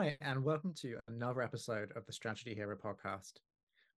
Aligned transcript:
Hi, 0.00 0.16
and 0.22 0.42
welcome 0.42 0.72
to 0.80 0.98
another 1.08 1.42
episode 1.42 1.92
of 1.94 2.06
the 2.06 2.12
Strategy 2.14 2.54
Hero 2.54 2.74
podcast. 2.74 3.32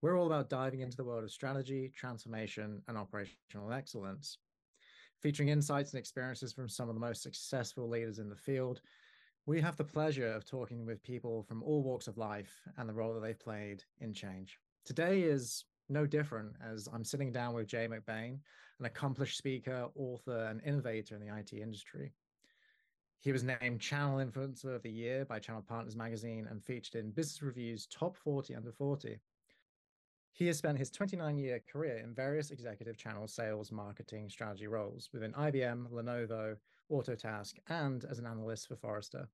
We're 0.02 0.20
all 0.20 0.28
about 0.28 0.50
diving 0.50 0.82
into 0.82 0.98
the 0.98 1.04
world 1.06 1.24
of 1.24 1.32
strategy, 1.32 1.94
transformation, 1.96 2.82
and 2.90 2.98
operational 2.98 3.72
excellence, 3.72 4.38
featuring 5.22 5.48
insights 5.48 5.94
and 5.94 6.00
experiences 6.02 6.52
from 6.52 6.68
some 6.68 6.90
of 6.90 6.96
the 6.96 7.00
most 7.00 7.24
successful 7.24 7.88
leaders 7.88 8.20
in 8.20 8.28
the 8.28 8.36
field. 8.36 8.82
We 9.46 9.62
have 9.62 9.78
the 9.78 9.86
pleasure 9.86 10.28
of 10.28 10.44
talking 10.44 10.86
with 10.86 11.02
people 11.04 11.42
from 11.42 11.64
all 11.64 11.84
walks 11.84 12.10
of 12.10 12.18
life 12.18 12.52
and 12.76 12.90
the 12.90 12.94
role 12.94 13.14
that 13.14 13.22
they've 13.22 13.40
played 13.40 13.82
in 14.02 14.14
change. 14.14 14.60
Today 14.84 15.22
is 15.22 15.64
no 15.88 16.06
different 16.06 16.52
as 16.62 16.90
I'm 16.94 17.06
sitting 17.06 17.32
down 17.32 17.54
with 17.54 17.68
Jay 17.68 17.88
McBain, 17.88 18.40
an 18.78 18.86
accomplished 18.86 19.38
speaker, 19.38 19.88
author, 19.96 20.48
and 20.50 20.60
innovator 20.66 21.16
in 21.16 21.26
the 21.26 21.34
IT 21.34 21.54
industry. 21.54 22.12
He 23.24 23.32
was 23.32 23.46
named 23.46 23.80
Channel 23.80 24.18
Influencer 24.18 24.76
of 24.76 24.82
the 24.82 24.92
Year 24.92 25.24
by 25.24 25.40
Channel 25.40 25.64
Partners 25.66 25.96
Magazine 25.96 26.46
and 26.52 26.62
featured 26.62 26.96
in 26.96 27.12
Business 27.12 27.42
Review's 27.42 27.88
Top 27.88 28.18
40 28.18 28.54
Under 28.54 28.74
40. 28.74 29.18
He 30.34 30.48
has 30.48 30.58
spent 30.58 30.78
his 30.78 30.92
29 30.92 31.38
year 31.38 31.62
career 31.72 32.00
in 32.00 32.14
various 32.14 32.52
executive 32.52 32.98
channel 32.98 33.30
sales, 33.30 33.72
marketing, 33.72 34.30
strategy 34.30 34.68
roles 34.68 35.10
within 35.14 35.32
IBM, 35.32 35.90
Lenovo, 35.90 36.58
Autotask, 36.92 37.54
and 37.70 38.04
as 38.12 38.20
an 38.20 38.26
analyst 38.26 38.68
for 38.68 38.76
Forrester. 38.76 39.30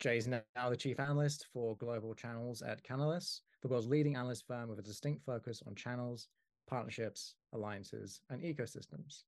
Jay 0.00 0.16
is 0.16 0.26
now 0.26 0.42
the 0.68 0.76
chief 0.76 0.98
analyst 0.98 1.46
for 1.52 1.76
global 1.76 2.12
channels 2.12 2.60
at 2.60 2.82
Canalys, 2.82 3.42
the 3.62 3.68
world's 3.68 3.86
leading 3.86 4.16
analyst 4.16 4.48
firm 4.48 4.68
with 4.68 4.80
a 4.80 4.82
distinct 4.82 5.24
focus 5.24 5.62
on 5.64 5.76
channels, 5.76 6.26
partnerships, 6.66 7.36
alliances, 7.52 8.20
and 8.30 8.42
ecosystems. 8.42 9.22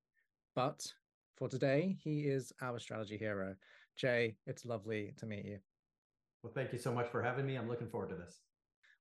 But 0.57 0.85
for 1.39 1.49
today, 1.49 1.97
he 2.03 2.23
is 2.23 2.53
our 2.61 2.79
strategy 2.79 3.17
hero. 3.17 3.55
Jay, 3.97 4.37
it's 4.47 4.65
lovely 4.65 5.15
to 5.19 5.27
meet 5.27 5.45
you. 5.45 5.59
Well, 6.43 6.53
thank 6.53 6.73
you 6.73 6.79
so 6.79 6.93
much 6.93 7.09
for 7.09 7.23
having 7.23 7.47
me. 7.47 7.57
I'm 7.57 7.69
looking 7.69 7.89
forward 7.89 8.11
to 8.11 8.17
this. 8.17 8.41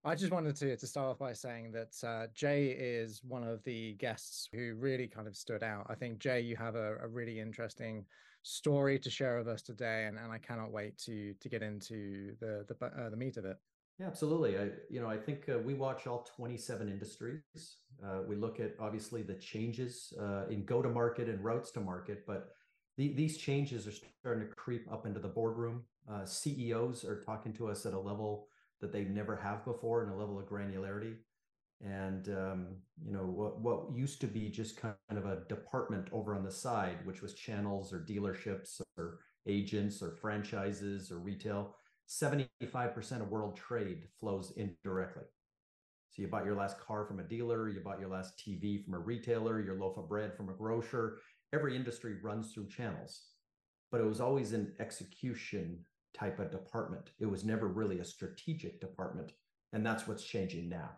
I 0.06 0.16
just 0.16 0.32
wanted 0.32 0.56
to, 0.58 0.78
to 0.78 0.88
start 0.88 1.10
off 1.10 1.20
by 1.20 1.34
saying 1.34 1.74
that 1.74 2.08
uh, 2.08 2.28
Jay 2.34 2.68
is 2.68 3.22
one 3.24 3.44
of 3.44 3.64
the 3.64 3.94
guests 3.96 4.48
who 4.54 4.76
really 4.76 5.08
kind 5.08 5.28
of 5.28 5.36
stood 5.36 5.64
out. 5.64 5.88
I 5.90 5.96
think, 5.96 6.20
Jay, 6.20 6.40
you 6.40 6.56
have 6.56 6.76
a, 6.76 6.98
a 7.02 7.08
really 7.08 7.40
interesting 7.40 8.06
story 8.44 9.00
to 9.00 9.10
share 9.10 9.38
with 9.38 9.48
us 9.48 9.62
today, 9.62 10.06
and, 10.06 10.18
and 10.18 10.32
I 10.32 10.38
cannot 10.38 10.72
wait 10.72 10.98
to 11.00 11.34
to 11.34 11.50
get 11.50 11.62
into 11.62 12.36
the 12.40 12.66
the, 12.68 12.86
uh, 12.86 13.10
the 13.10 13.18
meat 13.18 13.38
of 13.38 13.46
it. 13.46 13.58
Yeah, 14.00 14.06
absolutely. 14.08 14.58
I, 14.58 14.70
you 14.90 15.02
know, 15.02 15.10
I 15.10 15.18
think 15.18 15.50
uh, 15.50 15.58
we 15.58 15.74
watch 15.74 16.06
all 16.06 16.28
27 16.36 16.88
industries. 16.88 17.42
Uh, 18.04 18.20
we 18.28 18.36
look 18.36 18.60
at 18.60 18.76
obviously 18.80 19.24
the 19.24 19.34
changes 19.34 20.14
uh, 20.22 20.46
in 20.50 20.66
go 20.66 20.84
to 20.84 20.90
market 20.90 21.28
and 21.28 21.44
routes 21.44 21.72
to 21.72 21.80
market, 21.80 22.24
but 22.28 22.50
the, 22.98 23.14
these 23.14 23.38
changes 23.38 23.88
are 23.88 23.94
starting 24.20 24.48
to 24.48 24.54
creep 24.54 24.92
up 24.92 25.08
into 25.08 25.20
the 25.20 25.28
boardroom. 25.28 25.84
Uh, 26.10 26.26
CEOs 26.26 27.04
are 27.06 27.22
talking 27.22 27.54
to 27.54 27.68
us 27.70 27.86
at 27.88 27.94
a 27.94 28.00
level 28.00 28.48
that 28.82 28.92
they 28.94 29.04
never 29.04 29.36
have 29.36 29.66
before, 29.66 30.04
and 30.04 30.14
a 30.14 30.16
level 30.16 30.38
of 30.40 30.46
granularity. 30.46 31.16
And 31.84 32.30
um, 32.30 32.68
you 33.06 33.12
know 33.14 33.26
what 33.26 33.62
what 33.62 33.96
used 33.96 34.20
to 34.22 34.28
be 34.28 34.50
just 34.50 34.78
kind 34.78 34.96
of 35.12 35.26
a 35.28 35.44
department 35.48 36.08
over 36.12 36.36
on 36.36 36.44
the 36.44 36.52
side, 36.52 36.98
which 37.06 37.22
was 37.22 37.36
channels 37.36 37.94
or 37.94 38.00
dealerships 38.00 38.82
or 38.98 39.20
agents 39.48 40.02
or 40.02 40.12
franchises 40.12 41.12
or 41.12 41.20
retail 41.20 41.76
75% 42.08 43.22
of 43.22 43.30
world 43.30 43.56
trade 43.56 44.04
flows 44.20 44.54
indirectly. 44.56 45.26
So 46.10 46.22
you 46.22 46.28
bought 46.30 46.46
your 46.46 46.56
last 46.56 46.80
car 46.80 47.06
from 47.06 47.20
a 47.20 47.24
dealer, 47.24 47.70
you 47.70 47.82
bought 47.82 48.00
your 48.00 48.10
last 48.10 48.38
TV 48.38 48.84
from 48.84 48.94
a 48.94 49.00
retailer, 49.00 49.62
your 49.62 49.76
loaf 49.76 49.98
of 49.98 50.08
bread 50.08 50.36
from 50.36 50.50
a 50.50 50.54
grocer. 50.54 51.20
Every 51.54 51.76
industry 51.76 52.16
runs 52.22 52.54
through 52.54 52.70
channels, 52.70 53.22
but 53.92 54.02
it 54.02 54.06
was 54.06 54.22
always 54.22 54.54
an 54.54 54.74
execution 54.80 55.86
type 56.14 56.40
of 56.40 56.52
department. 56.52 57.12
It 57.20 57.26
was 57.26 57.44
never 57.44 57.68
really 57.68 58.00
a 58.00 58.06
strategic 58.06 58.82
department. 58.82 59.34
And 59.74 59.86
that's 59.86 60.08
what's 60.08 60.24
changing 60.24 60.70
now. 60.70 60.90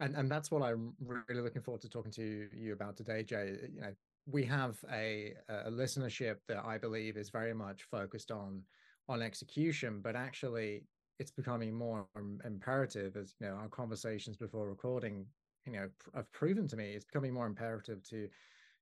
And 0.00 0.14
and 0.14 0.30
that's 0.30 0.50
what 0.50 0.62
I'm 0.62 0.92
really 1.00 1.40
looking 1.40 1.62
forward 1.62 1.80
to 1.82 1.88
talking 1.88 2.12
to 2.12 2.48
you 2.52 2.72
about 2.72 2.96
today, 2.96 3.22
Jay. 3.22 3.56
You 3.72 3.80
know, 3.80 3.94
we 4.26 4.44
have 4.44 4.76
a, 4.92 5.34
a 5.48 5.70
listenership 5.70 6.36
that 6.48 6.64
I 6.64 6.76
believe 6.76 7.16
is 7.16 7.30
very 7.30 7.54
much 7.54 7.84
focused 7.84 8.30
on 8.30 8.62
on 9.08 9.22
execution, 9.22 10.00
but 10.02 10.16
actually 10.16 10.84
it's 11.18 11.30
becoming 11.30 11.74
more 11.74 12.06
imperative 12.44 13.16
as 13.16 13.34
you 13.40 13.46
know 13.46 13.54
our 13.54 13.68
conversations 13.68 14.36
before 14.36 14.68
recording 14.68 15.24
you 15.64 15.72
know 15.72 15.88
have 16.14 16.30
proven 16.32 16.68
to 16.68 16.76
me 16.76 16.92
it's 16.92 17.04
becoming 17.04 17.32
more 17.32 17.46
imperative 17.46 18.02
to 18.02 18.28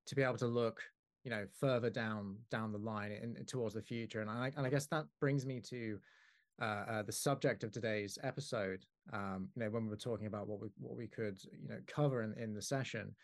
to 0.07 0.15
be 0.15 0.23
able 0.23 0.37
to 0.37 0.47
look 0.47 0.83
you 1.23 1.31
know 1.31 1.47
further 1.59 1.91
down 1.91 2.37
down 2.51 2.73
the 2.73 2.79
line 2.79 3.13
and 3.13 3.49
towards 3.49 3.75
the 3.75 3.83
future. 3.83 4.21
And 4.21 4.31
i 4.31 4.53
and 4.57 4.67
i 4.67 4.71
guess 4.71 4.87
that 4.87 5.07
brings 5.21 5.47
me 5.47 5.61
to 5.61 5.99
uh, 6.63 6.65
uh, 6.65 7.03
the 7.03 7.13
subject 7.13 7.65
of 7.65 7.73
today's 7.73 8.17
episode 8.23 8.85
um 9.13 9.49
you 9.57 9.63
know 9.63 9.71
when 9.71 9.85
we 9.85 9.91
were 9.91 9.97
talking 9.97 10.27
about 10.29 10.47
what 10.47 10.61
we 10.61 10.69
what 10.79 10.97
we 10.97 11.09
could 11.09 11.39
you 11.61 11.69
know 11.69 11.81
cover 11.87 12.23
in, 12.23 12.35
in 12.35 12.55
the 12.55 12.63
session. 12.63 13.15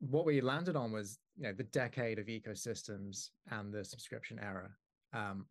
What 0.00 0.24
we 0.24 0.40
landed 0.40 0.76
on 0.76 0.92
was 0.92 1.18
you 1.36 1.44
know 1.44 1.52
the 1.52 1.64
decade 1.64 2.18
of 2.18 2.26
ecosystems 2.26 3.30
and 3.50 3.72
the 3.72 3.84
subscription 3.84 4.38
era. 4.42 4.70
Um 5.12 5.46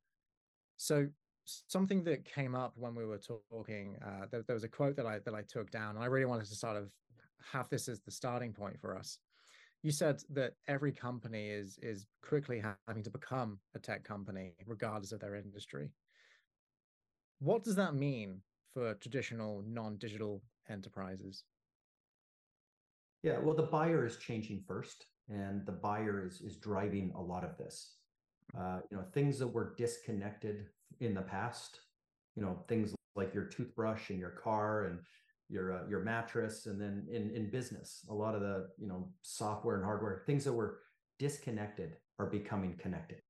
so 0.78 1.08
something 1.46 2.04
that 2.04 2.26
came 2.26 2.56
up 2.56 2.74
when 2.76 2.96
we 2.96 3.06
were 3.06 3.20
talking, 3.20 3.98
uh, 4.06 4.26
there, 4.32 4.44
there, 4.44 4.54
was 4.54 4.64
a 4.64 4.70
quote 4.70 4.96
that 4.96 5.06
I 5.06 5.20
that 5.20 5.34
I 5.34 5.42
took 5.42 5.72
down, 5.72 5.96
and 5.96 6.04
I 6.04 6.08
really 6.08 6.26
wanted 6.26 6.46
to 6.46 6.56
sort 6.56 6.78
of 6.78 6.90
have 7.52 7.70
this 7.70 7.88
as 7.88 8.00
the 8.02 8.12
starting 8.12 8.54
point 8.54 8.80
for 8.80 8.98
us. 8.98 9.20
You 9.84 9.92
said 9.92 10.22
that 10.32 10.54
every 10.68 10.92
company 10.92 11.50
is 11.50 11.78
is 11.82 12.06
quickly 12.22 12.62
having 12.88 13.04
to 13.04 13.10
become 13.10 13.60
a 13.76 13.80
tech 13.80 14.04
company, 14.04 14.54
regardless 14.66 15.12
of 15.12 15.20
their 15.20 15.36
industry. 15.36 15.90
What 17.40 17.64
does 17.64 17.76
that 17.76 17.96
mean 17.96 18.42
for 18.74 18.94
traditional 18.96 19.64
non-digital 19.68 20.42
enterprises? 20.70 21.44
Yeah, 23.24 23.40
well, 23.40 23.56
the 23.56 23.64
buyer 23.64 24.06
is 24.06 24.18
changing 24.18 24.64
first, 24.68 25.06
and 25.30 25.66
the 25.66 25.72
buyer 25.72 26.26
is 26.26 26.42
is 26.42 26.58
driving 26.58 27.12
a 27.16 27.22
lot 27.22 27.44
of 27.44 27.58
this 27.58 27.97
uh, 28.58 28.80
you 28.92 28.98
know 28.98 29.04
things 29.14 29.40
that 29.40 29.48
were 29.48 29.74
disconnected 29.78 30.68
in 31.00 31.14
the 31.14 31.22
past 31.22 31.82
you 32.36 32.42
know 32.42 32.64
things 32.68 32.94
like 33.16 33.34
your 33.34 33.46
toothbrush 33.46 34.10
and 34.10 34.20
your 34.20 34.30
car 34.30 34.86
and 34.86 35.00
your 35.50 35.74
uh, 35.74 35.88
your 35.90 36.02
mattress 36.02 36.66
and 36.66 36.80
then 36.80 37.06
in 37.12 37.32
in 37.32 37.50
business 37.50 38.06
a 38.10 38.14
lot 38.14 38.36
of 38.36 38.42
the 38.42 38.68
you 38.78 38.88
know 38.88 39.10
software 39.22 39.76
and 39.76 39.86
hardware 39.86 40.24
things 40.26 40.44
that 40.44 40.54
were 40.54 40.80
disconnected 41.20 41.98
are 42.20 42.28
becoming 42.28 42.76
connected. 42.78 43.22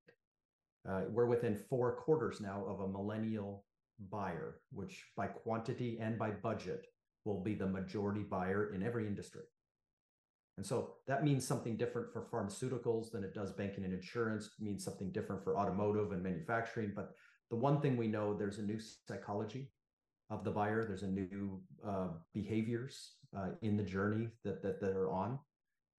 Uh, 0.88 1.02
we're 1.10 1.26
within 1.26 1.56
four 1.70 1.96
quarters 1.96 2.40
now 2.40 2.64
of 2.68 2.80
a 2.80 2.88
millennial 2.88 3.66
buyer 4.10 4.62
which 4.72 5.04
by 5.18 5.28
quantity 5.28 5.98
and 6.00 6.18
by 6.18 6.30
budget 6.30 6.86
will 7.26 7.42
be 7.44 7.56
the 7.56 7.66
majority 7.66 8.22
buyer 8.22 8.74
in 8.74 8.84
every 8.84 9.08
industry 9.08 9.44
and 10.58 10.66
so 10.66 10.96
that 11.06 11.24
means 11.24 11.48
something 11.48 11.78
different 11.78 12.12
for 12.12 12.28
pharmaceuticals 12.32 13.12
than 13.12 13.24
it 13.24 13.34
does 13.34 13.52
banking 13.52 13.86
and 13.86 13.94
insurance, 13.94 14.50
it 14.60 14.64
means 14.64 14.84
something 14.84 15.12
different 15.12 15.44
for 15.44 15.56
automotive 15.58 16.12
and 16.12 16.24
manufacturing. 16.24 16.94
But 16.96 17.12
the 17.52 17.56
one 17.56 17.80
thing 17.80 17.96
we 17.96 18.08
know 18.08 18.34
there's 18.34 18.58
a 18.58 18.64
new 18.64 18.80
psychology 19.08 19.72
of 20.32 20.44
the 20.44 20.52
buyer, 20.52 20.84
there's 20.84 21.04
a 21.04 21.08
new 21.08 21.62
uh, 21.88 22.08
behaviors 22.34 23.14
uh, 23.38 23.50
in 23.62 23.78
the 23.78 23.84
journey 23.84 24.30
that, 24.44 24.64
that, 24.64 24.82
that 24.82 24.96
are 24.96 25.12
on. 25.12 25.38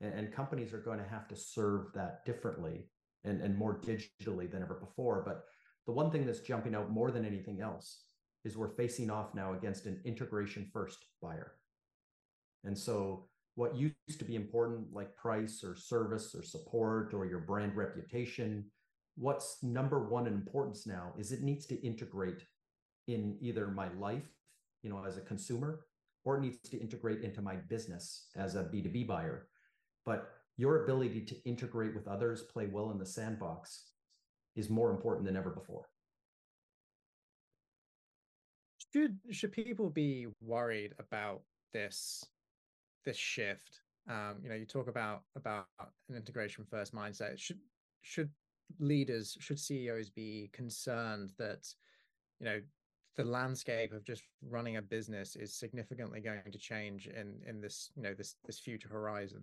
And, 0.01 0.13
and 0.13 0.33
companies 0.33 0.73
are 0.75 0.81
going 0.81 0.99
to 0.99 1.09
have 1.09 1.29
to 1.29 1.37
serve 1.37 1.93
that 1.95 2.25
differently 2.25 2.89
and, 3.25 3.41
and 3.41 3.57
more 3.57 3.81
digitally 3.81 4.51
than 4.51 4.63
ever 4.63 4.75
before. 4.75 5.23
But 5.25 5.45
the 5.87 5.93
one 5.93 6.11
thing 6.11 6.27
that's 6.27 6.41
jumping 6.41 6.75
out 6.75 6.91
more 6.91 7.13
than 7.13 7.25
anything 7.25 7.61
else 7.61 8.03
is 8.45 8.57
we're 8.57 8.77
facing 8.77 9.09
off 9.09 9.35
now 9.35 9.55
against 9.55 9.87
an 9.87 10.01
integration 10.05 10.69
first 10.73 10.99
buyer. 11.23 11.53
And 12.65 12.77
so 12.77 13.29
what 13.59 13.75
used 13.75 14.21
to 14.21 14.25
be 14.25 14.37
important, 14.37 14.87
like 14.93 15.17
price 15.17 15.65
or 15.65 15.75
service 15.75 16.33
or 16.33 16.45
support 16.45 17.13
or 17.13 17.27
your 17.27 17.41
brand 17.41 17.75
reputation, 17.75 18.65
what's 19.17 19.65
number 19.65 20.09
one 20.09 20.29
in 20.29 20.33
importance 20.33 20.87
now 20.87 21.13
is 21.19 21.33
it 21.33 21.43
needs 21.43 21.67
to 21.67 21.85
integrate 21.85 22.45
in 23.09 23.37
either 23.41 23.67
my 23.67 23.93
life, 23.95 24.31
you 24.83 24.89
know, 24.89 25.05
as 25.05 25.17
a 25.17 25.23
consumer, 25.23 25.81
or 26.25 26.37
it 26.37 26.43
needs 26.43 26.59
to 26.71 26.79
integrate 26.79 27.23
into 27.23 27.43
my 27.43 27.57
business 27.57 28.29
as 28.37 28.55
a 28.55 28.63
B2B 28.63 29.09
buyer. 29.09 29.49
But 30.07 30.29
your 30.57 30.85
ability 30.85 31.23
to 31.23 31.35
integrate 31.45 31.97
with 31.97 32.07
others, 32.07 32.43
play 32.43 32.69
well 32.71 32.93
in 32.93 32.99
the 32.99 33.07
sandbox 33.07 33.91
is 34.55 34.71
more 34.71 34.93
important 34.93 35.27
than 35.27 35.37
ever 35.37 35.51
before. 35.51 35.89
Should 38.93 39.19
should 39.33 39.51
people 39.51 39.91
be 39.91 40.29
worried 40.41 40.95
about 41.01 41.43
this 41.73 42.25
this 43.09 43.17
shift 43.17 43.81
um, 44.11 44.37
you 44.43 44.51
know 44.51 44.55
you 44.55 44.67
talk 44.67 44.87
about 44.89 45.23
about 45.35 45.67
an 45.81 46.15
integration 46.15 46.63
first 46.71 46.95
mindset 46.95 47.39
should 47.39 47.59
should 48.03 48.29
leaders 48.79 49.35
should 49.41 49.59
ceos 49.59 50.11
be 50.11 50.51
concerned 50.53 51.33
that 51.39 51.67
you 52.39 52.45
know 52.45 52.61
the 53.17 53.25
landscape 53.25 53.93
of 53.93 54.05
just 54.05 54.23
running 54.43 54.77
a 54.77 54.83
business 54.83 55.37
is 55.37 55.55
significantly 55.55 56.21
going 56.21 56.53
to 56.53 56.59
change 56.59 57.07
in 57.07 57.41
in 57.47 57.63
this 57.63 57.91
you 57.97 58.03
know 58.03 58.13
this 58.13 58.37
this 58.47 58.59
future 58.59 58.89
horizon? 58.91 59.43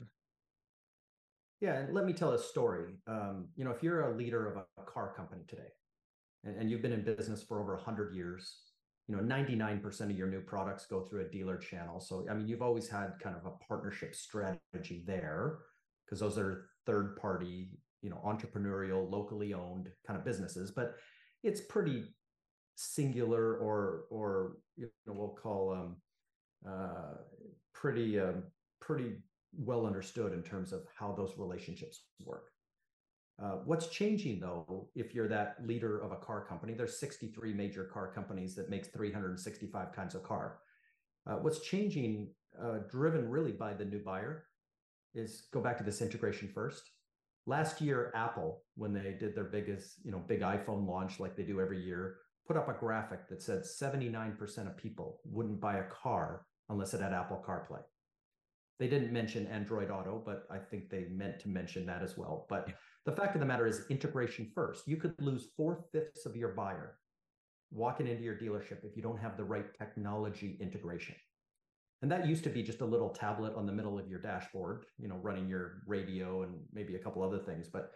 Yeah 1.60 1.80
and 1.80 1.94
let 1.94 2.06
me 2.06 2.14
tell 2.14 2.34
a 2.34 2.40
story. 2.40 2.94
Um, 3.08 3.48
you 3.56 3.66
know 3.66 3.72
if 3.72 3.82
you're 3.82 4.12
a 4.12 4.16
leader 4.16 4.48
of 4.48 4.58
a 4.58 4.84
car 4.84 5.12
company 5.18 5.42
today 5.48 5.74
and, 6.44 6.56
and 6.56 6.70
you've 6.70 6.84
been 6.84 6.94
in 6.94 7.02
business 7.02 7.42
for 7.42 7.60
over 7.60 7.74
100 7.76 8.14
years, 8.14 8.58
you 9.07 9.16
know 9.16 9.22
99% 9.22 10.02
of 10.02 10.12
your 10.12 10.28
new 10.28 10.42
products 10.42 10.86
go 10.88 11.02
through 11.02 11.22
a 11.22 11.30
dealer 11.30 11.57
channel. 11.57 12.00
So 12.00 12.25
I 12.30 12.34
mean, 12.34 12.48
you've 12.48 12.62
always 12.62 12.88
had 12.88 13.13
kind 13.22 13.36
of 13.36 13.46
a 13.46 13.56
partnership 13.68 14.16
strategy 14.16 15.04
there 15.06 15.60
because 16.06 16.19
those 16.19 16.38
are 16.38 16.69
third 16.86 17.16
party, 17.18 17.69
you 18.02 18.10
know, 18.10 18.22
entrepreneurial, 18.25 19.10
locally 19.10 19.54
owned 19.54 19.90
kind 20.07 20.18
of 20.18 20.25
businesses. 20.25 20.72
But 20.72 20.96
it's 21.44 21.62
pretty 21.62 22.06
singular 22.75 23.57
or 23.57 24.06
or 24.10 24.57
you 24.75 24.90
know 25.06 25.13
we'll 25.13 25.38
call 25.42 25.72
um 25.72 25.96
uh 26.68 27.16
pretty 27.74 28.19
um 28.19 28.44
pretty 28.81 29.13
well 29.58 29.86
understood 29.86 30.34
in 30.34 30.44
terms 30.44 30.74
of 30.74 30.84
how 30.94 31.13
those 31.13 31.34
relationships 31.38 32.01
work 32.25 32.51
uh, 33.42 33.58
what's 33.66 33.88
changing 33.88 34.40
though, 34.40 34.90
if 34.96 35.14
you're 35.14 35.28
that 35.28 35.58
leader 35.66 36.00
of 36.00 36.12
a 36.12 36.16
car 36.16 36.46
company, 36.46 36.74
there's 36.74 37.00
63 37.00 37.54
major 37.54 37.84
car 37.84 38.12
companies 38.14 38.56
that 38.56 38.70
makes 38.70 38.88
365 38.90 39.92
kinds 39.94 40.16
of 40.16 40.24
car. 40.24 40.60
Uh, 41.28 41.36
what's 41.36 41.60
changing, 41.60 42.30
uh, 42.62 42.80
driven 42.90 43.30
really 43.30 43.52
by 43.52 43.74
the 43.74 43.84
new 43.84 44.00
buyer, 44.00 44.46
is 45.14 45.48
go 45.52 45.60
back 45.60 45.78
to 45.78 45.84
this 45.84 46.02
integration 46.02 46.50
first. 46.54 46.92
Last 47.46 47.82
year, 47.82 48.12
Apple, 48.16 48.64
when 48.76 48.94
they 48.94 49.16
did 49.20 49.36
their 49.36 49.44
biggest, 49.44 50.00
you 50.04 50.12
know, 50.12 50.20
big 50.20 50.42
iPhone 50.42 50.88
launch 50.88 51.20
like 51.20 51.36
they 51.36 51.44
do 51.44 51.60
every 51.60 51.82
year, 51.84 52.18
put 52.48 52.58
up 52.58 52.70
a 52.70 52.74
graphic 52.74 53.28
that 53.30 53.42
said 53.42 53.64
79% 53.64 54.68
of 54.68 54.78
people 54.78 55.20
wouldn't 55.26 55.60
buy 55.60 55.78
a 55.78 55.90
car 55.90 56.46
unless 56.70 56.94
it 56.94 57.02
had 57.02 57.14
Apple 57.14 57.44
CarPlay. 57.46 57.82
They 58.80 58.88
didn't 58.88 59.14
mention 59.14 59.48
Android 59.48 59.90
Auto, 59.90 60.22
but 60.26 60.48
I 60.52 60.58
think 60.58 60.90
they 60.90 61.06
meant 61.12 61.40
to 61.42 61.50
mention 61.50 61.86
that 61.86 62.02
as 62.02 62.18
well. 62.18 62.46
But 62.50 62.70
the 63.06 63.12
fact 63.12 63.36
of 63.36 63.40
the 63.40 63.46
matter 63.46 63.68
is 63.68 63.86
integration 63.90 64.52
first. 64.54 64.88
You 64.88 64.98
could 64.98 65.13
lose 65.22 65.50
four 65.56 65.86
fifths 65.92 66.25
of 66.25 66.36
your 66.36 66.50
buyer 66.50 66.98
walking 67.72 68.07
into 68.07 68.24
your 68.24 68.36
dealership 68.36 68.84
if 68.84 68.96
you 68.96 69.04
don't 69.04 69.19
have 69.19 69.38
the 69.38 69.44
right 69.44 69.66
technology 69.78 70.57
integration. 70.60 71.16
And 72.02 72.12
that 72.12 72.28
used 72.28 72.44
to 72.44 72.50
be 72.50 72.63
just 72.63 72.81
a 72.81 72.86
little 72.86 73.10
tablet 73.10 73.54
on 73.56 73.66
the 73.66 73.72
middle 73.72 73.98
of 73.98 74.07
your 74.07 74.19
dashboard, 74.19 74.86
you 74.98 75.07
know, 75.07 75.18
running 75.22 75.48
your 75.48 75.81
radio 75.88 76.44
and 76.44 76.54
maybe 76.74 76.96
a 76.96 77.00
couple 77.00 77.24
other 77.24 77.40
things. 77.40 77.68
But 77.68 77.92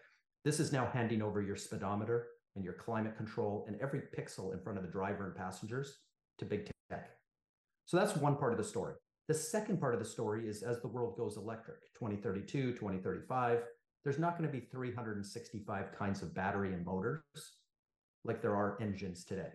this 0.46 0.60
is 0.60 0.72
now 0.72 0.90
handing 0.94 1.22
over 1.22 1.42
your 1.42 1.56
speedometer 1.56 2.28
and 2.56 2.64
your 2.64 2.74
climate 2.74 3.18
control 3.18 3.66
and 3.68 3.80
every 3.82 4.02
pixel 4.18 4.54
in 4.54 4.60
front 4.60 4.78
of 4.78 4.84
the 4.84 4.92
driver 4.92 5.26
and 5.26 5.36
passengers 5.36 5.98
to 6.40 6.46
big 6.46 6.70
tech. 6.90 7.10
So 7.86 7.98
that's 7.98 8.16
one 8.16 8.36
part 8.36 8.52
of 8.52 8.58
the 8.58 8.64
story. 8.64 8.94
The 9.28 9.34
second 9.34 9.80
part 9.80 9.94
of 9.94 10.00
the 10.00 10.06
story 10.06 10.48
is 10.48 10.64
as 10.64 10.82
the 10.82 10.88
world 10.88 11.16
goes 11.18 11.38
electric, 11.38 11.82
2032, 11.94 12.72
2035, 12.74 13.60
there's 14.04 14.20
not 14.20 14.38
going 14.38 14.50
to 14.50 14.54
be 14.54 14.66
365 14.66 15.98
kinds 15.98 16.22
of 16.22 16.34
battery 16.34 16.74
and 16.74 16.86
motors 16.86 17.22
like 18.24 18.42
there 18.42 18.56
are 18.56 18.78
engines 18.82 19.24
today. 19.24 19.52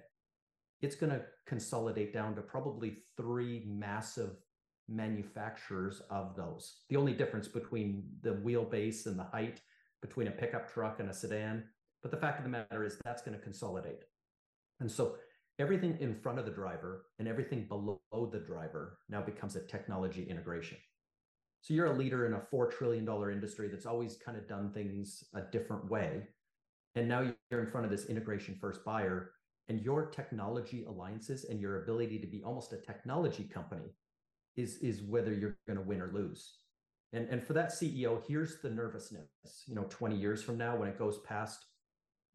It's 0.81 0.97
going 0.97 1.13
to 1.13 1.23
consolidate 1.47 2.13
down 2.13 2.35
to 2.35 2.43
probably 2.43 2.99
three 3.17 3.65
massive 3.67 4.37
manufacturers 4.89 6.03
of 6.11 6.37
those. 6.37 6.81
The 6.91 6.97
only 6.97 7.15
difference 7.15 7.49
between 7.49 8.05
the 8.23 8.35
wheelbase 8.35 9.07
and 9.07 9.19
the 9.19 9.25
height 9.25 9.61
between 10.03 10.29
a 10.29 10.33
pickup 10.33 10.71
truck 10.71 11.01
and 11.01 11.09
a 11.09 11.15
sedan. 11.15 11.65
But 12.03 12.11
the 12.11 12.19
fact 12.19 12.39
of 12.39 12.45
the 12.45 12.51
matter 12.51 12.85
is 12.85 12.99
that's 13.05 13.23
going 13.23 13.37
to 13.37 13.43
consolidate. 13.43 14.05
And 14.81 14.91
so 14.91 15.17
everything 15.59 15.97
in 16.01 16.15
front 16.15 16.39
of 16.39 16.45
the 16.45 16.51
driver 16.51 17.07
and 17.19 17.27
everything 17.27 17.67
below 17.67 18.01
the 18.13 18.41
driver 18.41 18.99
now 19.09 19.23
becomes 19.23 19.57
a 19.57 19.61
technology 19.61 20.25
integration. 20.29 20.77
So 21.65 21.73
you're 21.73 21.87
a 21.87 21.97
leader 21.97 22.27
in 22.27 22.35
a 22.35 22.43
$4 22.55 22.71
trillion 22.71 23.09
industry 23.09 23.69
that's 23.69 23.87
always 23.87 24.19
kind 24.19 24.37
of 24.37 24.47
done 24.47 24.71
things 24.71 25.25
a 25.33 25.41
different 25.41 25.91
way. 25.91 26.25
And 26.95 27.09
now 27.09 27.33
you're 27.51 27.65
in 27.65 27.71
front 27.71 27.87
of 27.87 27.91
this 27.91 28.05
integration 28.05 28.59
first 28.61 28.85
buyer, 28.85 29.31
and 29.69 29.81
your 29.81 30.05
technology 30.05 30.85
alliances 30.87 31.45
and 31.45 31.59
your 31.59 31.83
ability 31.83 32.19
to 32.19 32.27
be 32.27 32.43
almost 32.45 32.75
a 32.75 32.77
technology 32.77 33.45
company 33.45 33.95
is, 34.57 34.77
is 34.83 35.01
whether 35.01 35.33
you're 35.33 35.57
going 35.67 35.79
to 35.79 35.83
win 35.83 36.03
or 36.03 36.11
lose. 36.13 36.53
And, 37.15 37.31
and 37.31 37.43
for 37.43 37.55
that 37.55 37.71
CEO, 37.71 38.21
here's 38.29 38.61
the 38.61 38.69
nervousness. 38.69 39.31
You 39.67 39.75
know, 39.75 39.87
20 39.89 40.17
years 40.17 40.43
from 40.43 40.59
now, 40.59 40.77
when 40.77 40.91
it 40.91 40.99
goes 40.99 41.21
past 41.21 41.65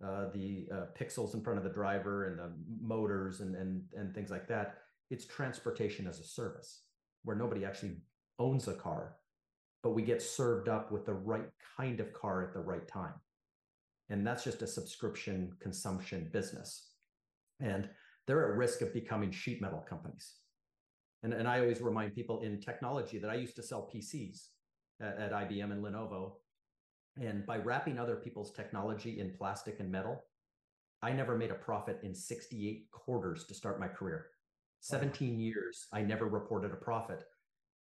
uh, 0.03 0.29
the 0.33 0.67
uh, 0.73 0.85
pixels 0.99 1.35
in 1.35 1.41
front 1.41 1.59
of 1.59 1.63
the 1.63 1.69
driver 1.69 2.29
and 2.29 2.39
the 2.39 2.51
motors 2.81 3.41
and, 3.41 3.55
and, 3.55 3.83
and 3.95 4.15
things 4.15 4.31
like 4.31 4.47
that, 4.47 4.79
it's 5.11 5.27
transportation 5.27 6.07
as 6.07 6.19
a 6.19 6.23
service 6.23 6.81
where 7.23 7.35
nobody 7.35 7.63
actually 7.63 7.97
owns 8.39 8.67
a 8.67 8.73
car, 8.73 9.17
but 9.83 9.91
we 9.91 10.01
get 10.01 10.21
served 10.21 10.69
up 10.69 10.91
with 10.91 11.05
the 11.05 11.13
right 11.13 11.49
kind 11.77 11.99
of 11.99 12.13
car 12.13 12.43
at 12.43 12.53
the 12.53 12.59
right 12.59 12.87
time. 12.87 13.13
And 14.09 14.25
that's 14.25 14.43
just 14.43 14.61
a 14.61 14.67
subscription 14.67 15.51
consumption 15.61 16.29
business. 16.33 16.89
And 17.59 17.89
they're 18.25 18.51
at 18.51 18.57
risk 18.57 18.81
of 18.81 18.93
becoming 18.93 19.31
sheet 19.31 19.61
metal 19.61 19.85
companies. 19.87 20.35
And, 21.23 21.33
and 21.33 21.47
I 21.47 21.59
always 21.59 21.81
remind 21.81 22.15
people 22.15 22.41
in 22.41 22.59
technology 22.59 23.19
that 23.19 23.29
I 23.29 23.35
used 23.35 23.55
to 23.57 23.63
sell 23.63 23.89
PCs 23.93 24.47
at, 25.01 25.17
at 25.17 25.31
IBM 25.31 25.71
and 25.71 25.83
Lenovo. 25.83 26.33
And 27.21 27.45
by 27.45 27.57
wrapping 27.57 27.99
other 27.99 28.15
people's 28.15 28.51
technology 28.51 29.19
in 29.19 29.33
plastic 29.37 29.79
and 29.79 29.91
metal, 29.91 30.23
I 31.01 31.11
never 31.11 31.37
made 31.37 31.51
a 31.51 31.55
profit 31.55 31.99
in 32.03 32.13
68 32.15 32.89
quarters 32.91 33.45
to 33.45 33.53
start 33.53 33.79
my 33.79 33.87
career. 33.87 34.27
17 34.81 35.39
years, 35.39 35.87
I 35.91 36.01
never 36.01 36.27
reported 36.27 36.71
a 36.71 36.77
profit 36.77 37.23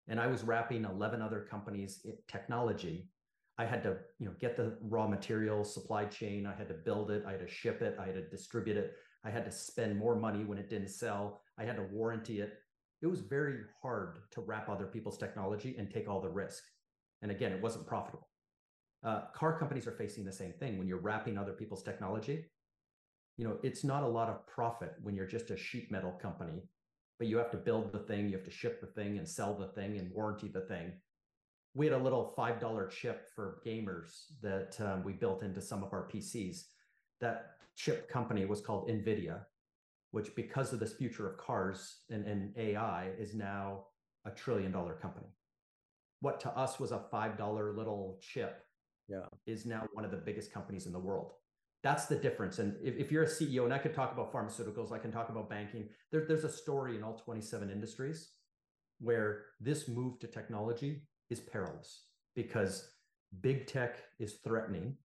and 0.08 0.19
I 0.19 0.26
was 0.26 0.43
wrapping 0.43 0.84
11 0.84 1.20
other 1.20 1.46
companies 1.50 2.05
technology. 2.26 3.08
I 3.58 3.64
had 3.66 3.82
to, 3.82 3.96
you 4.19 4.26
know, 4.26 4.34
get 4.40 4.56
the 4.56 4.76
raw 4.81 5.06
material 5.06 5.64
supply 5.64 6.06
chain. 6.06 6.46
I 6.46 6.55
had 6.55 6.69
to 6.69 6.75
build 6.75 7.10
it. 7.10 7.25
I 7.26 7.32
had 7.32 7.40
to 7.40 7.49
ship 7.49 7.82
it. 7.82 7.96
I 8.00 8.06
had 8.06 8.14
to 8.14 8.28
distribute 8.28 8.76
it. 8.76 8.94
I 9.25 9.31
had 9.31 9.44
to 9.44 9.50
spend 9.50 9.99
more 9.99 10.14
money 10.14 10.44
when 10.44 10.58
it 10.58 10.70
didn't 10.70 10.88
sell. 10.88 11.43
I 11.58 11.64
had 11.64 11.76
to 11.76 11.82
warranty 11.82 12.40
it. 12.40 12.55
It 13.02 13.06
was 13.06 13.20
very 13.20 13.58
hard 13.82 14.20
to 14.32 14.40
wrap 14.40 14.69
other 14.69 14.87
people's 14.87 15.19
technology 15.19 15.76
and 15.78 15.90
take 15.90 16.08
all 16.08 16.20
the 16.20 16.28
risk. 16.28 16.62
And 17.20 17.31
again, 17.31 17.52
it 17.52 17.60
wasn't 17.60 17.87
profitable. 17.87 18.28
Uh, 19.05 19.22
car 19.34 19.58
companies 19.58 19.87
are 19.87 19.93
facing 19.93 20.25
the 20.25 20.32
same 20.32 20.52
thing 20.52 20.78
when 20.78 20.88
you're 20.88 20.99
wrapping 20.99 21.37
other 21.37 21.52
people's 21.52 21.82
technology. 21.82 22.44
You 23.37 23.46
know, 23.46 23.58
it's 23.62 23.84
not 23.84 24.02
a 24.02 24.08
lot 24.08 24.28
of 24.28 24.46
profit 24.46 24.94
when 25.02 25.14
you're 25.14 25.26
just 25.26 25.50
a 25.50 25.56
sheet 25.56 25.90
metal 25.93 26.12
company 26.12 26.62
but 27.19 27.26
you 27.26 27.37
have 27.37 27.50
to 27.50 27.56
build 27.56 27.93
the 27.93 27.99
thing, 27.99 28.29
you 28.29 28.37
have 28.37 28.44
to 28.44 28.50
ship 28.50 28.81
the 28.81 28.87
thing 28.87 29.19
and 29.19 29.29
sell 29.29 29.55
the 29.55 29.67
thing 29.69 29.99
and 29.99 30.11
warranty 30.12 30.49
the 30.49 30.61
thing. 30.61 30.93
We 31.75 31.87
had 31.87 31.94
a 31.94 32.03
little 32.03 32.35
$5 32.37 32.91
chip 32.91 33.29
for 33.35 33.61
gamers 33.67 34.27
that 34.41 34.77
um, 34.81 35.05
we 35.05 35.13
built 35.13 35.43
into 35.43 35.60
some 35.60 35.82
of 35.82 35.93
our 35.93 36.08
PCs. 36.13 36.65
That 37.20 37.53
chip 37.77 38.08
company 38.08 38.44
was 38.46 38.60
called 38.60 38.89
NVIDIA, 38.89 39.41
which, 40.13 40.34
because 40.34 40.72
of 40.72 40.81
this 40.81 40.94
future 40.94 41.29
of 41.29 41.37
cars 41.39 41.98
and, 42.10 42.27
and 42.27 42.56
AI, 42.56 43.10
is 43.19 43.34
now 43.34 43.84
a 44.25 44.31
trillion 44.31 44.72
dollar 44.72 44.94
company. 44.94 45.27
What 46.20 46.41
to 46.41 46.51
us 46.51 46.81
was 46.81 46.93
a 46.93 47.05
$5 47.13 47.77
little 47.77 48.19
chip 48.22 48.65
yeah. 49.08 49.27
is 49.46 49.67
now 49.67 49.87
one 49.93 50.05
of 50.05 50.10
the 50.10 50.17
biggest 50.17 50.53
companies 50.53 50.87
in 50.87 50.93
the 50.93 50.98
world 50.98 51.32
that's 51.82 52.06
the 52.06 52.17
difference. 52.17 52.58
And 52.58 52.77
if, 52.82 52.97
if, 52.97 53.13
you're 53.13 53.23
a 53.23 53.27
CEO, 53.27 53.65
and 53.65 53.73
I 53.73 53.79
could 53.79 53.94
talk 53.94 54.13
about 54.13 54.32
pharmaceuticals, 54.32 54.93
I 54.93 54.99
can 54.99 55.13
talk 55.13 55.29
about 55.29 55.49
banking. 55.49 55.89
There, 56.11 56.25
there's 56.27 56.44
a 56.44 56.49
story 56.51 56.97
in 56.97 57.05
all 57.05 57.15
27 57.15 57.70
industries 57.70 58.32
where 59.01 59.44
this 59.61 59.89
move 59.89 60.19
to 60.20 60.27
technology 60.27 61.03
is 61.31 61.39
perilous 61.39 62.05
because 62.35 62.91
big 63.41 63.67
tech 63.67 63.99
is 64.19 64.39
threatening. 64.43 64.97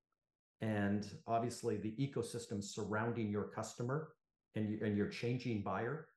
And 0.62 1.06
obviously, 1.28 1.78
the 1.78 1.96
ecosystem 2.00 2.64
surrounding 2.64 3.30
your 3.30 3.50
customer 3.50 4.14
and, 4.56 4.70
you, 4.70 4.80
and 4.84 4.98
your 4.98 5.10
changing 5.10 5.62
buyer 5.62 6.08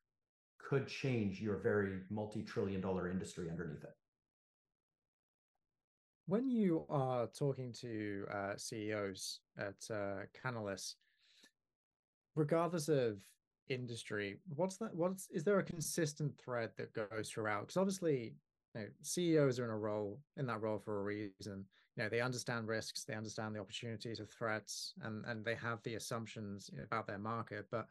could 0.58 0.88
change 0.88 1.40
your 1.40 1.58
very 1.58 2.00
multi 2.10 2.42
trillion 2.42 2.80
dollar 2.80 3.10
industry 3.10 3.50
underneath 3.50 3.84
it. 3.84 3.94
When 6.26 6.50
you 6.50 6.84
are 6.88 7.28
talking 7.28 7.72
to 7.80 8.26
uh, 8.32 8.56
CEOs 8.56 9.40
at 9.58 9.76
uh, 9.90 10.22
regardless 12.34 12.88
of 12.88 13.18
industry, 13.68 14.38
what's 14.54 14.76
that? 14.78 14.94
What's 14.94 15.28
is 15.30 15.44
there 15.44 15.60
a 15.60 15.64
consistent 15.64 16.36
thread 16.36 16.70
that 16.76 16.92
goes 16.92 17.30
throughout? 17.30 17.62
Because 17.62 17.76
obviously, 17.76 18.34
you 18.74 18.80
know, 18.80 18.86
CEOs 19.02 19.60
are 19.60 19.64
in 19.64 19.70
a 19.70 19.78
role 19.78 20.18
in 20.36 20.46
that 20.46 20.60
role 20.60 20.78
for 20.78 21.00
a 21.00 21.04
reason. 21.04 21.64
You 21.96 22.02
know, 22.02 22.08
they 22.08 22.20
understand 22.20 22.66
risks, 22.66 23.04
they 23.04 23.14
understand 23.14 23.54
the 23.54 23.60
opportunities 23.60 24.18
of 24.18 24.28
threats, 24.28 24.94
and 25.02 25.24
and 25.26 25.44
they 25.44 25.54
have 25.54 25.80
the 25.84 25.94
assumptions 25.94 26.70
about 26.84 27.06
their 27.06 27.18
market. 27.18 27.66
But 27.70 27.86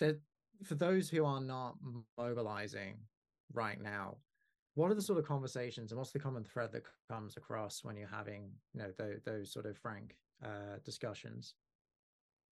that 0.00 0.20
for 0.64 0.74
those 0.74 1.08
who 1.08 1.24
are 1.24 1.40
not 1.40 1.76
mobilizing 2.18 2.96
right 3.52 3.80
now, 3.80 4.16
what 4.74 4.90
are 4.90 4.94
the 4.94 5.02
sort 5.02 5.18
of 5.18 5.26
conversations 5.26 5.92
and 5.92 5.98
what's 5.98 6.10
the 6.10 6.18
common 6.18 6.44
thread 6.44 6.72
that 6.72 6.82
comes 7.10 7.36
across 7.36 7.84
when 7.84 7.96
you're 7.96 8.08
having 8.08 8.50
you 8.72 8.80
know 8.80 8.90
those, 8.98 9.20
those 9.24 9.52
sort 9.52 9.66
of 9.66 9.76
frank 9.78 10.16
uh, 10.44 10.78
discussions? 10.84 11.54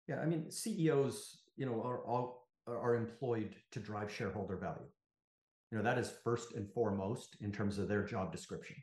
Yeah 0.08 0.20
i 0.20 0.26
mean 0.26 0.50
ceos 0.50 1.42
you 1.56 1.66
know 1.66 1.80
are 1.82 2.04
all 2.06 2.48
are 2.66 2.94
employed 2.94 3.56
to 3.72 3.80
drive 3.80 4.12
shareholder 4.12 4.56
value. 4.56 4.88
You 5.70 5.78
know 5.78 5.84
that 5.84 5.98
is 5.98 6.12
first 6.22 6.54
and 6.54 6.68
foremost 6.72 7.36
in 7.40 7.50
terms 7.50 7.78
of 7.78 7.88
their 7.88 8.04
job 8.04 8.30
description. 8.30 8.76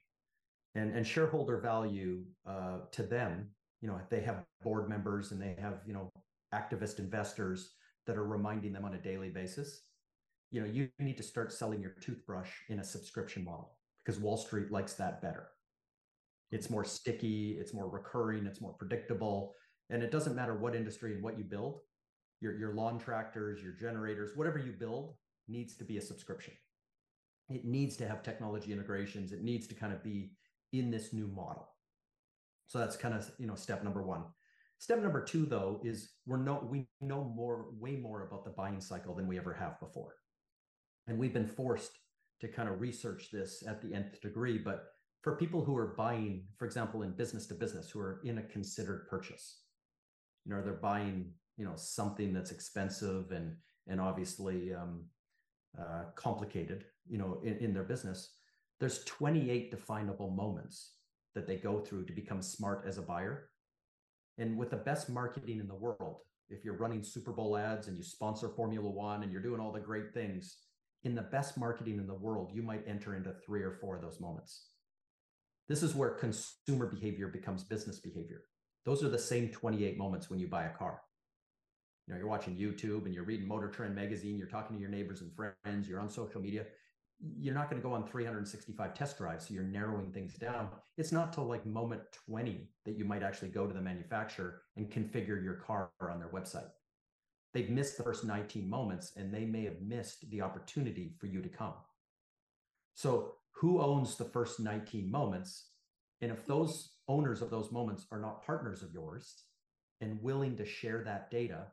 And 0.75 0.93
and 0.93 1.05
shareholder 1.05 1.58
value 1.60 2.24
uh, 2.46 2.79
to 2.91 3.03
them 3.03 3.50
you 3.81 3.88
know 3.88 4.00
they 4.10 4.22
have 4.22 4.43
board 4.63 4.89
members 4.89 5.31
and 5.31 5.41
they 5.41 5.55
have 5.60 5.81
you 5.86 5.93
know 5.93 6.12
activist 6.53 7.00
investors 7.00 7.75
that 8.05 8.17
are 8.17 8.25
reminding 8.25 8.74
them 8.74 8.86
on 8.86 8.93
a 8.96 8.98
daily 8.98 9.29
basis 9.29 9.84
you 10.51 10.61
know 10.61 10.67
you 10.67 10.89
need 10.99 11.17
to 11.17 11.23
start 11.23 11.51
selling 11.51 11.81
your 11.81 11.95
toothbrush 12.01 12.49
in 12.69 12.79
a 12.79 12.83
subscription 12.83 13.43
model 13.43 13.77
because 14.03 14.19
wall 14.19 14.37
street 14.37 14.71
likes 14.71 14.93
that 14.93 15.21
better. 15.21 15.47
It's 16.51 16.69
more 16.69 16.83
sticky 16.83 17.57
it's 17.59 17.73
more 17.73 17.89
recurring 17.89 18.45
it's 18.45 18.61
more 18.61 18.73
predictable 18.73 19.53
and 19.89 20.01
it 20.01 20.11
doesn't 20.11 20.35
matter 20.35 20.55
what 20.55 20.75
industry 20.75 21.13
and 21.13 21.23
what 21.23 21.37
you 21.37 21.43
build 21.43 21.79
your, 22.41 22.57
your 22.57 22.73
lawn 22.73 22.97
tractors 22.99 23.61
your 23.61 23.73
generators 23.73 24.31
whatever 24.35 24.57
you 24.57 24.71
build 24.71 25.15
needs 25.47 25.75
to 25.77 25.83
be 25.83 25.97
a 25.97 26.01
subscription. 26.01 26.53
It 27.49 27.65
needs 27.65 27.97
to 27.97 28.07
have 28.07 28.23
technology 28.23 28.71
integrations 28.71 29.31
it 29.31 29.43
needs 29.43 29.67
to 29.67 29.75
kind 29.75 29.93
of 29.93 30.03
be 30.03 30.31
in 30.73 30.91
this 30.91 31.13
new 31.13 31.27
model. 31.27 31.67
So 32.67 32.77
that's 32.77 32.95
kind 32.95 33.13
of 33.13 33.29
you 33.37 33.47
know 33.47 33.55
step 33.55 33.83
number 33.83 34.03
one. 34.03 34.23
Step 34.79 35.01
number 35.01 35.21
two, 35.21 35.45
though, 35.45 35.81
is 35.83 36.11
we're 36.25 36.37
no 36.37 36.65
we 36.69 36.87
know 37.01 37.23
more 37.35 37.67
way 37.79 37.97
more 37.97 38.25
about 38.25 38.45
the 38.45 38.51
buying 38.51 38.79
cycle 38.79 39.13
than 39.13 39.27
we 39.27 39.37
ever 39.37 39.53
have 39.53 39.79
before, 39.79 40.15
and 41.09 41.17
we've 41.17 41.33
been 41.33 41.47
forced 41.47 41.91
to 42.41 42.47
kind 42.47 42.69
of 42.69 42.79
research 42.79 43.29
this 43.31 43.63
at 43.67 43.81
the 43.81 43.93
nth 43.93 44.21
degree. 44.21 44.57
But 44.57 44.85
for 45.21 45.35
people 45.35 45.63
who 45.65 45.75
are 45.75 45.93
buying, 45.97 46.45
for 46.57 46.65
example, 46.65 47.01
in 47.01 47.11
business 47.11 47.47
to 47.47 47.55
business, 47.55 47.89
who 47.89 47.99
are 47.99 48.21
in 48.23 48.37
a 48.37 48.43
considered 48.43 49.07
purchase, 49.09 49.63
you 50.45 50.53
know, 50.53 50.61
they're 50.61 50.73
buying 50.73 51.31
you 51.57 51.65
know 51.65 51.75
something 51.75 52.33
that's 52.33 52.51
expensive 52.51 53.31
and 53.31 53.55
and 53.87 53.99
obviously 53.99 54.73
um, 54.73 55.03
uh, 55.77 56.03
complicated, 56.15 56.85
you 57.07 57.17
know, 57.17 57.41
in, 57.43 57.57
in 57.57 57.73
their 57.73 57.83
business. 57.83 58.35
There's 58.79 59.03
28 59.03 59.71
definable 59.71 60.29
moments 60.29 60.93
that 61.35 61.47
they 61.47 61.57
go 61.57 61.79
through 61.79 62.05
to 62.05 62.13
become 62.13 62.41
smart 62.41 62.85
as 62.87 62.97
a 62.97 63.01
buyer. 63.01 63.49
And 64.37 64.57
with 64.57 64.69
the 64.69 64.77
best 64.77 65.09
marketing 65.09 65.59
in 65.59 65.67
the 65.67 65.75
world, 65.75 66.19
if 66.49 66.63
you're 66.63 66.77
running 66.77 67.03
Super 67.03 67.31
Bowl 67.31 67.57
ads 67.57 67.87
and 67.87 67.97
you 67.97 68.03
sponsor 68.03 68.49
Formula 68.49 68.89
One 68.89 69.23
and 69.23 69.31
you're 69.31 69.41
doing 69.41 69.59
all 69.59 69.71
the 69.71 69.79
great 69.79 70.13
things, 70.13 70.55
in 71.03 71.15
the 71.15 71.21
best 71.21 71.57
marketing 71.57 71.97
in 71.97 72.07
the 72.07 72.13
world, 72.13 72.51
you 72.53 72.61
might 72.61 72.87
enter 72.87 73.15
into 73.15 73.33
three 73.45 73.61
or 73.61 73.71
four 73.71 73.95
of 73.95 74.01
those 74.01 74.19
moments. 74.19 74.67
This 75.67 75.83
is 75.83 75.95
where 75.95 76.09
consumer 76.11 76.87
behavior 76.87 77.27
becomes 77.27 77.63
business 77.63 77.99
behavior. 77.99 78.41
Those 78.85 79.03
are 79.03 79.09
the 79.09 79.19
same 79.19 79.49
28 79.49 79.97
moments 79.97 80.29
when 80.29 80.39
you 80.39 80.47
buy 80.47 80.65
a 80.65 80.73
car. 80.73 81.01
You 82.07 82.13
know, 82.13 82.19
you're 82.19 82.29
watching 82.29 82.55
YouTube 82.55 83.05
and 83.05 83.13
you're 83.13 83.23
reading 83.23 83.47
Motor 83.47 83.69
Trend 83.69 83.95
magazine, 83.95 84.37
you're 84.37 84.47
talking 84.47 84.75
to 84.75 84.81
your 84.81 84.89
neighbors 84.89 85.21
and 85.21 85.31
friends, 85.35 85.87
you're 85.87 85.99
on 85.99 86.09
social 86.09 86.41
media 86.41 86.65
you're 87.37 87.53
not 87.53 87.69
going 87.69 87.81
to 87.81 87.87
go 87.87 87.93
on 87.93 88.07
365 88.07 88.93
test 88.93 89.17
drives 89.17 89.47
so 89.47 89.53
you're 89.53 89.63
narrowing 89.63 90.11
things 90.11 90.35
down 90.35 90.69
it's 90.97 91.11
not 91.11 91.33
till 91.33 91.45
like 91.45 91.65
moment 91.65 92.01
20 92.27 92.69
that 92.85 92.97
you 92.97 93.03
might 93.03 93.23
actually 93.23 93.49
go 93.49 93.67
to 93.67 93.73
the 93.73 93.81
manufacturer 93.81 94.61
and 94.77 94.89
configure 94.89 95.43
your 95.43 95.55
car 95.55 95.89
on 96.01 96.19
their 96.19 96.29
website 96.29 96.69
they've 97.53 97.69
missed 97.69 97.97
the 97.97 98.03
first 98.03 98.23
19 98.23 98.69
moments 98.69 99.13
and 99.15 99.33
they 99.33 99.45
may 99.45 99.63
have 99.63 99.81
missed 99.81 100.29
the 100.29 100.41
opportunity 100.41 101.13
for 101.19 101.27
you 101.27 101.41
to 101.41 101.49
come. 101.49 101.73
So 102.95 103.35
who 103.51 103.81
owns 103.81 104.15
the 104.15 104.25
first 104.25 104.59
19 104.59 105.09
moments? 105.09 105.69
And 106.21 106.31
if 106.31 106.45
those 106.45 106.93
owners 107.07 107.41
of 107.41 107.49
those 107.49 107.71
moments 107.71 108.05
are 108.11 108.19
not 108.19 108.45
partners 108.45 108.81
of 108.83 108.93
yours 108.93 109.43
and 110.01 110.21
willing 110.21 110.55
to 110.57 110.65
share 110.65 111.03
that 111.03 111.31
data 111.31 111.67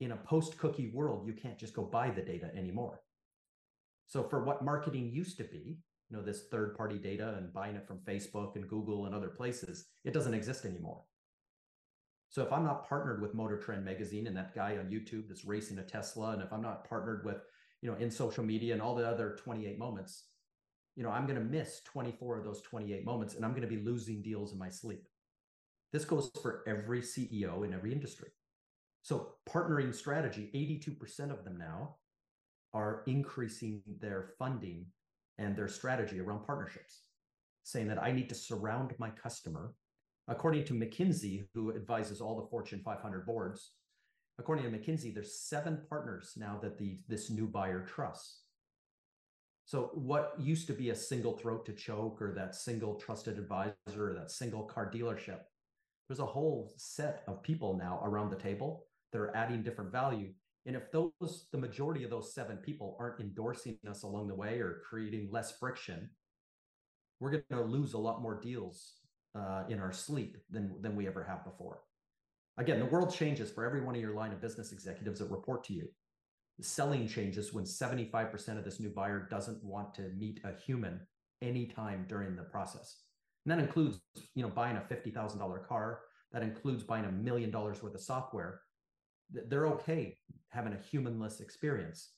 in 0.00 0.12
a 0.12 0.16
post 0.16 0.58
cookie 0.58 0.90
world 0.94 1.26
you 1.26 1.32
can't 1.32 1.58
just 1.58 1.74
go 1.74 1.82
buy 1.82 2.10
the 2.10 2.22
data 2.22 2.50
anymore. 2.54 3.00
So 4.06 4.22
for 4.22 4.42
what 4.44 4.64
marketing 4.64 5.10
used 5.12 5.36
to 5.38 5.44
be, 5.44 5.78
you 6.08 6.16
know, 6.16 6.22
this 6.22 6.44
third 6.50 6.76
party 6.76 6.96
data 6.96 7.34
and 7.36 7.52
buying 7.52 7.76
it 7.76 7.86
from 7.86 7.98
Facebook 7.98 8.56
and 8.56 8.68
Google 8.68 9.06
and 9.06 9.14
other 9.14 9.28
places, 9.28 9.86
it 10.04 10.14
doesn't 10.14 10.34
exist 10.34 10.64
anymore. 10.64 11.02
So 12.30 12.42
if 12.42 12.52
I'm 12.52 12.64
not 12.64 12.88
partnered 12.88 13.22
with 13.22 13.34
Motor 13.34 13.58
Trend 13.58 13.84
magazine 13.84 14.26
and 14.26 14.36
that 14.36 14.54
guy 14.54 14.76
on 14.76 14.90
YouTube 14.90 15.28
that's 15.28 15.44
racing 15.44 15.78
a 15.78 15.82
Tesla, 15.82 16.32
and 16.32 16.42
if 16.42 16.52
I'm 16.52 16.62
not 16.62 16.88
partnered 16.88 17.24
with, 17.24 17.38
you 17.80 17.90
know, 17.90 17.96
in 17.96 18.10
social 18.10 18.44
media 18.44 18.74
and 18.74 18.82
all 18.82 18.94
the 18.94 19.08
other 19.08 19.36
28 19.42 19.78
moments, 19.78 20.24
you 20.94 21.02
know, 21.02 21.10
I'm 21.10 21.26
going 21.26 21.38
to 21.38 21.44
miss 21.44 21.80
24 21.84 22.38
of 22.38 22.44
those 22.44 22.60
28 22.62 23.04
moments 23.04 23.34
and 23.34 23.44
I'm 23.44 23.52
going 23.52 23.62
to 23.62 23.68
be 23.68 23.82
losing 23.82 24.20
deals 24.20 24.52
in 24.52 24.58
my 24.58 24.68
sleep. 24.68 25.06
This 25.92 26.04
goes 26.04 26.30
for 26.42 26.64
every 26.66 27.00
CEO 27.00 27.64
in 27.64 27.72
every 27.72 27.92
industry. 27.92 28.28
So 29.02 29.34
partnering 29.48 29.94
strategy, 29.94 30.50
82% 30.54 31.30
of 31.30 31.44
them 31.44 31.56
now 31.56 31.96
are 32.74 33.04
increasing 33.06 33.80
their 34.00 34.30
funding 34.38 34.86
and 35.38 35.56
their 35.56 35.68
strategy 35.68 36.20
around 36.20 36.44
partnerships, 36.44 37.02
saying 37.62 37.88
that 37.88 38.02
I 38.02 38.12
need 38.12 38.28
to 38.28 38.34
surround 38.34 38.94
my 38.98 39.10
customer. 39.10 39.72
According 40.28 40.64
to 40.66 40.74
McKinsey, 40.74 41.46
who 41.54 41.74
advises 41.74 42.20
all 42.20 42.40
the 42.40 42.48
Fortune 42.48 42.82
500 42.84 43.26
boards, 43.26 43.72
according 44.38 44.70
to 44.70 44.78
McKinsey, 44.78 45.12
there's 45.12 45.40
seven 45.40 45.80
partners 45.88 46.34
now 46.36 46.58
that 46.62 46.78
the 46.78 46.98
this 47.08 47.30
new 47.30 47.46
buyer 47.46 47.84
trusts. 47.84 48.42
So 49.64 49.90
what 49.94 50.34
used 50.38 50.66
to 50.68 50.72
be 50.72 50.90
a 50.90 50.94
single 50.94 51.36
throat 51.36 51.66
to 51.66 51.72
choke 51.72 52.22
or 52.22 52.32
that 52.34 52.54
single 52.54 52.94
trusted 52.94 53.38
advisor 53.38 53.72
or 53.96 54.14
that 54.14 54.30
single 54.30 54.62
car 54.62 54.90
dealership, 54.90 55.40
there's 56.08 56.20
a 56.20 56.26
whole 56.26 56.72
set 56.76 57.22
of 57.26 57.42
people 57.42 57.76
now 57.76 58.00
around 58.02 58.30
the 58.30 58.36
table 58.36 58.86
that 59.12 59.18
are 59.18 59.36
adding 59.36 59.62
different 59.62 59.92
value 59.92 60.28
and 60.68 60.76
if 60.76 60.92
those, 60.92 61.46
the 61.50 61.56
majority 61.56 62.04
of 62.04 62.10
those 62.10 62.34
seven 62.34 62.58
people 62.58 62.94
aren't 63.00 63.20
endorsing 63.20 63.78
us 63.88 64.02
along 64.02 64.28
the 64.28 64.34
way 64.34 64.60
or 64.60 64.82
creating 64.86 65.30
less 65.32 65.56
friction, 65.56 66.10
we're 67.20 67.30
going 67.30 67.42
to 67.50 67.62
lose 67.62 67.94
a 67.94 67.98
lot 67.98 68.20
more 68.20 68.38
deals 68.38 68.96
uh, 69.34 69.64
in 69.68 69.78
our 69.80 69.92
sleep 69.92 70.36
than, 70.50 70.74
than 70.80 70.96
we 70.96 71.06
ever 71.06 71.24
have 71.24 71.44
before. 71.44 71.80
Again, 72.56 72.80
the 72.80 72.86
world 72.86 73.14
changes 73.14 73.50
for 73.50 73.64
every 73.64 73.80
one 73.82 73.94
of 73.94 74.00
your 74.00 74.14
line 74.14 74.32
of 74.32 74.40
business 74.40 74.72
executives 74.72 75.20
that 75.20 75.30
report 75.30 75.64
to 75.64 75.72
you. 75.72 75.88
Selling 76.60 77.06
changes 77.06 77.52
when 77.52 77.64
75% 77.64 78.58
of 78.58 78.64
this 78.64 78.80
new 78.80 78.90
buyer 78.90 79.28
doesn't 79.30 79.62
want 79.62 79.94
to 79.94 80.10
meet 80.18 80.40
a 80.44 80.60
human 80.60 81.00
anytime 81.40 82.04
during 82.08 82.34
the 82.34 82.42
process. 82.42 83.02
And 83.44 83.52
that 83.52 83.64
includes, 83.64 84.00
you 84.34 84.42
know, 84.42 84.48
buying 84.48 84.76
a 84.76 84.80
$50,000 84.80 85.66
car. 85.68 86.00
That 86.32 86.42
includes 86.42 86.82
buying 86.82 87.04
a 87.04 87.12
million 87.12 87.52
dollars 87.52 87.80
worth 87.82 87.94
of 87.94 88.00
software 88.00 88.62
they're 89.30 89.66
okay 89.66 90.16
having 90.50 90.72
a 90.72 90.82
humanless 90.90 91.40
experience, 91.40 92.12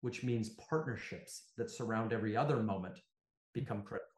which 0.00 0.22
means 0.22 0.50
partnerships 0.50 1.52
that 1.56 1.70
surround 1.70 2.12
every 2.12 2.36
other 2.36 2.62
moment 2.62 2.98
become 3.52 3.82
critical. 3.82 4.15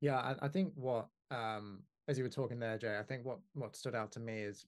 Yeah, 0.00 0.18
I, 0.18 0.46
I 0.46 0.48
think 0.48 0.72
what 0.74 1.08
um, 1.30 1.84
as 2.08 2.18
you 2.18 2.24
were 2.24 2.30
talking 2.30 2.58
there, 2.58 2.78
Jay, 2.78 2.98
I 2.98 3.02
think 3.02 3.24
what 3.24 3.38
what 3.52 3.76
stood 3.76 3.94
out 3.94 4.12
to 4.12 4.20
me 4.20 4.40
is, 4.40 4.66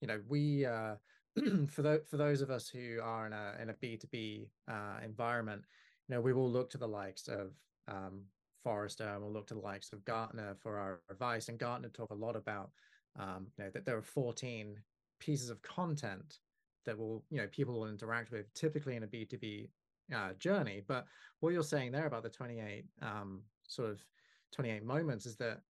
you 0.00 0.08
know, 0.08 0.20
we 0.26 0.64
uh, 0.64 0.96
for 1.68 1.82
those 1.82 2.00
for 2.08 2.16
those 2.16 2.40
of 2.40 2.50
us 2.50 2.68
who 2.68 3.00
are 3.02 3.26
in 3.26 3.32
a 3.32 3.56
in 3.60 3.70
a 3.70 3.74
B 3.74 3.96
two 3.96 4.08
B 4.08 4.50
uh, 4.70 5.00
environment, 5.02 5.64
you 6.08 6.14
know, 6.14 6.20
we 6.20 6.32
will 6.32 6.50
look 6.50 6.70
to 6.70 6.78
the 6.78 6.88
likes 6.88 7.28
of 7.28 7.52
um, 7.88 8.24
Forrester 8.64 9.08
and 9.08 9.22
we'll 9.22 9.32
look 9.32 9.46
to 9.48 9.54
the 9.54 9.60
likes 9.60 9.92
of 9.92 10.04
Gartner 10.04 10.54
for 10.54 10.78
our 10.78 11.02
advice. 11.10 11.48
And 11.48 11.58
Gartner 11.58 11.88
talk 11.90 12.10
a 12.10 12.14
lot 12.14 12.36
about 12.36 12.70
um, 13.16 13.46
you 13.56 13.64
know 13.64 13.70
that 13.70 13.84
there 13.84 13.96
are 13.96 14.02
14 14.02 14.76
pieces 15.18 15.50
of 15.50 15.60
content 15.62 16.38
that 16.86 16.96
will 16.96 17.24
you 17.30 17.38
know 17.38 17.46
people 17.48 17.74
will 17.74 17.88
interact 17.88 18.30
with 18.30 18.52
typically 18.54 18.96
in 18.96 19.02
a 19.02 19.06
b2b 19.06 19.68
uh, 20.14 20.32
journey 20.34 20.80
but 20.80 21.06
what 21.40 21.52
you're 21.52 21.62
saying 21.62 21.92
there 21.92 22.06
about 22.06 22.22
the 22.22 22.30
28 22.30 22.84
um, 23.02 23.42
sort 23.68 23.90
of 23.90 24.04
28 24.52 24.84
moments 24.84 25.26
is 25.26 25.36
that 25.36 25.60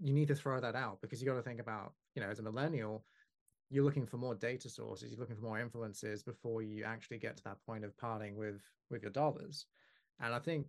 you 0.00 0.12
need 0.12 0.28
to 0.28 0.34
throw 0.34 0.60
that 0.60 0.74
out 0.74 1.00
because 1.00 1.20
you 1.20 1.26
got 1.26 1.34
to 1.34 1.42
think 1.42 1.60
about 1.60 1.92
you 2.14 2.22
know 2.22 2.28
as 2.28 2.38
a 2.38 2.42
millennial 2.42 3.04
you're 3.70 3.84
looking 3.84 4.06
for 4.06 4.16
more 4.16 4.34
data 4.34 4.68
sources 4.68 5.10
you're 5.10 5.20
looking 5.20 5.36
for 5.36 5.42
more 5.42 5.58
influences 5.58 6.22
before 6.22 6.62
you 6.62 6.84
actually 6.84 7.18
get 7.18 7.36
to 7.36 7.44
that 7.44 7.60
point 7.66 7.84
of 7.84 7.96
parting 7.98 8.36
with 8.36 8.62
with 8.90 9.02
your 9.02 9.10
dollars. 9.10 9.66
And 10.20 10.34
i 10.34 10.38
think 10.38 10.66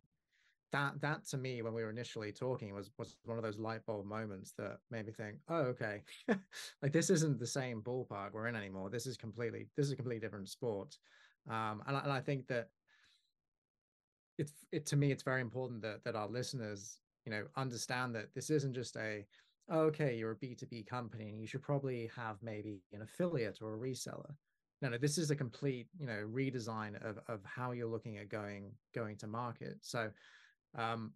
that 0.71 1.01
that 1.01 1.25
to 1.25 1.37
me 1.37 1.63
when 1.63 1.73
we 1.73 1.83
were 1.83 1.89
initially 1.89 2.31
talking 2.31 2.73
was 2.73 2.91
was 2.97 3.15
one 3.23 3.37
of 3.37 3.43
those 3.43 3.57
light 3.57 3.83
bulb 3.85 4.05
moments 4.05 4.53
that 4.57 4.77
made 4.91 5.05
me 5.05 5.11
think 5.11 5.37
oh 5.49 5.61
okay. 5.61 6.01
Like 6.81 6.93
this 6.93 7.09
isn't 7.09 7.39
the 7.39 7.47
same 7.47 7.81
ballpark 7.81 8.33
we're 8.33 8.47
in 8.47 8.55
anymore. 8.55 8.89
This 8.89 9.07
is 9.07 9.17
completely 9.17 9.67
this 9.75 9.87
is 9.87 9.91
a 9.91 9.95
completely 9.95 10.19
different 10.19 10.49
sport. 10.49 10.97
Um 11.49 11.81
and, 11.87 11.95
and 11.95 12.11
i 12.11 12.19
think 12.19 12.47
that 12.47 12.69
it's 14.37 14.53
it 14.71 14.85
to 14.87 14.95
me 14.95 15.11
it's 15.11 15.23
very 15.23 15.41
important 15.41 15.81
that 15.81 16.03
that 16.03 16.15
our 16.15 16.27
listeners 16.27 16.99
you 17.29 17.35
know 17.35 17.45
understand 17.55 18.15
that 18.15 18.33
this 18.33 18.49
isn't 18.49 18.73
just 18.73 18.95
a 18.97 19.25
oh, 19.69 19.81
okay 19.81 20.15
you're 20.15 20.31
a 20.31 20.35
b2b 20.35 20.87
company 20.87 21.29
and 21.29 21.39
you 21.39 21.45
should 21.45 21.61
probably 21.61 22.09
have 22.15 22.37
maybe 22.41 22.81
an 22.91 23.01
affiliate 23.01 23.59
or 23.61 23.75
a 23.75 23.77
reseller. 23.77 24.31
No 24.81 24.89
no 24.89 24.97
this 24.97 25.17
is 25.17 25.29
a 25.29 25.35
complete 25.35 25.87
you 25.99 26.07
know 26.07 26.27
redesign 26.27 26.95
of 27.07 27.19
of 27.27 27.41
how 27.43 27.71
you're 27.71 27.87
looking 27.87 28.17
at 28.17 28.29
going 28.29 28.71
going 28.95 29.17
to 29.17 29.27
market. 29.27 29.77
So 29.81 30.09
um, 30.77 31.13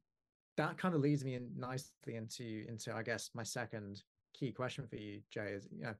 that 0.58 0.78
kind 0.78 0.94
of 0.94 1.02
leads 1.02 1.24
me 1.24 1.34
in 1.36 1.50
nicely 1.58 2.16
into 2.16 2.66
into 2.68 2.94
I 2.94 3.02
guess 3.02 3.32
my 3.34 3.44
second 3.44 4.04
key 4.34 4.52
question 4.52 4.86
for 4.88 4.98
you, 4.98 5.22
Jay, 5.32 5.54
is 5.54 5.68
you 5.72 5.84
know 5.84 5.96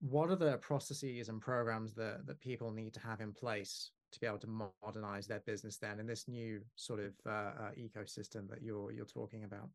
what 0.00 0.30
are 0.30 0.36
the 0.36 0.58
processes 0.58 1.28
and 1.28 1.40
programs 1.40 1.94
that 1.94 2.26
that 2.26 2.40
people 2.40 2.70
need 2.70 2.94
to 2.94 3.00
have 3.00 3.20
in 3.20 3.32
place 3.32 3.90
to 4.12 4.20
be 4.20 4.26
able 4.26 4.38
to 4.38 4.68
modernize 4.82 5.26
their 5.26 5.40
business 5.40 5.76
then 5.76 6.00
in 6.00 6.06
this 6.06 6.26
new 6.28 6.60
sort 6.76 7.00
of 7.00 7.12
uh, 7.26 7.30
uh, 7.30 7.70
ecosystem 7.78 8.48
that 8.48 8.62
you're 8.62 8.92
you're 8.92 9.04
talking 9.04 9.44
about? 9.44 9.68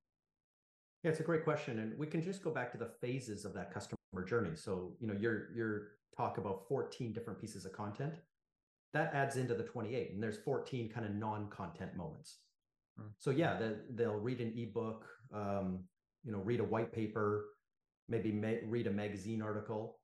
Yeah, 1.03 1.11
it's 1.11 1.19
a 1.19 1.23
great 1.23 1.43
question, 1.43 1.79
and 1.79 1.97
we 1.97 2.07
can 2.07 2.21
just 2.21 2.43
go 2.43 2.51
back 2.51 2.71
to 2.71 2.77
the 2.77 2.89
phases 3.01 3.45
of 3.45 3.53
that 3.53 3.73
customer 3.73 3.97
journey. 4.27 4.55
So, 4.55 4.93
you 4.99 5.07
know, 5.07 5.13
your 5.13 5.53
your 5.53 5.87
talk 6.17 6.37
about 6.37 6.67
14 6.67 7.13
different 7.13 7.39
pieces 7.39 7.65
of 7.65 7.73
content, 7.73 8.15
that 8.93 9.13
adds 9.13 9.35
into 9.35 9.53
the 9.53 9.63
28, 9.63 10.13
and 10.13 10.23
there's 10.23 10.37
14 10.37 10.89
kind 10.89 11.05
of 11.05 11.13
non-content 11.13 11.95
moments. 11.95 12.39
Hmm. 12.97 13.07
So 13.17 13.31
yeah, 13.31 13.57
the, 13.57 13.77
they'll 13.91 14.13
read 14.13 14.39
an 14.39 14.53
ebook, 14.57 15.05
um, 15.33 15.83
you 16.23 16.31
know, 16.31 16.39
read 16.39 16.59
a 16.59 16.63
white 16.63 16.93
paper, 16.93 17.45
maybe 18.07 18.31
ma- 18.31 18.63
read 18.65 18.87
a 18.87 18.91
magazine 18.91 19.41
article, 19.41 19.99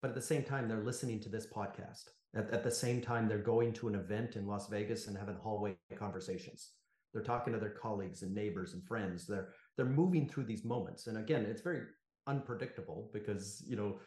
but 0.00 0.08
at 0.08 0.14
the 0.14 0.22
same 0.22 0.44
time, 0.44 0.68
they're 0.68 0.84
listening 0.84 1.20
to 1.20 1.28
this 1.28 1.46
podcast. 1.46 2.04
At, 2.36 2.50
at 2.50 2.62
the 2.62 2.70
same 2.70 3.00
time, 3.00 3.28
they're 3.28 3.38
going 3.38 3.72
to 3.74 3.88
an 3.88 3.94
event 3.94 4.36
in 4.36 4.46
Las 4.46 4.68
Vegas 4.68 5.08
and 5.08 5.16
having 5.16 5.36
hallway 5.36 5.76
conversations. 5.98 6.72
They're 7.12 7.22
talking 7.22 7.52
to 7.54 7.58
their 7.58 7.70
colleagues 7.70 8.22
and 8.22 8.34
neighbors 8.34 8.74
and 8.74 8.84
friends. 8.84 9.26
They're 9.26 9.48
they're 9.76 9.86
moving 9.86 10.28
through 10.28 10.44
these 10.44 10.64
moments. 10.64 11.06
And 11.06 11.18
again, 11.18 11.46
it's 11.46 11.62
very 11.62 11.82
unpredictable 12.26 13.10
because 13.12 13.62
you 13.66 13.76
know 13.76 13.98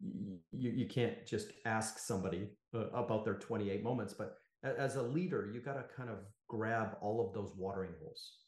you, 0.00 0.70
you 0.70 0.86
can't 0.86 1.26
just 1.26 1.52
ask 1.64 1.98
somebody 1.98 2.48
uh, 2.74 2.88
about 2.90 3.24
their 3.24 3.34
28 3.34 3.82
moments 3.82 4.14
but 4.14 4.36
as 4.62 4.96
a 4.96 5.02
leader 5.02 5.50
you 5.52 5.60
got 5.60 5.74
to 5.74 5.84
kind 5.96 6.10
of 6.10 6.18
grab 6.48 6.96
all 7.00 7.26
of 7.26 7.32
those 7.32 7.54
watering 7.56 7.92
holes 8.02 8.38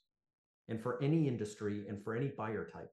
and 0.69 0.81
for 0.83 1.03
any 1.03 1.27
industry 1.29 1.85
and 1.89 2.03
for 2.03 2.17
any 2.17 2.29
buyer 2.29 2.69
type 2.71 2.91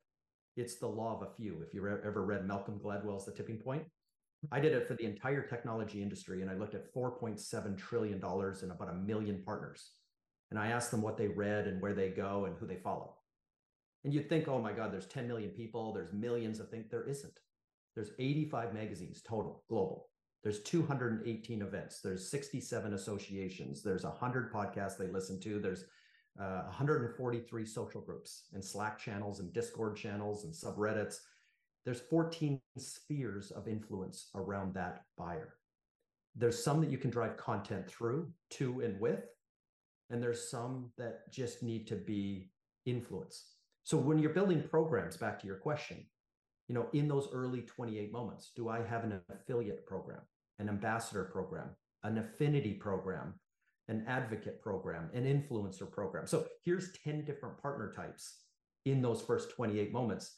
it's 0.56 0.76
the 0.76 0.88
law 0.88 1.20
of 1.20 1.28
a 1.28 1.34
few 1.36 1.62
if 1.66 1.74
you 1.74 1.86
ever 1.88 2.26
read 2.26 2.46
malcolm 2.46 2.80
gladwell's 2.80 3.26
the 3.26 3.32
tipping 3.32 3.58
point 3.58 3.84
i 4.52 4.60
did 4.60 4.74
it 4.74 4.88
for 4.88 4.94
the 4.96 5.06
entire 5.06 5.42
technology 5.42 6.02
industry 6.02 6.42
and 6.42 6.50
i 6.50 6.56
looked 6.56 6.76
at 6.76 6.94
4.7 6.94 7.78
trillion 7.78 8.20
dollars 8.20 8.64
and 8.64 8.72
about 8.72 8.90
a 8.90 8.94
million 8.94 9.42
partners 9.46 9.92
and 10.52 10.60
i 10.60 10.68
asked 10.68 10.92
them 10.92 11.02
what 11.02 11.18
they 11.18 11.28
read 11.28 11.68
and 11.68 11.82
where 11.82 11.94
they 11.94 12.10
go 12.10 12.46
and 12.46 12.56
who 12.58 12.68
they 12.68 12.78
follow 12.78 13.16
and 14.06 14.14
you'd 14.14 14.30
think, 14.30 14.48
oh 14.48 14.62
my 14.62 14.72
God, 14.72 14.94
there's 14.94 15.08
10 15.08 15.28
million 15.28 15.50
people, 15.50 15.92
there's 15.92 16.14
millions 16.14 16.60
of 16.60 16.70
things. 16.70 16.86
There 16.90 17.10
isn't. 17.10 17.40
There's 17.96 18.12
85 18.20 18.72
magazines 18.72 19.24
total, 19.28 19.64
global. 19.68 20.10
There's 20.44 20.62
218 20.62 21.64
events. 21.64 22.02
There's 22.02 22.30
67 22.30 22.94
associations. 22.94 23.82
There's 23.82 24.04
100 24.04 24.54
podcasts 24.54 24.96
they 24.96 25.08
listen 25.08 25.40
to. 25.42 25.60
There's 25.60 25.86
uh, 26.40 26.66
143 26.66 27.66
social 27.66 28.00
groups 28.00 28.44
and 28.54 28.64
Slack 28.64 29.00
channels 29.00 29.40
and 29.40 29.52
Discord 29.52 29.98
channels 29.98 30.44
and 30.44 30.54
subreddits. 30.54 31.16
There's 31.86 32.02
14 32.02 32.60
spheres 32.78 33.52
of 33.52 33.68
influence 33.68 34.30
around 34.36 34.74
that 34.74 35.04
buyer. 35.18 35.56
There's 36.36 36.62
some 36.62 36.82
that 36.82 36.90
you 36.90 36.98
can 36.98 37.12
drive 37.12 37.38
content 37.38 37.88
through, 37.88 38.32
to, 38.52 38.82
and 38.82 39.00
with. 39.00 39.24
And 40.10 40.22
there's 40.22 40.50
some 40.50 40.92
that 40.98 41.32
just 41.32 41.64
need 41.64 41.88
to 41.88 41.96
be 41.96 42.50
influence 42.86 43.56
so 43.86 43.98
when 43.98 44.18
you're 44.18 44.32
building 44.32 44.64
programs, 44.64 45.16
back 45.16 45.40
to 45.40 45.48
your 45.48 45.58
question, 45.58 46.04
you 46.68 46.74
know, 46.74 46.88
in 46.94 47.08
those 47.08 47.30
early 47.32 47.62
28 47.62 48.12
moments, 48.12 48.52
do 48.56 48.68
I 48.68 48.82
have 48.82 49.04
an 49.04 49.22
affiliate 49.30 49.86
program, 49.86 50.22
an 50.58 50.70
ambassador 50.70 51.26
program, 51.26 51.70
an 52.04 52.18
affinity 52.18 52.74
program, 52.74 53.36
an 53.88 54.04
advocate 54.08 54.60
program, 54.60 55.12
an 55.14 55.26
influencer 55.26 55.90
program? 55.90 56.26
So 56.26 56.48
here's 56.64 56.94
10 57.04 57.26
different 57.26 57.62
partner 57.62 57.94
types 57.96 58.38
in 58.86 59.04
those 59.04 59.22
first 59.22 59.52
28 59.52 59.94
moments 59.94 60.34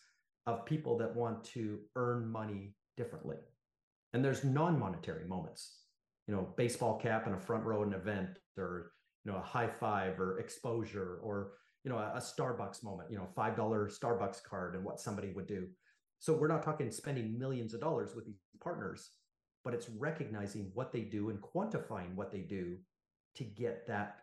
of 0.47 0.65
people 0.65 0.97
that 0.97 1.15
want 1.15 1.43
to 1.43 1.77
earn 1.95 2.27
money 2.27 2.73
differently. 2.95 3.37
And 4.13 4.25
there's 4.25 4.43
non-monetary 4.43 5.25
moments, 5.27 5.81
you 6.27 6.33
know, 6.33 6.53
baseball 6.57 6.97
cap 6.97 7.27
and 7.27 7.35
a 7.35 7.39
front 7.39 7.63
row 7.63 7.83
an 7.83 7.93
event 7.93 8.39
or, 8.57 8.93
you 9.23 9.31
know, 9.31 9.37
a 9.37 9.41
high 9.41 9.67
five 9.67 10.19
or 10.19 10.39
exposure 10.39 11.19
or 11.21 11.51
you 11.83 11.93
know, 11.93 11.99
a, 11.99 12.13
a 12.15 12.19
Starbucks 12.19 12.83
moment, 12.83 13.09
you 13.09 13.17
know, 13.17 13.29
$5 13.37 13.55
Starbucks 13.55 14.43
card 14.43 14.75
and 14.75 14.83
what 14.83 14.99
somebody 14.99 15.31
would 15.31 15.47
do. 15.47 15.67
So 16.19 16.33
we're 16.33 16.49
not 16.49 16.61
talking 16.61 16.91
spending 16.91 17.39
millions 17.39 17.73
of 17.73 17.79
dollars 17.79 18.13
with 18.13 18.25
these 18.25 18.41
partners, 18.61 19.11
but 19.63 19.73
it's 19.73 19.89
recognizing 19.97 20.71
what 20.73 20.91
they 20.91 21.01
do 21.01 21.29
and 21.29 21.39
quantifying 21.39 22.13
what 22.15 22.29
they 22.29 22.39
do 22.39 22.75
to 23.35 23.45
get 23.45 23.87
that 23.87 24.17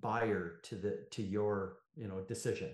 buyer 0.00 0.60
to 0.62 0.74
the 0.74 1.04
to 1.10 1.22
your 1.22 1.76
you 1.94 2.08
know 2.08 2.22
decision 2.26 2.70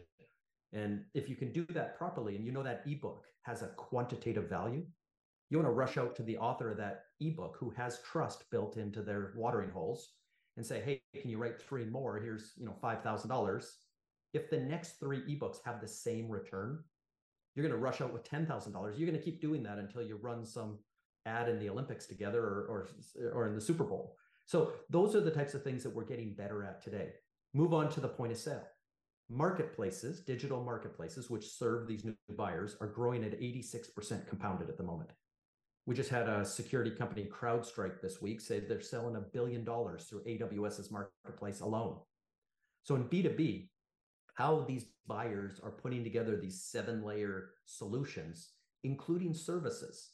and 0.73 1.05
if 1.15 1.29
you 1.29 1.37
can 1.37 1.53
do 1.53 1.67
that 1.71 1.97
properly 1.97 2.37
and 2.37 2.45
you 2.45 2.53
know 2.53 2.63
that 2.63 2.83
ebook 2.87 3.25
has 3.43 3.63
a 3.63 3.69
quantitative 3.69 4.49
value 4.49 4.85
you 5.51 5.59
want 5.59 5.67
to 5.67 5.73
rush 5.73 5.97
out 5.97 6.15
to 6.15 6.23
the 6.23 6.39
author 6.39 6.71
of 6.71 6.79
that 6.79 7.05
ebook 7.21 7.57
who 7.59 7.71
has 7.71 8.01
trust 8.11 8.45
built 8.51 8.77
into 8.77 9.03
their 9.03 9.33
watering 9.37 9.71
holes 9.71 10.11
and 10.57 10.65
say 10.65 10.81
hey 10.81 11.01
can 11.21 11.31
you 11.31 11.39
write 11.39 11.61
three 11.61 11.85
more 11.85 12.21
here's 12.21 12.53
you 12.57 12.67
know 12.67 12.77
$5000 12.83 13.65
if 14.33 14.51
the 14.51 14.59
next 14.59 15.01
three 15.01 15.21
ebooks 15.23 15.59
have 15.65 15.81
the 15.81 15.89
same 15.89 16.29
return, 16.29 16.79
you're 17.55 17.67
going 17.67 17.79
to 17.79 17.85
rush 17.85 18.01
out 18.01 18.13
with 18.13 18.29
$10,000. 18.31 18.73
You're 18.73 19.11
going 19.11 19.19
to 19.19 19.25
keep 19.25 19.41
doing 19.41 19.63
that 19.65 19.79
until 19.79 20.03
you 20.03 20.19
run 20.23 20.45
some 20.45 20.79
ad 21.27 21.49
in 21.49 21.59
the 21.59 21.69
Olympics 21.69 22.07
together 22.07 22.43
or, 22.43 22.89
or, 23.19 23.31
or 23.33 23.47
in 23.47 23.55
the 23.55 23.61
Super 23.61 23.85
Bowl. 23.85 24.17
So 24.47 24.73
those 24.89 25.15
are 25.15 25.21
the 25.21 25.31
types 25.31 25.55
of 25.55 25.63
things 25.63 25.83
that 25.83 25.95
we're 25.95 26.05
getting 26.05 26.35
better 26.35 26.65
at 26.65 26.83
today. 26.83 27.11
Move 27.55 27.75
on 27.75 27.89
to 27.91 28.01
the 28.01 28.09
point 28.09 28.33
of 28.33 28.39
sale. 28.39 28.67
Marketplaces, 29.33 30.21
digital 30.21 30.65
marketplaces, 30.65 31.31
which 31.31 31.47
serve 31.47 31.87
these 31.87 32.05
new 32.05 32.17
buyers, 32.37 32.77
are 32.81 32.89
growing 32.89 33.23
at 33.23 33.39
86% 33.39 34.27
compounded 34.27 34.69
at 34.69 34.77
the 34.77 34.83
moment. 34.83 35.11
We 35.87 35.95
just 35.95 36.11
had 36.11 36.29
a 36.29 36.45
security 36.45 36.91
company, 36.91 37.29
CrowdStrike, 37.31 38.01
this 38.01 38.21
week 38.21 38.41
say 38.41 38.59
they're 38.59 38.81
selling 38.81 39.15
a 39.15 39.21
billion 39.21 39.65
dollars 39.65 40.05
through 40.05 40.25
AWS's 40.25 40.91
marketplace 40.91 41.61
alone. 41.61 41.97
So 42.83 42.97
in 42.97 43.05
B2B, 43.05 43.69
how 44.35 44.65
these 44.67 44.87
buyers 45.07 45.61
are 45.63 45.71
putting 45.71 46.03
together 46.03 46.37
these 46.37 46.63
seven 46.65 47.05
layer 47.05 47.51
solutions, 47.67 48.51
including 48.83 49.33
services, 49.33 50.11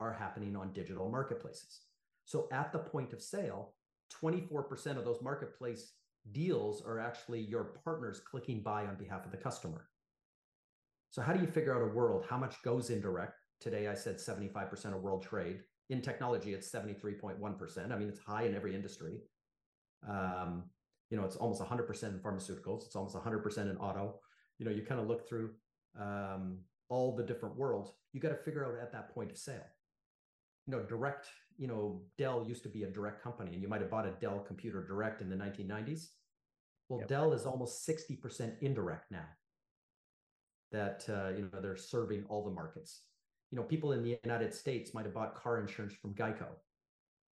are 0.00 0.12
happening 0.12 0.56
on 0.56 0.72
digital 0.72 1.08
marketplaces. 1.10 1.82
So 2.24 2.48
at 2.50 2.72
the 2.72 2.80
point 2.80 3.12
of 3.12 3.22
sale, 3.22 3.74
24% 4.20 4.96
of 4.96 5.04
those 5.04 5.22
marketplace 5.22 5.92
deals 6.32 6.82
are 6.82 6.98
actually 6.98 7.40
your 7.40 7.76
partners 7.84 8.20
clicking 8.20 8.62
buy 8.62 8.86
on 8.86 8.96
behalf 8.96 9.24
of 9.24 9.30
the 9.30 9.36
customer. 9.36 9.88
So, 11.10 11.22
how 11.22 11.32
do 11.32 11.40
you 11.40 11.46
figure 11.46 11.74
out 11.74 11.82
a 11.82 11.94
world? 11.94 12.24
How 12.28 12.36
much 12.36 12.62
goes 12.62 12.90
indirect? 12.90 13.40
Today, 13.60 13.88
I 13.88 13.94
said 13.94 14.16
75% 14.16 14.94
of 14.94 15.02
world 15.02 15.22
trade. 15.22 15.60
In 15.88 16.02
technology, 16.02 16.52
it's 16.52 16.70
73.1%. 16.70 17.92
I 17.92 17.96
mean, 17.96 18.08
it's 18.08 18.18
high 18.18 18.42
in 18.42 18.54
every 18.54 18.74
industry. 18.74 19.20
Um, 20.06 20.64
you 21.10 21.16
know, 21.16 21.24
it's 21.24 21.36
almost 21.36 21.62
100% 21.62 22.02
in 22.02 22.18
pharmaceuticals. 22.18 22.84
It's 22.84 22.96
almost 22.96 23.14
100% 23.14 23.58
in 23.70 23.76
auto. 23.78 24.20
You 24.58 24.66
know, 24.66 24.72
you 24.72 24.82
kind 24.82 25.00
of 25.00 25.06
look 25.06 25.28
through 25.28 25.50
um, 25.98 26.58
all 26.88 27.14
the 27.14 27.22
different 27.22 27.56
worlds. 27.56 27.92
You 28.12 28.20
got 28.20 28.30
to 28.30 28.36
figure 28.36 28.64
out 28.64 28.74
at 28.82 28.92
that 28.92 29.14
point 29.14 29.30
of 29.30 29.38
sale. 29.38 29.66
You 30.66 30.76
know, 30.76 30.82
direct. 30.82 31.28
You 31.56 31.68
know, 31.68 32.02
Dell 32.18 32.44
used 32.46 32.64
to 32.64 32.68
be 32.68 32.82
a 32.82 32.90
direct 32.90 33.22
company, 33.22 33.52
and 33.52 33.62
you 33.62 33.68
might 33.68 33.80
have 33.80 33.90
bought 33.90 34.06
a 34.06 34.12
Dell 34.20 34.40
computer 34.40 34.84
direct 34.84 35.22
in 35.22 35.30
the 35.30 35.36
1990s. 35.36 36.08
Well, 36.88 37.00
yep. 37.00 37.08
Dell 37.08 37.32
is 37.32 37.46
almost 37.46 37.86
60% 37.88 38.54
indirect 38.60 39.10
now. 39.10 39.26
That 40.72 41.04
uh, 41.08 41.36
you 41.36 41.48
know 41.52 41.60
they're 41.60 41.76
serving 41.76 42.24
all 42.28 42.44
the 42.44 42.50
markets. 42.50 43.02
You 43.50 43.56
know, 43.56 43.64
people 43.64 43.92
in 43.92 44.02
the 44.02 44.18
United 44.24 44.52
States 44.52 44.92
might 44.94 45.04
have 45.04 45.14
bought 45.14 45.34
car 45.34 45.60
insurance 45.60 45.94
from 45.94 46.14
Geico. 46.14 46.48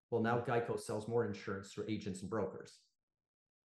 Well, 0.09 0.21
now 0.21 0.39
Geico 0.39 0.79
sells 0.79 1.07
more 1.07 1.25
insurance 1.25 1.71
through 1.71 1.85
agents 1.87 2.21
and 2.21 2.29
brokers. 2.29 2.79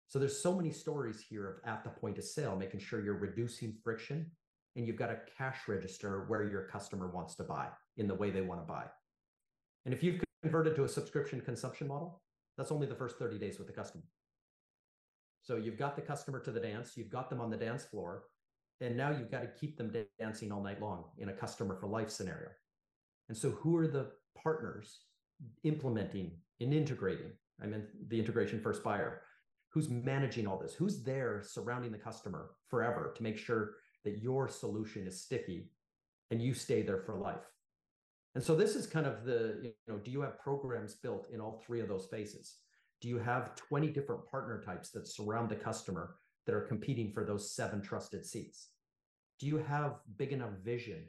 So 0.09 0.19
there's 0.19 0.41
so 0.41 0.55
many 0.55 0.71
stories 0.71 1.25
here 1.29 1.49
of 1.49 1.69
at 1.69 1.83
the 1.83 1.91
point 1.91 2.19
of 2.19 2.25
sale, 2.25 2.57
making 2.57 2.81
sure 2.81 3.03
you're 3.03 3.19
reducing 3.19 3.75
friction 3.83 4.31
and 4.77 4.87
you've 4.87 4.97
got 4.97 5.11
a 5.11 5.19
cash 5.39 5.61
register 5.67 6.25
where 6.29 6.45
your 6.45 6.69
customer 6.69 7.09
wants 7.09 7.35
to 7.37 7.45
buy 7.45 7.69
in 7.97 8.07
the 8.07 8.15
way 8.15 8.31
they 8.31 8.43
want 8.43 8.61
to 8.61 8.67
buy. 8.67 8.85
And 9.85 9.95
if 9.95 10.03
you've 10.03 10.23
converted 10.43 10.77
to 10.77 10.85
a 10.85 10.89
subscription 10.89 11.41
consumption 11.41 11.89
model, 11.89 12.23
that's 12.59 12.73
only 12.73 12.87
the 12.87 12.95
first 12.95 13.19
30 13.19 13.39
days 13.39 13.59
with 13.59 13.67
the 13.67 13.73
customer. 13.73 14.05
So 15.45 15.57
you've 15.57 15.79
got 15.79 15.95
the 15.95 16.03
customer 16.03 16.41
to 16.41 16.51
the 16.51 16.59
dance, 16.59 16.97
you've 16.97 17.11
got 17.11 17.31
them 17.31 17.41
on 17.41 17.51
the 17.51 17.57
dance 17.57 17.85
floor, 17.85 18.25
and 18.81 18.97
now 18.97 19.11
you've 19.11 19.31
got 19.31 19.43
to 19.43 19.49
keep 19.61 19.77
them 19.77 19.93
dancing 20.19 20.51
all 20.51 20.63
night 20.63 20.81
long 20.81 21.05
in 21.19 21.29
a 21.29 21.33
customer 21.33 21.77
for 21.77 21.87
life 21.87 22.11
scenario. 22.11 22.49
And 23.29 23.37
so 23.37 23.51
who 23.51 23.77
are 23.77 23.87
the 23.87 24.11
partners 24.43 25.01
implementing 25.63 26.33
and 26.61 26.75
integrating? 26.75 27.31
I 27.63 27.67
mean, 27.67 27.85
the 28.09 28.19
integration 28.19 28.59
first 28.59 28.83
buyer 28.83 29.21
who's 29.75 29.91
managing 29.91 30.47
all 30.47 30.57
this 30.57 30.73
who's 30.73 31.03
there 31.03 31.43
surrounding 31.45 31.91
the 31.91 31.99
customer 31.99 32.51
forever 32.69 33.13
to 33.17 33.23
make 33.25 33.37
sure 33.37 33.75
that 34.05 34.23
your 34.23 34.49
solution 34.49 35.05
is 35.07 35.21
sticky 35.21 35.69
and 36.31 36.41
you 36.41 36.55
stay 36.55 36.81
there 36.81 37.01
for 37.01 37.17
life 37.17 37.51
and 38.37 38.43
so 38.43 38.55
this 38.55 38.77
is 38.77 38.87
kind 38.87 39.05
of 39.05 39.25
the 39.25 39.59
you 39.63 39.73
know 39.89 39.99
do 39.99 40.13
you 40.13 40.21
have 40.21 40.39
programs 40.39 40.95
built 40.95 41.29
in 41.33 41.41
all 41.41 41.61
three 41.67 41.81
of 41.81 41.89
those 41.89 42.07
phases 42.07 42.59
do 43.05 43.11
you 43.11 43.19
have 43.19 43.55
20 43.57 43.89
different 43.89 44.27
partner 44.31 44.63
types 44.63 44.89
that 44.89 45.07
surround 45.07 45.51
the 45.51 45.55
customer 45.55 46.17
that 46.47 46.55
are 46.55 46.63
competing 46.63 47.13
for 47.13 47.23
those 47.23 47.55
seven 47.55 47.83
trusted 47.83 48.25
seats 48.25 48.71
do 49.39 49.47
you 49.47 49.59
have 49.59 49.97
big 50.17 50.33
enough 50.33 50.53
vision 50.65 51.05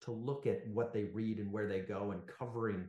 to 0.00 0.12
look 0.12 0.46
at 0.46 0.66
what 0.72 0.94
they 0.94 1.04
read 1.04 1.38
and 1.38 1.52
where 1.52 1.68
they 1.68 1.80
go 1.80 2.12
and 2.12 2.22
covering 2.38 2.88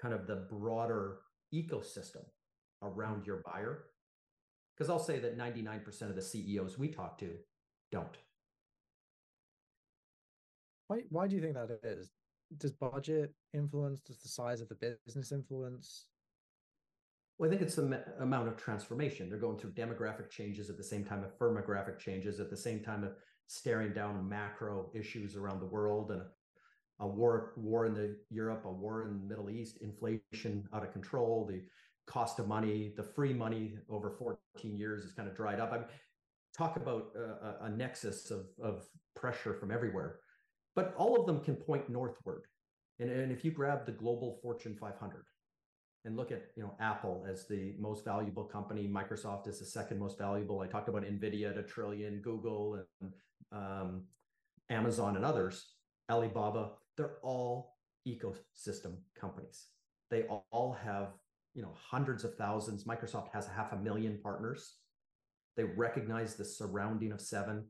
kind 0.00 0.14
of 0.14 0.26
the 0.26 0.46
broader 0.50 1.18
ecosystem 1.52 2.24
around 2.82 3.26
your 3.26 3.42
buyer 3.44 3.84
because 4.74 4.88
I'll 4.90 4.98
say 4.98 5.18
that 5.18 5.36
99% 5.36 6.02
of 6.02 6.16
the 6.16 6.22
CEOs 6.22 6.78
we 6.78 6.88
talk 6.88 7.18
to 7.18 7.34
don't. 7.90 8.16
Why 10.88 11.00
why 11.08 11.26
do 11.26 11.36
you 11.36 11.42
think 11.42 11.54
that 11.54 11.80
is? 11.82 12.10
Does 12.58 12.72
budget 12.72 13.32
influence? 13.54 14.00
Does 14.00 14.18
the 14.18 14.28
size 14.28 14.60
of 14.60 14.68
the 14.68 14.98
business 15.06 15.32
influence? 15.32 16.06
Well, 17.38 17.48
I 17.48 17.50
think 17.50 17.62
it's 17.62 17.74
the 17.74 18.02
amount 18.20 18.48
of 18.48 18.56
transformation. 18.56 19.28
They're 19.28 19.38
going 19.38 19.58
through 19.58 19.72
demographic 19.72 20.30
changes 20.30 20.70
at 20.70 20.78
the 20.78 20.84
same 20.84 21.04
time 21.04 21.22
of 21.22 21.38
firmographic 21.38 21.98
changes, 21.98 22.40
at 22.40 22.48
the 22.48 22.56
same 22.56 22.80
time 22.80 23.04
of 23.04 23.12
staring 23.46 23.92
down 23.92 24.26
macro 24.26 24.90
issues 24.94 25.36
around 25.36 25.60
the 25.60 25.66
world 25.66 26.10
and 26.10 26.22
a 26.98 27.06
war 27.06 27.52
war 27.56 27.84
in 27.84 27.92
the 27.92 28.16
Europe, 28.30 28.64
a 28.64 28.72
war 28.72 29.02
in 29.02 29.20
the 29.20 29.26
Middle 29.26 29.50
East, 29.50 29.78
inflation 29.82 30.66
out 30.72 30.82
of 30.82 30.92
control, 30.92 31.44
the 31.44 31.62
cost 32.06 32.38
of 32.38 32.48
money, 32.48 32.94
the 32.96 33.02
free 33.02 33.34
money 33.34 33.76
over 33.90 34.10
14 34.10 34.38
years 34.76 35.04
is 35.04 35.12
kind 35.12 35.28
of 35.28 35.36
dried 35.36 35.60
up. 35.60 35.72
I 35.72 35.78
mean, 35.78 35.86
talk 36.56 36.76
about 36.76 37.08
a, 37.14 37.66
a 37.66 37.68
nexus 37.68 38.30
of, 38.30 38.46
of 38.62 38.86
pressure 39.14 39.52
from 39.52 39.70
everywhere, 39.70 40.20
but 40.74 40.94
all 40.96 41.20
of 41.20 41.26
them 41.26 41.40
can 41.40 41.54
point 41.54 41.90
northward. 41.90 42.44
And, 42.98 43.10
and 43.10 43.30
if 43.30 43.44
you 43.44 43.50
grab 43.50 43.84
the 43.84 43.92
global 43.92 44.38
Fortune 44.42 44.74
500 44.80 45.24
and 46.06 46.16
look 46.16 46.32
at 46.32 46.46
you 46.56 46.62
know 46.62 46.74
Apple 46.80 47.26
as 47.28 47.46
the 47.46 47.74
most 47.78 48.04
valuable 48.04 48.44
company, 48.44 48.88
Microsoft 48.88 49.46
is 49.48 49.58
the 49.58 49.66
second 49.66 49.98
most 49.98 50.16
valuable. 50.16 50.60
I 50.60 50.66
talked 50.66 50.88
about 50.88 51.02
Nvidia 51.02 51.50
at 51.50 51.58
a 51.58 51.62
trillion, 51.62 52.20
Google 52.20 52.82
and 53.00 53.12
um, 53.52 54.04
Amazon 54.70 55.16
and 55.16 55.24
others, 55.24 55.66
Alibaba. 56.10 56.70
They're 56.96 57.18
all 57.22 57.76
ecosystem 58.08 58.94
companies. 59.20 59.66
They 60.10 60.22
all 60.52 60.78
have 60.82 61.08
you 61.56 61.62
know 61.62 61.74
hundreds 61.74 62.22
of 62.22 62.36
thousands 62.36 62.84
microsoft 62.84 63.32
has 63.32 63.48
half 63.48 63.72
a 63.72 63.76
million 63.76 64.20
partners 64.22 64.74
they 65.56 65.64
recognize 65.64 66.34
the 66.34 66.44
surrounding 66.44 67.12
of 67.12 67.20
seven 67.20 67.64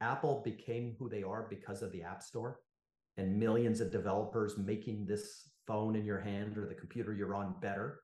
apple 0.00 0.42
became 0.44 0.96
who 0.98 1.08
they 1.08 1.22
are 1.22 1.46
because 1.48 1.80
of 1.80 1.92
the 1.92 2.02
app 2.02 2.20
store 2.22 2.58
and 3.16 3.38
millions 3.38 3.80
of 3.80 3.92
developers 3.92 4.58
making 4.58 5.06
this 5.06 5.47
phone 5.68 5.94
in 5.94 6.04
your 6.04 6.18
hand 6.18 6.58
or 6.58 6.66
the 6.66 6.74
computer 6.74 7.12
you're 7.12 7.34
on 7.34 7.54
better 7.60 8.00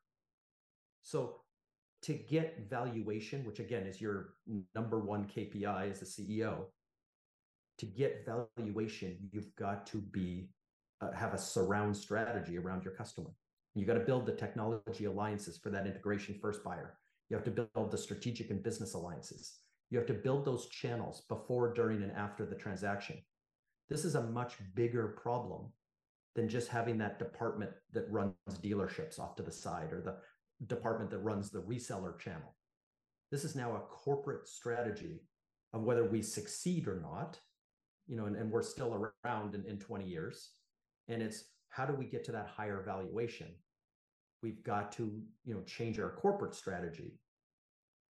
so 1.03 1.40
to 2.03 2.12
get 2.12 2.66
valuation 2.70 3.44
which 3.44 3.59
again 3.59 3.87
is 3.87 4.00
your 4.00 4.35
number 4.74 5.00
one 5.00 5.24
kpi 5.24 5.90
as 5.90 6.03
a 6.03 6.05
ceo 6.05 6.66
to 7.79 7.87
get 7.87 8.24
valuation 8.24 9.16
you've 9.33 9.55
got 9.57 9.87
to 9.87 9.98
be 9.98 10.48
uh, 11.00 11.11
have 11.12 11.35
a 11.35 11.38
surround 11.38 11.96
strategy 11.96 12.57
around 12.59 12.85
your 12.85 12.94
customer 12.94 13.35
you 13.74 13.85
got 13.85 13.94
to 13.94 14.00
build 14.00 14.24
the 14.24 14.33
technology 14.33 15.07
alliances 15.07 15.59
for 15.59 15.70
that 15.70 15.87
integration 15.87 16.38
first 16.40 16.62
buyer. 16.62 16.94
You 17.29 17.37
have 17.37 17.44
to 17.44 17.50
build 17.50 17.90
the 17.90 17.98
strategic 17.98 18.50
and 18.50 18.62
business 18.62 18.94
alliances. 18.94 19.59
You 19.90 19.98
have 19.98 20.07
to 20.07 20.14
build 20.14 20.44
those 20.44 20.68
channels 20.68 21.22
before, 21.29 21.74
during, 21.74 22.03
and 22.03 22.12
after 22.12 22.46
the 22.46 22.55
transaction. 22.55 23.18
This 23.88 24.05
is 24.05 24.14
a 24.14 24.22
much 24.22 24.55
bigger 24.74 25.09
problem 25.20 25.72
than 26.35 26.49
just 26.49 26.68
having 26.68 26.99
that 26.99 27.18
department 27.18 27.70
that 27.92 28.11
runs 28.11 28.35
dealerships 28.62 29.18
off 29.18 29.37
to 29.37 29.42
the 29.42 29.53
side 29.53 29.92
or 29.92 30.01
the 30.01 30.16
department 30.66 31.11
that 31.11 31.18
runs 31.18 31.51
the 31.51 31.61
reseller 31.61 32.18
channel. 32.18 32.55
This 33.31 33.44
is 33.44 33.55
now 33.55 33.75
a 33.75 33.81
corporate 33.81 34.49
strategy 34.49 35.23
of 35.73 35.83
whether 35.83 36.09
we 36.09 36.23
succeed 36.23 36.87
or 36.87 37.01
not, 37.01 37.38
you 38.07 38.16
know, 38.16 38.27
and, 38.27 38.37
and 38.37 38.51
we're 38.51 38.62
still 38.62 39.11
around 39.25 39.55
in, 39.55 39.64
in 39.66 39.79
20 39.79 40.05
years. 40.05 40.51
And 41.09 41.23
it's 41.23 41.44
how 41.68 41.85
do 41.85 41.94
we 41.94 42.05
get 42.05 42.25
to 42.25 42.33
that 42.33 42.49
higher 42.49 42.83
valuation? 42.85 43.49
We've 44.42 44.62
got 44.62 44.92
to, 44.92 45.20
you 45.44 45.55
know, 45.55 45.62
change 45.62 45.99
our 45.99 46.11
corporate 46.11 46.55
strategy 46.55 47.18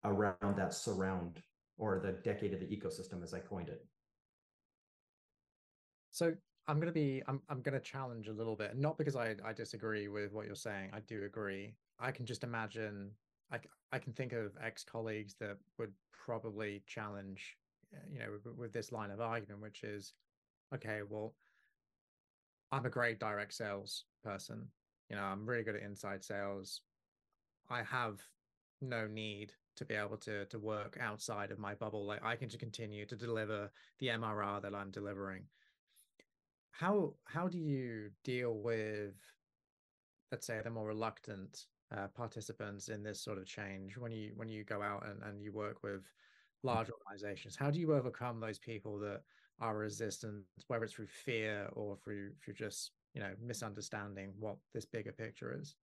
around 0.04 0.58
that 0.58 0.74
surround 0.74 1.42
or 1.78 2.00
the 2.00 2.14
decade 2.24 2.54
of 2.54 2.60
the 2.60 2.66
ecosystem, 2.66 3.24
as 3.24 3.34
I 3.34 3.40
coined 3.40 3.70
it. 3.70 3.86
So 6.12 6.34
I'm 6.68 6.78
going 6.78 6.88
to 6.88 6.94
be, 6.94 7.24
I'm, 7.28 7.42
I'm 7.50 7.62
going 7.62 7.74
to 7.74 7.80
challenge 7.80 8.28
a 8.28 8.34
little 8.34 8.56
bit, 8.56 8.78
not 8.78 8.98
because 8.98 9.16
I, 9.16 9.36
I 9.44 9.54
disagree 9.54 10.08
with 10.08 10.32
what 10.32 10.46
you're 10.46 10.56
saying. 10.56 10.92
I 10.94 11.00
do 11.02 11.24
agree. 11.26 11.76
I 12.00 12.12
can 12.12 12.26
just 12.26 12.44
imagine, 12.44 13.12
I, 13.52 13.60
I 13.92 14.00
can 14.00 14.14
think 14.14 14.34
of 14.34 14.54
ex-colleagues 14.62 15.36
that 15.40 15.58
would 15.78 15.92
probably 16.12 16.84
challenge, 16.88 17.58
eh, 17.94 17.98
you 18.12 18.20
know, 18.20 18.28
with, 18.32 18.56
with 18.56 18.74
this 18.74 18.92
line 18.92 19.12
of 19.12 19.20
argument, 19.20 19.62
which 19.62 19.84
is, 19.84 20.14
okay, 20.74 21.02
well, 21.08 21.34
I'm 22.72 22.86
a 22.86 22.90
great 22.90 23.20
direct 23.20 23.54
sales 23.54 24.06
person. 24.24 24.68
You 25.10 25.18
know, 25.18 25.24
I'm 25.24 25.46
really 25.46 25.64
good 25.64 25.76
at 25.76 25.82
inside 25.82 26.24
sales. 26.24 26.82
I 27.70 27.84
have 27.84 28.22
no 28.82 29.08
need 29.08 29.54
to 29.76 29.86
be 29.86 29.96
able 29.96 30.18
to 30.18 30.46
to 30.46 30.60
work 30.60 30.98
outside 31.00 31.52
of 31.52 31.60
my 31.60 31.76
bubble. 31.76 32.06
Like 32.06 32.24
I 32.24 32.36
can 32.36 32.50
just 32.50 32.60
continue 32.60 33.06
to 33.06 33.16
deliver 33.16 33.72
the 34.00 34.08
MRR 34.08 34.62
that 34.62 34.76
I'm 34.76 34.92
delivering. 34.92 35.44
How 36.72 37.14
how 37.26 37.48
do 37.48 37.58
you 37.58 38.10
deal 38.24 38.56
with, 38.56 39.16
let's 40.32 40.48
say, 40.48 40.60
the 40.64 40.70
more 40.70 40.88
reluctant 40.88 41.66
uh, 41.96 42.08
participants 42.08 42.90
in 42.90 43.04
this 43.04 43.22
sort 43.22 43.38
of 43.38 43.46
change 43.46 43.98
when 43.98 44.12
you 44.12 44.32
when 44.36 44.48
you 44.48 44.64
go 44.64 44.82
out 44.82 45.06
and, 45.08 45.22
and 45.24 45.42
you 45.42 45.52
work 45.52 45.84
with 45.84 46.02
large 46.64 46.90
organizations? 46.90 47.56
How 47.56 47.70
do 47.70 47.80
you 47.80 47.94
overcome 47.94 48.40
those 48.40 48.60
people 48.60 48.98
that 49.00 49.22
are 49.62 49.78
resistant, 49.78 50.44
whether 50.68 50.84
it's 50.84 50.94
through 50.94 51.08
fear 51.08 51.70
or 51.74 51.96
through 52.04 52.32
through 52.44 52.56
just 52.56 52.92
you 53.14 53.22
know 53.22 53.32
misunderstanding 53.42 54.34
what 54.40 54.58
this 54.74 54.86
bigger 54.86 55.12
picture 55.12 55.56
is. 55.60 55.76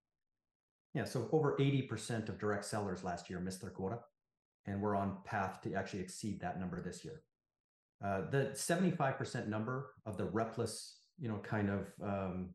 Yeah, 0.94 1.04
so 1.04 1.28
over 1.32 1.54
80% 1.58 2.28
of 2.28 2.38
direct 2.38 2.64
sellers 2.64 3.04
last 3.04 3.28
year 3.28 3.40
missed 3.40 3.60
their 3.60 3.70
quota, 3.70 4.00
and 4.66 4.80
we're 4.80 4.96
on 4.96 5.18
path 5.24 5.60
to 5.62 5.74
actually 5.74 6.00
exceed 6.00 6.40
that 6.40 6.58
number 6.58 6.80
this 6.80 7.04
year. 7.04 7.22
Uh, 8.04 8.22
the 8.30 8.50
75% 8.54 9.48
number 9.48 9.90
of 10.06 10.16
the 10.16 10.24
repless, 10.24 10.98
you 11.18 11.28
know, 11.28 11.38
kind 11.38 11.68
of 11.68 11.92
um, 12.02 12.50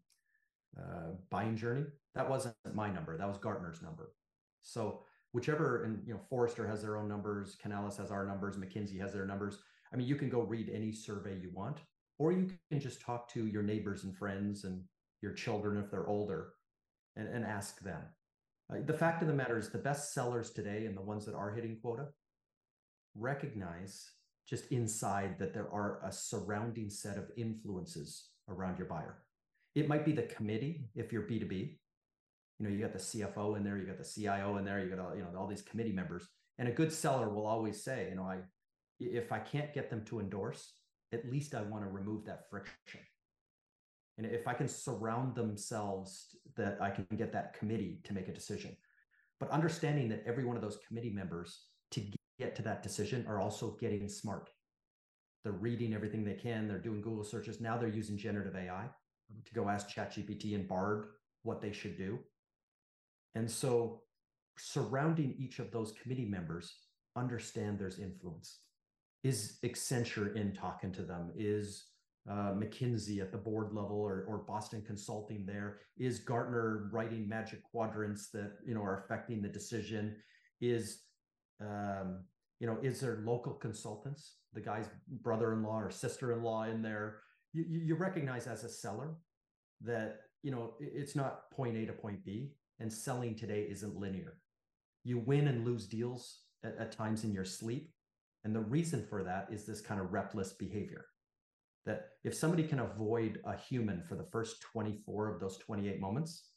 uh, 0.79 1.11
buying 1.29 1.55
journey, 1.57 1.85
that 2.15 2.29
wasn't 2.29 2.55
my 2.73 2.89
number. 2.89 3.17
That 3.17 3.27
was 3.27 3.37
Gartner's 3.37 3.81
number. 3.81 4.13
So 4.61 5.03
whichever, 5.33 5.83
and 5.83 6.01
you 6.07 6.13
know, 6.13 6.19
Forrester 6.29 6.65
has 6.67 6.81
their 6.81 6.95
own 6.95 7.09
numbers, 7.09 7.57
Canalys 7.63 7.97
has 7.97 8.11
our 8.11 8.25
numbers, 8.25 8.55
McKinsey 8.55 8.99
has 9.01 9.11
their 9.11 9.25
numbers. 9.25 9.57
I 9.91 9.97
mean, 9.97 10.07
you 10.07 10.15
can 10.15 10.29
go 10.29 10.41
read 10.41 10.71
any 10.73 10.91
survey 10.91 11.37
you 11.41 11.51
want, 11.53 11.79
or 12.17 12.31
you 12.31 12.49
can 12.71 12.79
just 12.79 13.01
talk 13.01 13.27
to 13.33 13.45
your 13.45 13.63
neighbors 13.63 14.05
and 14.05 14.15
friends 14.15 14.63
and 14.63 14.81
your 15.21 15.33
children 15.33 15.77
if 15.77 15.91
they're 15.91 16.07
older 16.07 16.53
and, 17.15 17.27
and 17.27 17.43
ask 17.43 17.79
them. 17.81 18.01
Uh, 18.71 18.77
the 18.85 18.93
fact 18.93 19.21
of 19.21 19.27
the 19.27 19.33
matter 19.33 19.57
is, 19.57 19.69
the 19.69 19.77
best 19.77 20.13
sellers 20.13 20.51
today 20.51 20.85
and 20.85 20.95
the 20.95 21.01
ones 21.01 21.25
that 21.25 21.35
are 21.35 21.51
hitting 21.51 21.77
quota 21.81 22.07
recognize 23.15 24.09
just 24.47 24.71
inside 24.71 25.37
that 25.39 25.53
there 25.53 25.71
are 25.71 25.99
a 26.03 26.11
surrounding 26.11 26.89
set 26.89 27.17
of 27.17 27.31
influences 27.37 28.29
around 28.49 28.77
your 28.77 28.87
buyer. 28.87 29.23
It 29.75 29.87
might 29.87 30.05
be 30.05 30.11
the 30.11 30.23
committee 30.23 30.89
if 30.95 31.11
you're 31.11 31.23
B2B. 31.23 31.77
You 32.59 32.67
know, 32.67 32.69
you 32.69 32.79
got 32.79 32.93
the 32.93 32.99
CFO 32.99 33.57
in 33.57 33.63
there, 33.63 33.77
you 33.77 33.85
got 33.85 33.97
the 33.97 34.03
CIO 34.03 34.57
in 34.57 34.65
there, 34.65 34.83
you 34.83 34.89
got 34.89 34.99
all, 34.99 35.15
you 35.15 35.21
know 35.21 35.29
all 35.37 35.47
these 35.47 35.61
committee 35.61 35.91
members. 35.91 36.27
And 36.59 36.67
a 36.67 36.71
good 36.71 36.93
seller 36.93 37.29
will 37.29 37.47
always 37.47 37.83
say, 37.83 38.07
you 38.09 38.15
know, 38.15 38.23
I 38.23 38.39
if 38.99 39.31
I 39.31 39.39
can't 39.39 39.73
get 39.73 39.89
them 39.89 40.03
to 40.05 40.19
endorse, 40.19 40.73
at 41.11 41.29
least 41.29 41.55
I 41.55 41.61
want 41.63 41.83
to 41.83 41.89
remove 41.89 42.25
that 42.25 42.49
friction. 42.49 43.01
And 44.17 44.27
if 44.27 44.47
I 44.47 44.53
can 44.53 44.67
surround 44.67 45.35
themselves 45.35 46.35
that 46.55 46.77
I 46.79 46.91
can 46.91 47.07
get 47.17 47.33
that 47.33 47.57
committee 47.57 47.99
to 48.03 48.13
make 48.13 48.27
a 48.27 48.33
decision. 48.33 48.77
But 49.39 49.49
understanding 49.49 50.07
that 50.09 50.23
every 50.25 50.45
one 50.45 50.55
of 50.55 50.61
those 50.61 50.77
committee 50.87 51.09
members 51.09 51.59
to 51.91 52.01
get 52.37 52.55
to 52.55 52.61
that 52.63 52.83
decision 52.83 53.25
are 53.27 53.39
also 53.39 53.77
getting 53.79 54.07
smart. 54.07 54.49
They're 55.43 55.53
reading 55.53 55.93
everything 55.93 56.23
they 56.23 56.33
can, 56.33 56.67
they're 56.67 56.77
doing 56.77 57.01
Google 57.01 57.23
searches. 57.23 57.59
Now 57.59 57.77
they're 57.77 57.89
using 57.89 58.17
generative 58.17 58.55
AI 58.55 58.85
to 59.45 59.53
go 59.53 59.69
ask 59.69 59.89
ChatGPT 59.89 60.55
and 60.55 60.67
Bard 60.67 61.07
what 61.43 61.61
they 61.61 61.71
should 61.71 61.97
do. 61.97 62.19
And 63.35 63.49
so 63.49 64.01
surrounding 64.57 65.35
each 65.37 65.59
of 65.59 65.71
those 65.71 65.93
committee 66.01 66.25
members, 66.25 66.73
understand 67.15 67.77
there's 67.77 67.99
influence 67.99 68.59
is 69.23 69.57
Accenture 69.63 70.35
in 70.35 70.53
talking 70.53 70.91
to 70.91 71.01
them? 71.01 71.31
Is 71.35 71.85
uh, 72.29 72.53
McKinsey 72.53 73.21
at 73.21 73.31
the 73.31 73.37
board 73.37 73.73
level 73.73 73.97
or, 73.97 74.25
or 74.27 74.39
Boston 74.39 74.83
Consulting 74.85 75.45
there? 75.45 75.79
Is 75.97 76.19
Gartner 76.19 76.89
writing 76.91 77.27
magic 77.27 77.63
quadrants 77.63 78.29
that 78.31 78.57
you 78.65 78.73
know 78.73 78.83
are 78.83 79.03
affecting 79.03 79.41
the 79.41 79.47
decision? 79.47 80.15
Is 80.61 81.03
um, 81.63 82.23
you 82.59 82.67
know 82.67 82.77
is 82.81 82.99
there 82.99 83.21
local 83.23 83.53
consultants, 83.53 84.37
the 84.53 84.61
guy's 84.61 84.87
brother-in-law 85.21 85.79
or 85.79 85.91
sister-in-law 85.91 86.65
in 86.65 86.81
there? 86.81 87.19
You, 87.53 87.65
you 87.67 87.95
recognize 87.95 88.47
as 88.47 88.63
a 88.63 88.69
seller 88.69 89.15
that 89.81 90.21
you 90.41 90.51
know 90.51 90.73
it's 90.79 91.15
not 91.15 91.51
point 91.51 91.77
A 91.77 91.85
to 91.85 91.93
point 91.93 92.23
B, 92.25 92.53
and 92.79 92.91
selling 92.91 93.35
today 93.35 93.67
isn't 93.69 93.95
linear. 93.95 94.37
You 95.03 95.19
win 95.19 95.47
and 95.47 95.65
lose 95.65 95.87
deals 95.87 96.39
at, 96.63 96.77
at 96.77 96.91
times 96.91 97.23
in 97.23 97.33
your 97.33 97.45
sleep 97.45 97.93
and 98.43 98.53
the 98.53 98.61
reason 98.61 99.05
for 99.09 99.23
that 99.23 99.47
is 99.51 99.65
this 99.65 99.81
kind 99.81 100.01
of 100.01 100.11
repless 100.11 100.53
behavior. 100.53 101.05
That 101.85 102.09
if 102.23 102.33
somebody 102.33 102.63
can 102.63 102.79
avoid 102.79 103.39
a 103.45 103.55
human 103.55 104.03
for 104.03 104.15
the 104.15 104.27
first 104.31 104.61
24 104.61 105.33
of 105.33 105.39
those 105.39 105.57
28 105.57 105.99
moments, 105.99 106.49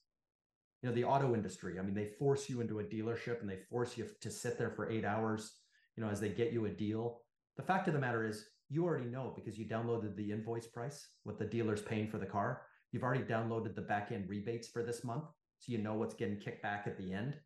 know, 0.86 0.92
the 0.92 1.04
auto 1.04 1.34
industry, 1.34 1.78
I 1.78 1.82
mean, 1.82 1.94
they 1.94 2.10
force 2.18 2.48
you 2.48 2.60
into 2.60 2.80
a 2.80 2.84
dealership 2.84 3.40
and 3.40 3.48
they 3.48 3.58
force 3.70 3.96
you 3.96 4.06
to 4.20 4.30
sit 4.30 4.58
there 4.58 4.70
for 4.70 4.90
eight 4.90 5.04
hours, 5.04 5.52
you 5.96 6.04
know, 6.04 6.10
as 6.10 6.20
they 6.20 6.28
get 6.28 6.52
you 6.52 6.66
a 6.66 6.70
deal. 6.70 7.20
The 7.56 7.62
fact 7.62 7.88
of 7.88 7.94
the 7.94 8.00
matter 8.00 8.26
is, 8.26 8.44
you 8.68 8.84
already 8.84 9.06
know 9.06 9.32
because 9.36 9.58
you 9.58 9.64
downloaded 9.64 10.16
the 10.16 10.32
invoice 10.32 10.66
price, 10.66 11.08
what 11.22 11.38
the 11.38 11.44
dealer's 11.44 11.82
paying 11.82 12.08
for 12.08 12.18
the 12.18 12.26
car. 12.26 12.62
You've 12.90 13.04
already 13.04 13.24
downloaded 13.24 13.74
the 13.74 13.82
back 13.82 14.10
end 14.12 14.28
rebates 14.28 14.68
for 14.68 14.82
this 14.82 15.04
month. 15.04 15.24
So 15.58 15.72
you 15.72 15.78
know 15.78 15.94
what's 15.94 16.14
getting 16.14 16.38
kicked 16.38 16.62
back 16.62 16.84
at 16.86 16.98
the 16.98 17.12
end. 17.12 17.36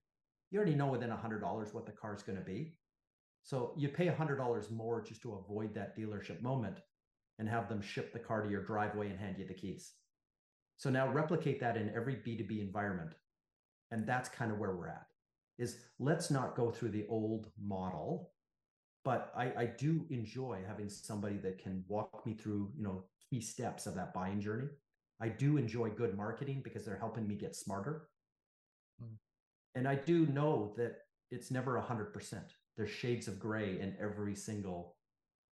You 0.51 0.59
already 0.59 0.75
know 0.75 0.89
within 0.89 1.11
$100 1.11 1.75
what 1.75 1.87
the 1.87 1.93
car 1.93 2.15
is 2.15 2.23
going 2.23 2.39
to 2.39 2.45
be. 2.45 2.77
So 3.43 3.75
you 3.77 3.89
pay 3.89 4.09
$100 4.09 4.71
more 4.71 5.03
just 5.03 5.23
to 5.23 5.35
avoid 5.35 5.75
that 5.75 5.97
dealership 5.97 6.43
moment 6.43 6.81
and 7.39 7.49
have 7.49 7.69
them 7.69 7.81
ship 7.81 8.13
the 8.13 8.19
car 8.19 8.43
to 8.43 8.51
your 8.51 8.65
driveway 8.65 9.09
and 9.09 9.19
hand 9.19 9.37
you 9.39 9.47
the 9.47 9.55
keys. 9.55 9.93
So 10.77 10.91
now 10.91 11.11
replicate 11.13 11.61
that 11.61 11.77
in 11.77 11.93
every 11.95 12.15
B2B 12.15 12.61
environment. 12.61 13.15
And 13.91 14.07
that's 14.07 14.29
kind 14.29 14.53
of 14.53 14.59
where 14.59 14.75
we're 14.75 14.89
at 14.89 15.07
is 15.59 15.79
let's 15.99 16.31
not 16.31 16.57
go 16.57 16.71
through 16.71 16.89
the 16.89 17.07
old 17.09 17.51
model 17.63 18.31
but 19.03 19.33
I, 19.35 19.45
I 19.57 19.65
do 19.65 20.05
enjoy 20.11 20.59
having 20.69 20.91
somebody 20.91 21.39
that 21.39 21.59
can 21.59 21.83
walk 21.89 22.27
me 22.27 22.35
through 22.35 22.71
you 22.77 22.83
know 22.83 23.05
key 23.31 23.41
steps 23.41 23.87
of 23.87 23.95
that 23.95 24.13
buying 24.13 24.43
journey. 24.43 24.69
I 25.23 25.29
do 25.29 25.57
enjoy 25.57 25.89
good 25.89 26.17
marketing 26.17 26.61
because 26.63 26.85
they're 26.85 26.99
helping 26.99 27.27
me 27.27 27.35
get 27.35 27.57
smarter. 27.57 28.09
Mm. 29.03 29.17
and 29.75 29.89
i 29.89 29.95
do 29.95 30.27
know 30.27 30.75
that 30.77 30.99
it's 31.31 31.51
never 31.51 31.81
100% 31.81 32.13
there's 32.77 32.91
shades 32.91 33.29
of 33.29 33.39
gray 33.39 33.79
in 33.81 33.95
every 34.01 34.35
single 34.35 34.97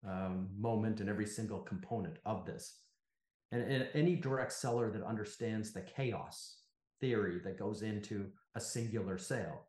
um, 0.07 0.49
moment 0.57 0.99
and 0.99 1.09
every 1.09 1.27
single 1.27 1.59
component 1.59 2.17
of 2.25 2.45
this. 2.45 2.79
And, 3.51 3.61
and 3.61 3.87
any 3.93 4.15
direct 4.15 4.53
seller 4.53 4.89
that 4.91 5.03
understands 5.03 5.71
the 5.71 5.81
chaos 5.81 6.60
theory 7.01 7.39
that 7.43 7.59
goes 7.59 7.81
into 7.81 8.27
a 8.55 8.59
singular 8.59 9.17
sale 9.17 9.65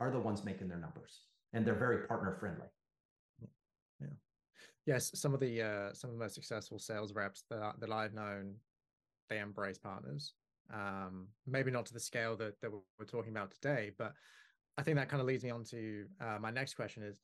are 0.00 0.10
the 0.10 0.20
ones 0.20 0.44
making 0.44 0.68
their 0.68 0.78
numbers 0.78 1.22
and 1.52 1.66
they're 1.66 1.74
very 1.74 2.06
partner 2.06 2.36
friendly 2.38 2.68
yeah. 4.00 4.06
Yes 4.86 5.10
some 5.14 5.34
of 5.34 5.40
the 5.40 5.62
uh 5.62 5.92
some 5.92 6.10
of 6.10 6.16
the 6.16 6.22
most 6.22 6.34
successful 6.34 6.78
sales 6.78 7.12
reps 7.12 7.44
that, 7.50 7.74
that 7.80 7.90
i've 7.90 8.14
known 8.14 8.54
they 9.28 9.38
embrace 9.40 9.78
partners. 9.78 10.34
Um 10.72 11.26
maybe 11.46 11.70
not 11.70 11.86
to 11.86 11.94
the 11.94 12.00
scale 12.00 12.36
that, 12.36 12.60
that 12.60 12.70
we're 12.70 13.04
talking 13.06 13.32
about 13.32 13.50
today 13.50 13.90
but 13.98 14.12
i 14.78 14.82
think 14.82 14.96
that 14.96 15.08
kind 15.08 15.20
of 15.20 15.26
leads 15.26 15.44
me 15.44 15.50
on 15.50 15.64
to 15.64 16.04
uh, 16.20 16.38
my 16.40 16.50
next 16.50 16.74
question 16.74 17.02
is 17.02 17.20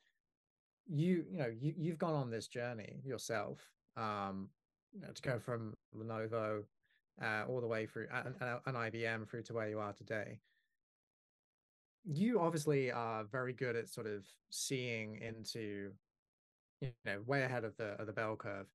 you 0.88 1.24
you 1.30 1.38
know 1.38 1.50
you, 1.60 1.74
you've 1.76 1.98
gone 1.98 2.14
on 2.14 2.30
this 2.30 2.48
journey 2.48 3.00
yourself 3.04 3.60
um 3.96 4.48
you 4.92 5.00
know, 5.00 5.08
to 5.14 5.22
go 5.22 5.38
from 5.38 5.74
lenovo 5.96 6.62
uh, 7.20 7.44
all 7.48 7.60
the 7.60 7.66
way 7.66 7.86
through 7.86 8.06
an, 8.12 8.34
ibm 8.66 9.28
through 9.28 9.42
to 9.42 9.54
where 9.54 9.68
you 9.68 9.78
are 9.78 9.92
today. 9.92 10.38
You 12.04 12.40
obviously 12.40 12.90
are 12.90 13.24
very 13.24 13.52
good 13.52 13.76
at 13.76 13.88
sort 13.88 14.06
of 14.06 14.24
seeing 14.50 15.20
into 15.20 15.90
you 16.80 16.90
know 17.04 17.22
way 17.26 17.42
ahead 17.42 17.64
of 17.64 17.76
the 17.76 17.90
of 18.00 18.06
the 18.06 18.12
bell 18.12 18.36
curve. 18.36 18.66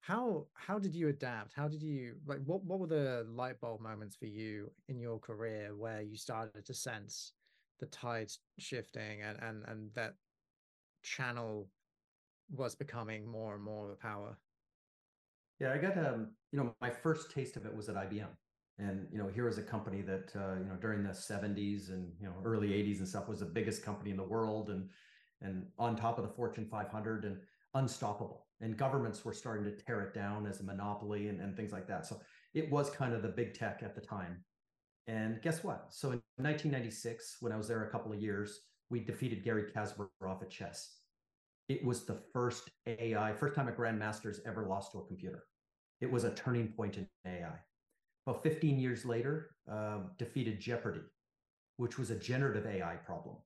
How 0.00 0.46
how 0.54 0.78
did 0.78 0.94
you 0.94 1.08
adapt? 1.08 1.52
How 1.54 1.68
did 1.68 1.82
you 1.82 2.14
like 2.26 2.40
what 2.44 2.64
what 2.64 2.78
were 2.78 2.86
the 2.86 3.26
light 3.28 3.60
bulb 3.60 3.80
moments 3.80 4.16
for 4.16 4.26
you 4.26 4.70
in 4.88 5.00
your 5.00 5.18
career 5.18 5.74
where 5.76 6.02
you 6.02 6.16
started 6.16 6.64
to 6.64 6.74
sense 6.74 7.32
the 7.80 7.86
tides 7.86 8.40
shifting 8.58 9.22
and 9.22 9.38
and 9.42 9.64
and 9.66 9.90
that 9.94 10.14
channel 11.02 11.68
was 12.50 12.74
becoming 12.74 13.26
more 13.26 13.54
and 13.54 13.62
more 13.62 13.86
of 13.86 13.92
a 13.92 13.96
power 13.96 14.36
yeah 15.60 15.72
i 15.72 15.78
got 15.78 15.96
um 15.98 16.28
you 16.52 16.58
know 16.58 16.74
my 16.80 16.90
first 16.90 17.30
taste 17.30 17.56
of 17.56 17.66
it 17.66 17.74
was 17.74 17.88
at 17.88 17.96
ibm 17.96 18.28
and 18.78 19.06
you 19.10 19.18
know 19.18 19.28
here 19.28 19.46
was 19.46 19.58
a 19.58 19.62
company 19.62 20.02
that 20.02 20.30
uh, 20.36 20.58
you 20.58 20.66
know 20.66 20.76
during 20.80 21.02
the 21.02 21.10
70s 21.10 21.90
and 21.90 22.12
you 22.20 22.26
know 22.26 22.34
early 22.44 22.68
80s 22.68 22.98
and 22.98 23.08
stuff 23.08 23.28
was 23.28 23.40
the 23.40 23.46
biggest 23.46 23.84
company 23.84 24.10
in 24.10 24.16
the 24.16 24.22
world 24.22 24.70
and 24.70 24.88
and 25.40 25.66
on 25.78 25.96
top 25.96 26.18
of 26.18 26.24
the 26.24 26.30
fortune 26.30 26.66
500 26.68 27.24
and 27.24 27.38
unstoppable. 27.74 28.46
And 28.60 28.76
governments 28.76 29.24
were 29.24 29.32
starting 29.32 29.64
to 29.64 29.84
tear 29.84 30.00
it 30.02 30.14
down 30.14 30.46
as 30.46 30.60
a 30.60 30.64
monopoly 30.64 31.28
and, 31.28 31.40
and 31.40 31.56
things 31.56 31.72
like 31.72 31.86
that. 31.88 32.06
So 32.06 32.20
it 32.54 32.68
was 32.70 32.90
kind 32.90 33.14
of 33.14 33.22
the 33.22 33.28
big 33.28 33.54
tech 33.54 33.82
at 33.84 33.94
the 33.94 34.00
time. 34.00 34.42
And 35.06 35.40
guess 35.42 35.62
what? 35.62 35.86
So 35.90 36.08
in 36.10 36.20
1996 36.36 37.38
when 37.40 37.52
i 37.52 37.56
was 37.56 37.66
there 37.66 37.84
a 37.84 37.90
couple 37.90 38.12
of 38.12 38.20
years 38.20 38.60
we 38.90 39.00
defeated 39.00 39.42
Gary 39.42 39.64
kasparov 39.74 40.42
at 40.42 40.50
chess 40.50 40.97
it 41.68 41.84
was 41.84 42.04
the 42.04 42.18
first 42.32 42.70
ai 42.86 43.32
first 43.32 43.54
time 43.54 43.68
a 43.68 43.72
grandmasters 43.72 44.38
ever 44.46 44.66
lost 44.66 44.92
to 44.92 44.98
a 44.98 45.06
computer 45.06 45.44
it 46.00 46.10
was 46.10 46.24
a 46.24 46.34
turning 46.34 46.68
point 46.68 46.96
in 46.96 47.06
ai 47.26 47.58
about 48.28 48.42
15 48.42 48.78
years 48.78 49.06
later, 49.06 49.54
uh, 49.72 50.00
defeated 50.18 50.60
Jeopardy, 50.60 51.00
which 51.78 51.98
was 51.98 52.10
a 52.10 52.14
generative 52.14 52.66
AI 52.66 52.96
problem. 52.96 53.36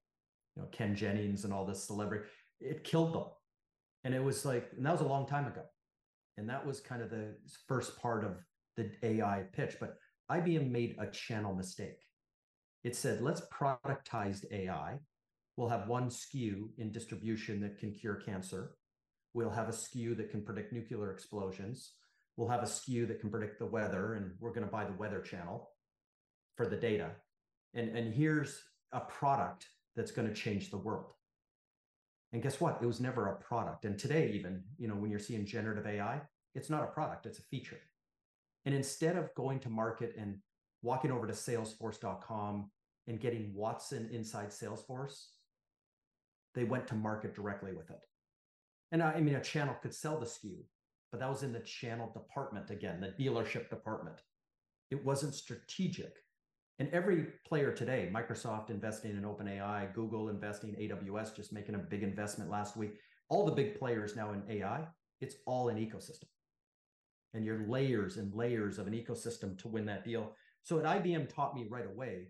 You 0.57 0.63
know, 0.63 0.69
Ken 0.73 0.97
Jennings 0.97 1.45
and 1.45 1.53
all 1.53 1.65
this 1.65 1.85
celebrity, 1.85 2.25
it 2.61 2.83
killed 2.83 3.15
them. 3.15 3.27
And 4.03 4.13
it 4.13 4.23
was 4.23 4.45
like, 4.45 4.71
and 4.77 4.85
that 4.85 4.91
was 4.91 5.01
a 5.01 5.07
long 5.07 5.25
time 5.25 5.47
ago. 5.47 5.63
And 6.37 6.49
that 6.49 6.67
was 6.67 6.81
kind 6.81 7.01
of 7.01 7.11
the 7.11 7.37
first 7.69 7.97
part 7.97 8.25
of 8.25 8.39
the 8.77 8.91
AI 9.05 9.45
pitch. 9.53 9.77
But 9.79 9.99
IBM 10.33 10.69
made 10.69 10.97
a 10.99 11.07
channel 11.07 11.55
mistake. 11.55 12.01
It 12.83 12.97
said, 12.97 13.21
let's 13.21 13.43
productize 13.53 14.45
AI. 14.51 14.99
We'll 15.57 15.69
have 15.69 15.89
one 15.89 16.09
SKU 16.09 16.69
in 16.79 16.93
distribution 16.93 17.61
that 17.61 17.79
can 17.79 17.93
cure 17.93 18.15
cancer. 18.15 18.73
We'll 19.35 19.51
have 19.51 19.69
a 19.69 19.73
SKU 19.73 20.17
that 20.17 20.31
can 20.31 20.43
predict 20.43 20.73
nuclear 20.73 21.13
explosions. 21.13 21.93
We'll 22.37 22.49
have 22.49 22.63
a 22.63 22.67
SKU 22.67 23.07
that 23.09 23.21
can 23.21 23.31
predict 23.31 23.59
the 23.59 23.67
weather 23.67 24.15
and 24.15 24.33
we're 24.41 24.53
going 24.53 24.67
to 24.67 24.73
buy 24.73 24.85
the 24.85 24.95
weather 24.95 25.21
channel 25.21 25.71
for 26.57 26.67
the 26.67 26.77
data. 26.77 27.11
And 27.75 27.97
and 27.97 28.15
here's 28.15 28.63
a 28.93 29.01
product 29.01 29.67
that's 29.95 30.11
going 30.11 30.29
to 30.29 30.35
change 30.35 30.71
the 30.71 30.79
world. 30.79 31.13
And 32.33 32.43
guess 32.43 32.61
what? 32.61 32.79
It 32.81 32.87
was 32.87 33.01
never 33.01 33.29
a 33.29 33.37
product. 33.37 33.85
And 33.85 33.99
today 33.99 34.33
even 34.35 34.63
you 34.79 34.89
know 34.89 34.95
when 34.95 35.11
you're 35.11 35.21
seeing 35.21 35.45
generative 35.45 35.87
ai 35.87 36.23
it's 36.55 36.71
not 36.71 36.83
a 36.83 36.87
product 36.87 37.27
it's 37.27 37.39
a 37.39 37.43
feature. 37.43 37.81
And 38.65 38.75
instead 38.75 39.17
of 39.17 39.35
going 39.35 39.61
to 39.61 39.69
market 39.69 40.15
and 40.17 40.39
walking 40.83 41.13
over 41.13 41.27
to 41.27 41.33
salesforce.com 41.33 42.71
and 43.07 43.21
getting 43.21 43.53
watson 43.55 44.09
inside 44.13 44.49
salesforce 44.49 45.27
they 46.55 46.65
went 46.65 46.87
to 46.87 46.95
market 46.95 47.35
directly 47.35 47.73
with 47.73 47.91
it 47.91 48.01
and 48.91 49.03
I, 49.03 49.13
I 49.13 49.21
mean 49.21 49.35
a 49.35 49.43
channel 49.43 49.77
could 49.83 49.95
sell 49.95 50.19
the 50.19 50.27
sku 50.27 50.57
but 51.13 51.21
that 51.21 51.29
was 51.29 51.43
in 51.43 51.53
the 51.53 51.61
channel 51.61 52.11
department 52.11 52.71
again, 52.71 53.01
the 53.01 53.23
dealership 53.23 53.69
department. 53.69 54.17
It 54.91 55.05
wasn't 55.05 55.35
strategic. 55.35 56.15
And 56.79 56.89
every 56.91 57.27
player 57.47 57.71
today, 57.71 58.11
Microsoft 58.13 58.71
investing 58.71 59.11
in 59.13 59.23
OpenAI, 59.23 59.95
Google 59.95 60.31
investing, 60.31 60.75
AWS 60.75 61.37
just 61.37 61.53
making 61.53 61.75
a 61.75 61.79
big 61.79 62.03
investment 62.03 62.51
last 62.51 62.79
week, 62.79 62.95
all 63.29 63.45
the 63.45 63.53
big 63.53 63.79
players 63.79 64.17
now 64.17 64.33
in 64.33 64.43
AI, 64.49 64.87
it's 65.21 65.37
all 65.47 65.69
an 65.69 65.77
ecosystem. 65.77 66.25
And 67.35 67.45
you're 67.45 67.69
layers 67.69 68.17
and 68.17 68.35
layers 68.35 68.79
of 68.79 68.87
an 68.87 68.95
ecosystem 68.95 69.59
to 69.59 69.69
win 69.69 69.85
that 69.87 70.05
deal. 70.05 70.33
So 70.63 70.79
at 70.79 71.03
IBM 71.03 71.33
taught 71.33 71.55
me 71.55 71.67
right 71.71 71.87
away 71.87 72.29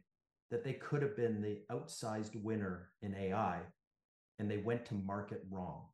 that 0.50 0.64
they 0.64 0.74
could 0.74 1.02
have 1.02 1.16
been 1.16 1.40
the 1.40 1.60
outsized 1.70 2.34
winner 2.42 2.90
in 3.00 3.14
AI 3.14 3.60
and 4.42 4.50
they 4.50 4.56
went 4.56 4.84
to 4.84 4.94
market 4.94 5.40
wrong 5.52 5.84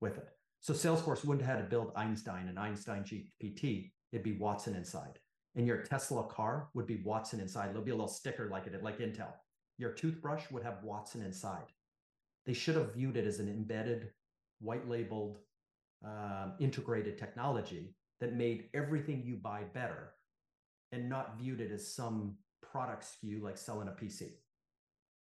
with 0.00 0.16
it. 0.16 0.30
So 0.60 0.72
Salesforce 0.72 1.26
wouldn't 1.26 1.46
have 1.46 1.56
had 1.56 1.62
to 1.62 1.68
build 1.68 1.92
Einstein 1.94 2.48
and 2.48 2.58
Einstein 2.58 3.04
GPT. 3.04 3.92
It'd 4.12 4.24
be 4.24 4.38
Watson 4.38 4.74
inside. 4.74 5.18
And 5.56 5.66
your 5.66 5.82
Tesla 5.82 6.24
car 6.24 6.70
would 6.72 6.86
be 6.86 7.02
Watson 7.04 7.38
inside. 7.38 7.68
There'll 7.68 7.84
be 7.84 7.90
a 7.90 7.94
little 7.94 8.08
sticker 8.08 8.48
like 8.50 8.66
it 8.66 8.82
like 8.82 8.98
Intel. 8.98 9.28
Your 9.76 9.92
toothbrush 9.92 10.50
would 10.50 10.62
have 10.62 10.82
Watson 10.82 11.22
inside. 11.22 11.66
They 12.46 12.54
should 12.54 12.76
have 12.76 12.94
viewed 12.94 13.18
it 13.18 13.26
as 13.26 13.40
an 13.40 13.48
embedded, 13.48 14.08
white 14.60 14.88
labeled, 14.88 15.40
um, 16.02 16.54
integrated 16.58 17.18
technology 17.18 17.94
that 18.20 18.32
made 18.32 18.70
everything 18.72 19.22
you 19.22 19.36
buy 19.36 19.64
better 19.74 20.14
and 20.92 21.10
not 21.10 21.38
viewed 21.38 21.60
it 21.60 21.70
as 21.70 21.94
some 21.94 22.36
product 22.62 23.04
SKU 23.04 23.42
like 23.42 23.58
selling 23.58 23.88
a 23.88 23.90
PC. 23.90 24.30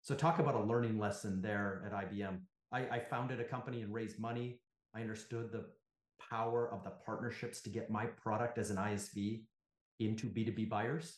So, 0.04 0.16
talk 0.16 0.40
about 0.40 0.56
a 0.56 0.64
learning 0.64 0.98
lesson 0.98 1.42
there 1.42 1.84
at 1.86 2.10
IBM. 2.10 2.40
I, 2.72 2.80
I 2.80 3.00
founded 3.00 3.40
a 3.40 3.44
company 3.44 3.82
and 3.82 3.94
raised 3.94 4.20
money 4.20 4.60
I 4.94 5.02
understood 5.02 5.52
the 5.52 5.66
power 6.30 6.72
of 6.72 6.84
the 6.84 6.92
partnerships 7.06 7.62
to 7.62 7.70
get 7.70 7.90
my 7.90 8.06
product 8.06 8.58
as 8.58 8.70
an 8.70 8.78
ISV 8.78 9.44
into 10.00 10.28
B2B 10.28 10.70
buyers. 10.70 11.18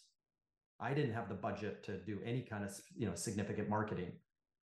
I 0.80 0.94
didn't 0.94 1.14
have 1.14 1.30
the 1.30 1.36
budget 1.36 1.84
to 1.86 1.98
do 2.00 2.20
any 2.26 2.42
kind 2.42 2.64
of 2.64 2.72
you 2.96 3.08
know 3.08 3.16
significant 3.16 3.70
marketing, 3.70 4.12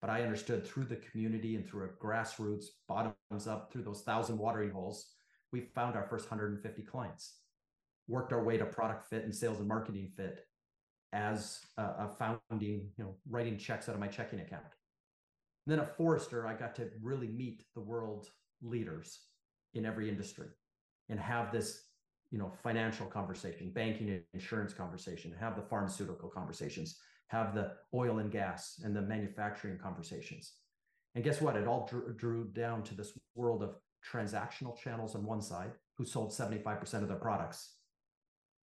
but 0.01 0.11
I 0.11 0.23
understood 0.23 0.67
through 0.67 0.85
the 0.85 0.97
community 0.97 1.57
and 1.57 1.67
through 1.67 1.85
a 1.85 2.05
grassroots 2.05 2.65
bottoms 2.89 3.47
up 3.47 3.73
through 3.73 3.85
those 3.85 4.03
thousand 4.03 4.39
watering 4.39 4.71
holes, 4.71 5.07
we 5.53 5.61
found 5.61 5.97
our 5.97 6.07
first 6.09 6.31
150 6.31 6.83
clients, 6.83 7.39
worked 8.09 8.33
our 8.33 8.45
way 8.45 8.57
to 8.57 8.67
product 8.67 9.09
fit 9.09 9.25
and 9.25 9.35
sales 9.35 9.61
and 9.61 9.69
marketing 9.69 10.11
fit 10.17 10.41
as 11.13 11.61
a, 11.77 11.83
a 11.83 12.11
founding, 12.19 12.91
you 12.97 13.05
know, 13.05 13.15
writing 13.29 13.59
checks 13.59 13.89
out 13.89 13.95
of 13.95 14.01
my 14.01 14.09
checking 14.09 14.41
account. 14.41 14.65
And 15.67 15.73
then 15.73 15.81
at 15.81 15.97
Forrester, 15.97 16.47
I 16.47 16.55
got 16.55 16.75
to 16.77 16.91
really 17.03 17.29
meet 17.29 17.65
the 17.75 17.81
world 17.81 18.29
leaders 18.63 19.21
in 19.75 19.87
every 19.87 20.09
industry 20.09 20.49
and 21.09 21.19
have 21.21 21.53
this 21.53 21.85
you 22.31 22.39
know 22.39 22.53
financial 22.63 23.07
conversation 23.07 23.71
banking 23.71 24.11
and 24.11 24.23
insurance 24.35 24.73
conversation 24.73 25.35
have 25.39 25.57
the 25.57 25.63
pharmaceutical 25.63 26.29
conversations 26.29 26.99
have 27.29 27.55
the 27.55 27.73
oil 27.95 28.19
and 28.19 28.31
gas 28.31 28.81
and 28.85 28.95
the 28.95 29.03
manufacturing 29.03 29.79
conversations 29.79 30.53
And 31.15 31.25
guess 31.25 31.41
what? 31.41 31.57
It 31.57 31.67
all 31.67 31.87
drew, 31.89 32.13
drew 32.15 32.45
down 32.53 32.83
to 32.85 32.95
this 32.95 33.13
world 33.35 33.63
of 33.63 33.77
transactional 34.13 34.77
channels 34.79 35.15
on 35.15 35.25
one 35.25 35.43
side 35.43 35.73
who 35.97 36.05
sold 36.05 36.31
75% 36.33 37.03
of 37.03 37.09
their 37.09 37.17
products. 37.17 37.75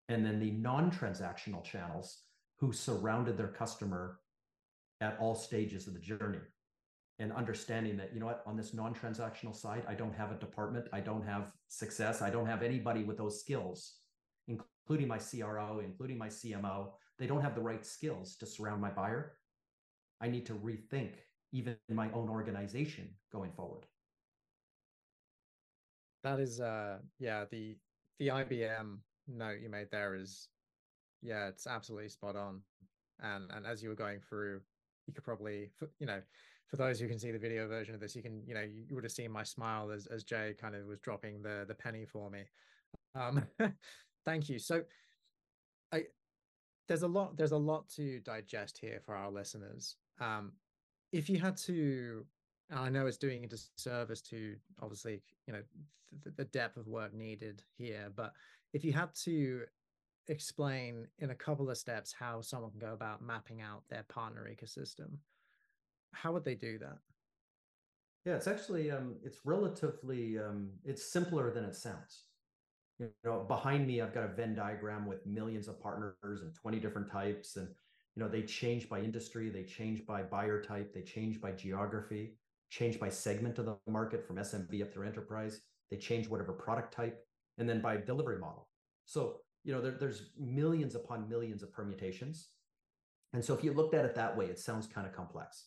And 0.10 0.26
then 0.26 0.40
the 0.40 0.52
non 0.52 0.90
transactional 0.92 1.64
channels 1.64 2.24
who 2.60 2.72
surrounded 2.72 3.38
their 3.38 3.48
customer 3.48 4.20
at 5.02 5.18
all 5.20 5.36
stages 5.36 5.88
of 5.88 5.94
the 5.94 6.00
journey 6.00 6.40
and 7.20 7.32
understanding 7.34 7.98
that 7.98 8.14
you 8.14 8.20
know 8.20 8.26
what 8.28 8.44
on 8.46 8.58
this 8.58 8.74
non-transactional 8.74 9.56
side 9.56 9.84
i 9.88 9.94
don't 9.94 10.16
have 10.16 10.32
a 10.32 10.36
department 10.36 10.88
i 10.92 11.00
don't 11.00 11.26
have 11.26 11.52
success 11.68 12.22
i 12.22 12.30
don't 12.30 12.48
have 12.48 12.64
anybody 12.64 13.04
with 13.04 13.18
those 13.18 13.40
skills 13.40 13.96
including 14.48 15.08
my 15.08 15.18
cro 15.18 15.82
including 15.84 16.18
my 16.18 16.28
cmo 16.28 16.90
they 17.20 17.26
don't 17.28 17.42
have 17.42 17.56
the 17.56 17.62
right 17.62 17.86
skills 17.86 18.36
to 18.38 18.46
surround 18.46 18.82
my 18.82 18.90
buyer. 18.90 19.34
I 20.22 20.28
need 20.28 20.46
to 20.48 20.54
rethink 20.54 21.14
even 21.52 21.78
my 21.90 22.12
own 22.12 22.30
organization 22.30 23.10
going 23.32 23.52
forward. 23.52 23.86
That 26.24 26.40
is 26.40 26.60
uh 26.60 26.98
yeah 27.20 27.46
the 27.50 27.78
the 28.20 28.28
ibm 28.28 28.98
note 29.28 29.60
you 29.62 29.70
made 29.70 29.88
there 29.92 30.16
is 30.16 30.50
yeah 31.22 31.48
it's 31.48 31.68
absolutely 31.68 32.10
spot 32.10 32.36
on 32.36 32.62
and 33.22 33.50
and 33.52 33.66
as 33.66 33.82
you 33.82 33.90
were 33.90 33.96
going 33.96 34.20
through 34.20 34.62
you 35.08 35.14
could 35.14 35.24
probably 35.24 35.72
you 36.00 36.06
know 36.06 36.22
for 36.68 36.76
those 36.76 37.00
who 37.00 37.08
can 37.08 37.18
see 37.18 37.32
the 37.32 37.40
video 37.40 37.68
version 37.68 37.96
of 37.96 38.02
this, 38.02 38.16
you 38.16 38.22
can, 38.22 38.44
you 38.46 38.54
know, 38.54 38.62
you 38.62 38.94
would 38.94 39.04
have 39.04 39.12
seen 39.12 39.32
my 39.32 39.44
smile 39.44 39.90
as 39.90 40.06
as 40.08 40.24
Jay 40.24 40.54
kind 40.60 40.76
of 40.76 40.86
was 40.86 41.00
dropping 41.00 41.42
the 41.42 41.66
the 41.68 41.74
penny 41.74 42.06
for 42.06 42.30
me. 42.30 42.44
Um, 43.16 43.44
thank 44.26 44.50
you. 44.50 44.60
So, 44.60 44.84
I 45.92 46.04
there's 46.88 47.04
a 47.04 47.08
lot 47.08 47.38
there's 47.38 47.54
a 47.54 47.58
lot 47.58 47.88
to 47.96 48.20
digest 48.20 48.78
here 48.80 49.00
for 49.06 49.16
our 49.16 49.32
listeners. 49.32 49.96
Um, 50.20 50.54
if 51.14 51.30
you 51.30 51.40
had 51.40 51.56
to, 51.58 52.26
and 52.70 52.80
I 52.80 52.90
know 52.90 53.08
it's 53.08 53.18
doing 53.18 53.46
a 53.46 53.48
disservice 53.48 54.22
to 54.24 54.56
obviously, 54.82 55.22
you 55.48 55.54
know, 55.54 55.62
the, 56.24 56.32
the 56.32 56.46
depth 56.46 56.76
of 56.76 56.88
work 56.88 57.14
needed 57.14 57.64
here, 57.78 58.12
but 58.14 58.34
if 58.74 58.84
you 58.84 58.92
had 58.92 59.16
to 59.24 59.62
explain 60.28 61.08
in 61.20 61.30
a 61.30 61.36
couple 61.36 61.70
of 61.70 61.78
steps 61.78 62.14
how 62.18 62.42
someone 62.42 62.72
can 62.72 62.80
go 62.80 62.94
about 62.94 63.22
mapping 63.22 63.62
out 63.62 63.84
their 63.90 64.04
partner 64.04 64.50
ecosystem 64.50 65.18
how 66.12 66.32
would 66.34 66.44
they 66.44 66.56
do 66.56 66.78
that? 66.80 66.98
Yeah, 68.26 68.36
it's 68.36 68.48
actually 68.48 68.92
um, 68.92 69.16
it's 69.24 69.40
relatively 69.46 70.38
um, 70.38 70.70
it's 70.84 71.12
simpler 71.12 71.54
than 71.54 71.64
it 71.64 71.76
sounds. 71.76 72.24
You 73.00 73.10
know, 73.24 73.46
behind 73.48 73.86
me, 73.86 74.02
I've 74.02 74.14
got 74.14 74.24
a 74.24 74.28
Venn 74.28 74.56
diagram 74.56 75.06
with 75.06 75.26
millions 75.26 75.68
of 75.68 75.80
partners 75.80 76.16
and 76.24 76.54
20 76.56 76.80
different 76.80 77.12
types, 77.12 77.56
and 77.56 77.68
you 78.16 78.24
know 78.24 78.28
they 78.28 78.42
change 78.42 78.90
by 78.90 79.00
industry, 79.00 79.50
they 79.50 79.64
change 79.64 80.06
by 80.06 80.24
buyer 80.24 80.62
type, 80.62 80.94
they 80.94 81.04
change 81.04 81.40
by 81.40 81.52
geography, 81.52 82.38
change 82.70 83.00
by 83.00 83.10
segment 83.10 83.60
of 83.60 83.66
the 83.66 83.78
market 83.88 84.26
from 84.26 84.38
SMB 84.38 84.82
up 84.82 84.94
through 84.94 85.08
enterprise. 85.08 85.62
They 85.90 85.98
change 85.98 86.28
whatever 86.28 86.52
product 86.52 86.94
type, 86.94 87.26
and 87.60 87.70
then 87.70 87.82
by 87.82 87.98
delivery 87.98 88.40
model. 88.40 88.68
So 89.06 89.42
you 89.68 89.74
know 89.74 89.82
there, 89.82 89.92
there's 90.00 90.30
millions 90.40 90.96
upon 90.96 91.28
millions 91.28 91.62
of 91.62 91.74
permutations, 91.74 92.48
and 93.34 93.44
so 93.44 93.54
if 93.54 93.66
you 93.66 93.74
looked 93.74 93.94
at 93.94 94.06
it 94.06 94.16
that 94.16 94.36
way, 94.36 94.46
it 94.46 94.60
sounds 94.60 94.88
kind 94.88 95.06
of 95.06 95.14
complex. 95.14 95.66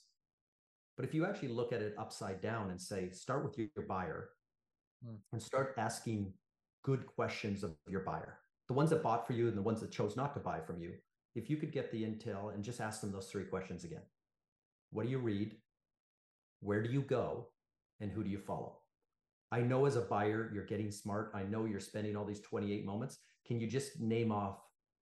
But 0.97 1.05
if 1.05 1.15
you 1.15 1.27
actually 1.27 1.49
look 1.49 1.71
at 1.73 1.83
it 1.83 1.95
upside 1.99 2.41
down 2.41 2.71
and 2.71 2.81
say, 2.81 3.11
start 3.11 3.45
with 3.45 3.59
your 3.59 3.87
buyer 3.87 4.31
mm. 5.07 5.17
and 5.33 5.43
start 5.43 5.75
asking 5.77 6.33
good 6.83 7.07
questions 7.07 7.63
of 7.63 7.75
your 7.87 8.01
buyer, 8.01 8.39
the 8.69 8.75
ones 8.75 8.89
that 8.89 9.03
bought 9.03 9.27
for 9.27 9.35
you 9.35 9.49
and 9.49 9.57
the 9.57 9.63
ones 9.63 9.81
that 9.83 9.91
chose 9.91 10.17
not 10.17 10.33
to 10.33 10.41
buy 10.41 10.61
from 10.61 10.81
you, 10.81 10.93
if 11.35 11.51
you 11.51 11.59
could 11.59 11.71
get 11.71 11.93
the 11.93 12.03
intel 12.03 12.55
and 12.55 12.65
just 12.65 12.81
ask 12.81 13.03
them 13.03 13.13
those 13.13 13.29
three 13.29 13.45
questions 13.45 13.85
again 13.85 14.03
What 14.93 15.05
do 15.05 15.11
you 15.11 15.19
read? 15.19 15.57
Where 16.61 16.83
do 16.83 16.91
you 16.91 17.03
go? 17.03 17.49
And 18.01 18.11
who 18.11 18.25
do 18.25 18.31
you 18.31 18.39
follow? 18.39 18.79
I 19.53 19.61
know 19.61 19.85
as 19.85 19.97
a 19.97 20.03
buyer, 20.03 20.51
you're 20.55 20.65
getting 20.65 20.91
smart. 20.91 21.33
I 21.35 21.43
know 21.43 21.67
you're 21.67 21.81
spending 21.81 22.17
all 22.17 22.25
these 22.25 22.41
28 22.41 22.87
moments. 22.87 23.19
Can 23.47 23.61
you 23.61 23.67
just 23.67 24.01
name 24.01 24.33
off, 24.33 24.59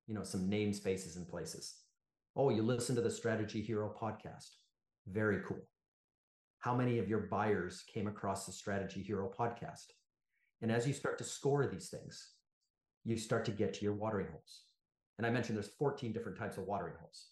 you 0.07 0.15
know, 0.15 0.25
some 0.25 0.49
name 0.49 0.73
spaces 0.73 1.17
and 1.17 1.29
places? 1.29 1.75
Oh, 2.37 2.51
you 2.51 2.63
listen 2.63 2.95
to 2.97 3.03
the 3.03 3.11
Strategy 3.11 3.63
Hero 3.63 3.95
podcast. 4.01 4.49
Very 5.07 5.41
cool 5.47 5.61
how 6.59 6.75
many 6.75 6.99
of 6.99 7.09
your 7.09 7.21
buyers 7.21 7.85
came 7.93 8.07
across 8.07 8.45
the 8.45 8.53
Strategy 8.53 9.03
Hero 9.03 9.31
podcast. 9.39 9.93
And 10.61 10.73
as 10.73 10.87
you 10.87 10.93
start 10.93 11.19
to 11.19 11.25
score 11.25 11.67
these 11.67 11.89
things, 11.89 12.33
you 13.05 13.17
start 13.17 13.45
to 13.45 13.53
get 13.53 13.75
to 13.75 13.85
your 13.85 13.95
watering 13.95 14.27
holes. 14.31 14.65
And 15.19 15.27
I 15.27 15.31
mentioned 15.31 15.57
there's 15.57 15.71
14 15.79 16.13
different 16.13 16.37
types 16.37 16.59
of 16.59 16.65
watering 16.65 16.95
holes. 17.01 17.29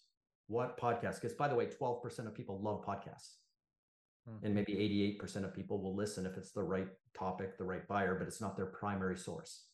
What 0.47 0.79
podcast? 0.79 1.15
Because 1.15 1.33
by 1.33 1.49
the 1.49 1.55
way, 1.55 1.65
12% 1.65 2.25
of 2.25 2.33
people 2.33 2.61
love 2.61 2.85
podcasts. 2.85 3.35
Hmm. 4.27 4.45
And 4.45 4.55
maybe 4.55 4.73
88% 5.21 5.43
of 5.43 5.53
people 5.53 5.81
will 5.81 5.95
listen 5.95 6.25
if 6.25 6.37
it's 6.37 6.51
the 6.51 6.63
right 6.63 6.87
topic, 7.17 7.57
the 7.57 7.65
right 7.65 7.85
buyer, 7.87 8.15
but 8.15 8.27
it's 8.27 8.41
not 8.41 8.55
their 8.55 8.67
primary 8.67 9.17
source. 9.17 9.65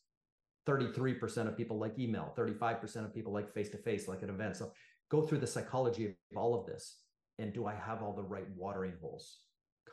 33% 0.67 1.47
of 1.47 1.57
people 1.57 1.77
like 1.77 1.97
email, 1.99 2.33
35% 2.37 3.05
of 3.05 3.13
people 3.13 3.33
like 3.33 3.53
face 3.53 3.69
to 3.69 3.77
face, 3.77 4.07
like 4.07 4.23
an 4.23 4.29
event. 4.29 4.55
So 4.55 4.71
go 5.09 5.21
through 5.21 5.39
the 5.39 5.47
psychology 5.47 6.05
of 6.05 6.37
all 6.37 6.59
of 6.59 6.65
this 6.65 6.99
and 7.39 7.53
do 7.53 7.65
I 7.65 7.75
have 7.75 8.01
all 8.01 8.13
the 8.13 8.23
right 8.23 8.47
watering 8.55 8.93
holes 9.01 9.39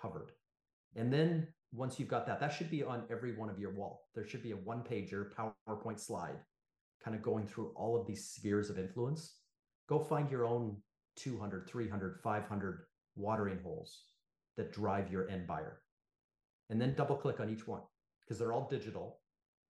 covered? 0.00 0.32
And 0.96 1.12
then 1.12 1.48
once 1.72 1.98
you've 1.98 2.08
got 2.08 2.26
that, 2.26 2.40
that 2.40 2.52
should 2.52 2.70
be 2.70 2.82
on 2.82 3.04
every 3.10 3.36
one 3.36 3.48
of 3.48 3.58
your 3.58 3.72
wall. 3.72 4.08
There 4.14 4.26
should 4.26 4.42
be 4.42 4.52
a 4.52 4.56
one 4.56 4.82
pager 4.82 5.30
PowerPoint 5.32 6.00
slide 6.00 6.36
kind 7.04 7.16
of 7.16 7.22
going 7.22 7.46
through 7.46 7.72
all 7.76 7.98
of 7.98 8.06
these 8.06 8.28
spheres 8.28 8.70
of 8.70 8.78
influence. 8.78 9.36
Go 9.88 9.98
find 9.98 10.30
your 10.30 10.44
own 10.44 10.76
200, 11.16 11.68
300, 11.68 12.20
500 12.22 12.80
watering 13.16 13.58
holes 13.62 14.04
that 14.56 14.72
drive 14.72 15.10
your 15.10 15.28
end 15.30 15.46
buyer. 15.46 15.80
And 16.68 16.80
then 16.80 16.94
double 16.94 17.16
click 17.16 17.40
on 17.40 17.50
each 17.50 17.66
one 17.66 17.82
because 18.20 18.38
they're 18.38 18.52
all 18.52 18.68
digital 18.68 19.19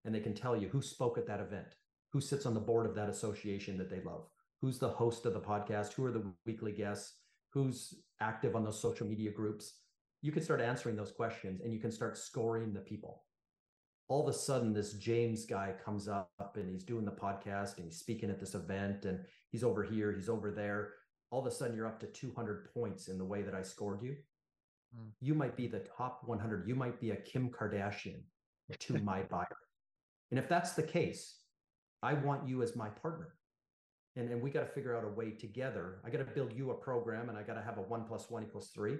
and 0.04 0.14
they 0.14 0.20
can 0.20 0.34
tell 0.34 0.56
you 0.56 0.68
who 0.68 0.82
spoke 0.82 1.18
at 1.18 1.26
that 1.26 1.40
event, 1.40 1.76
who 2.12 2.20
sits 2.20 2.46
on 2.46 2.54
the 2.54 2.60
board 2.60 2.86
of 2.86 2.94
that 2.94 3.08
association 3.08 3.76
that 3.78 3.90
they 3.90 4.00
love, 4.00 4.28
who's 4.60 4.78
the 4.78 4.88
host 4.88 5.26
of 5.26 5.34
the 5.34 5.40
podcast, 5.40 5.92
who 5.92 6.04
are 6.04 6.12
the 6.12 6.32
weekly 6.46 6.72
guests, 6.72 7.14
who's 7.52 7.94
active 8.20 8.54
on 8.54 8.64
those 8.64 8.80
social 8.80 9.06
media 9.06 9.30
groups, 9.30 9.74
you 10.22 10.32
can 10.32 10.42
start 10.42 10.60
answering 10.60 10.96
those 10.96 11.12
questions 11.12 11.60
and 11.62 11.72
you 11.72 11.78
can 11.78 11.90
start 11.90 12.16
scoring 12.16 12.72
the 12.72 12.80
people. 12.80 13.24
All 14.08 14.22
of 14.22 14.28
a 14.28 14.36
sudden, 14.36 14.72
this 14.72 14.94
James 14.94 15.46
guy 15.46 15.72
comes 15.84 16.08
up 16.08 16.56
and 16.56 16.68
he's 16.68 16.84
doing 16.84 17.04
the 17.04 17.12
podcast 17.12 17.76
and 17.76 17.84
he's 17.84 17.98
speaking 17.98 18.28
at 18.28 18.40
this 18.40 18.54
event 18.54 19.04
and 19.04 19.20
he's 19.50 19.62
over 19.62 19.82
here, 19.84 20.12
he's 20.12 20.28
over 20.28 20.50
there. 20.50 20.94
All 21.30 21.40
of 21.40 21.46
a 21.46 21.50
sudden, 21.50 21.76
you're 21.76 21.86
up 21.86 22.00
to 22.00 22.06
200 22.06 22.72
points 22.74 23.06
in 23.06 23.18
the 23.18 23.24
way 23.24 23.42
that 23.42 23.54
I 23.54 23.62
scored 23.62 24.02
you. 24.02 24.16
Mm. 24.96 25.10
You 25.20 25.34
might 25.34 25.56
be 25.56 25.68
the 25.68 25.86
top 25.96 26.22
100. 26.24 26.66
You 26.66 26.74
might 26.74 27.00
be 27.00 27.12
a 27.12 27.16
Kim 27.16 27.50
Kardashian 27.50 28.22
to 28.80 28.98
my 28.98 29.22
buyer. 29.30 29.46
And 30.30 30.38
if 30.38 30.48
that's 30.48 30.72
the 30.72 30.82
case, 30.82 31.36
I 32.02 32.14
want 32.14 32.48
you 32.48 32.62
as 32.62 32.76
my 32.76 32.88
partner 32.88 33.34
and, 34.16 34.30
and 34.30 34.42
we 34.42 34.50
got 34.50 34.60
to 34.60 34.66
figure 34.66 34.96
out 34.96 35.04
a 35.04 35.08
way 35.08 35.30
together. 35.30 36.00
I 36.04 36.10
got 36.10 36.18
to 36.18 36.24
build 36.24 36.52
you 36.52 36.70
a 36.70 36.74
program 36.74 37.28
and 37.28 37.38
I 37.38 37.42
got 37.42 37.54
to 37.54 37.62
have 37.62 37.78
a 37.78 37.82
one 37.82 38.04
plus 38.04 38.30
one 38.30 38.42
equals 38.42 38.70
three 38.74 38.96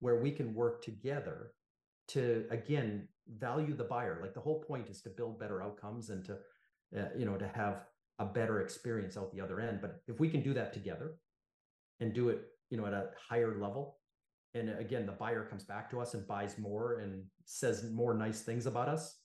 where 0.00 0.20
we 0.20 0.30
can 0.30 0.54
work 0.54 0.82
together 0.82 1.52
to, 2.08 2.46
again, 2.50 3.06
value 3.28 3.76
the 3.76 3.84
buyer. 3.84 4.18
Like 4.20 4.34
the 4.34 4.40
whole 4.40 4.62
point 4.62 4.88
is 4.88 5.02
to 5.02 5.10
build 5.10 5.38
better 5.38 5.62
outcomes 5.62 6.10
and 6.10 6.24
to, 6.24 6.32
uh, 6.98 7.08
you 7.16 7.24
know, 7.24 7.36
to 7.36 7.46
have 7.48 7.84
a 8.18 8.24
better 8.24 8.60
experience 8.60 9.16
out 9.16 9.32
the 9.32 9.40
other 9.40 9.60
end. 9.60 9.80
But 9.80 10.00
if 10.08 10.18
we 10.18 10.28
can 10.28 10.42
do 10.42 10.54
that 10.54 10.72
together 10.72 11.16
and 12.00 12.12
do 12.12 12.30
it, 12.30 12.40
you 12.70 12.78
know, 12.78 12.86
at 12.86 12.92
a 12.92 13.10
higher 13.28 13.58
level, 13.60 13.98
and 14.54 14.70
again, 14.70 15.06
the 15.06 15.12
buyer 15.12 15.44
comes 15.44 15.64
back 15.64 15.88
to 15.90 16.00
us 16.00 16.14
and 16.14 16.26
buys 16.26 16.58
more 16.58 16.98
and 16.98 17.22
says 17.44 17.88
more 17.92 18.14
nice 18.14 18.40
things 18.40 18.66
about 18.66 18.88
us, 18.88 19.19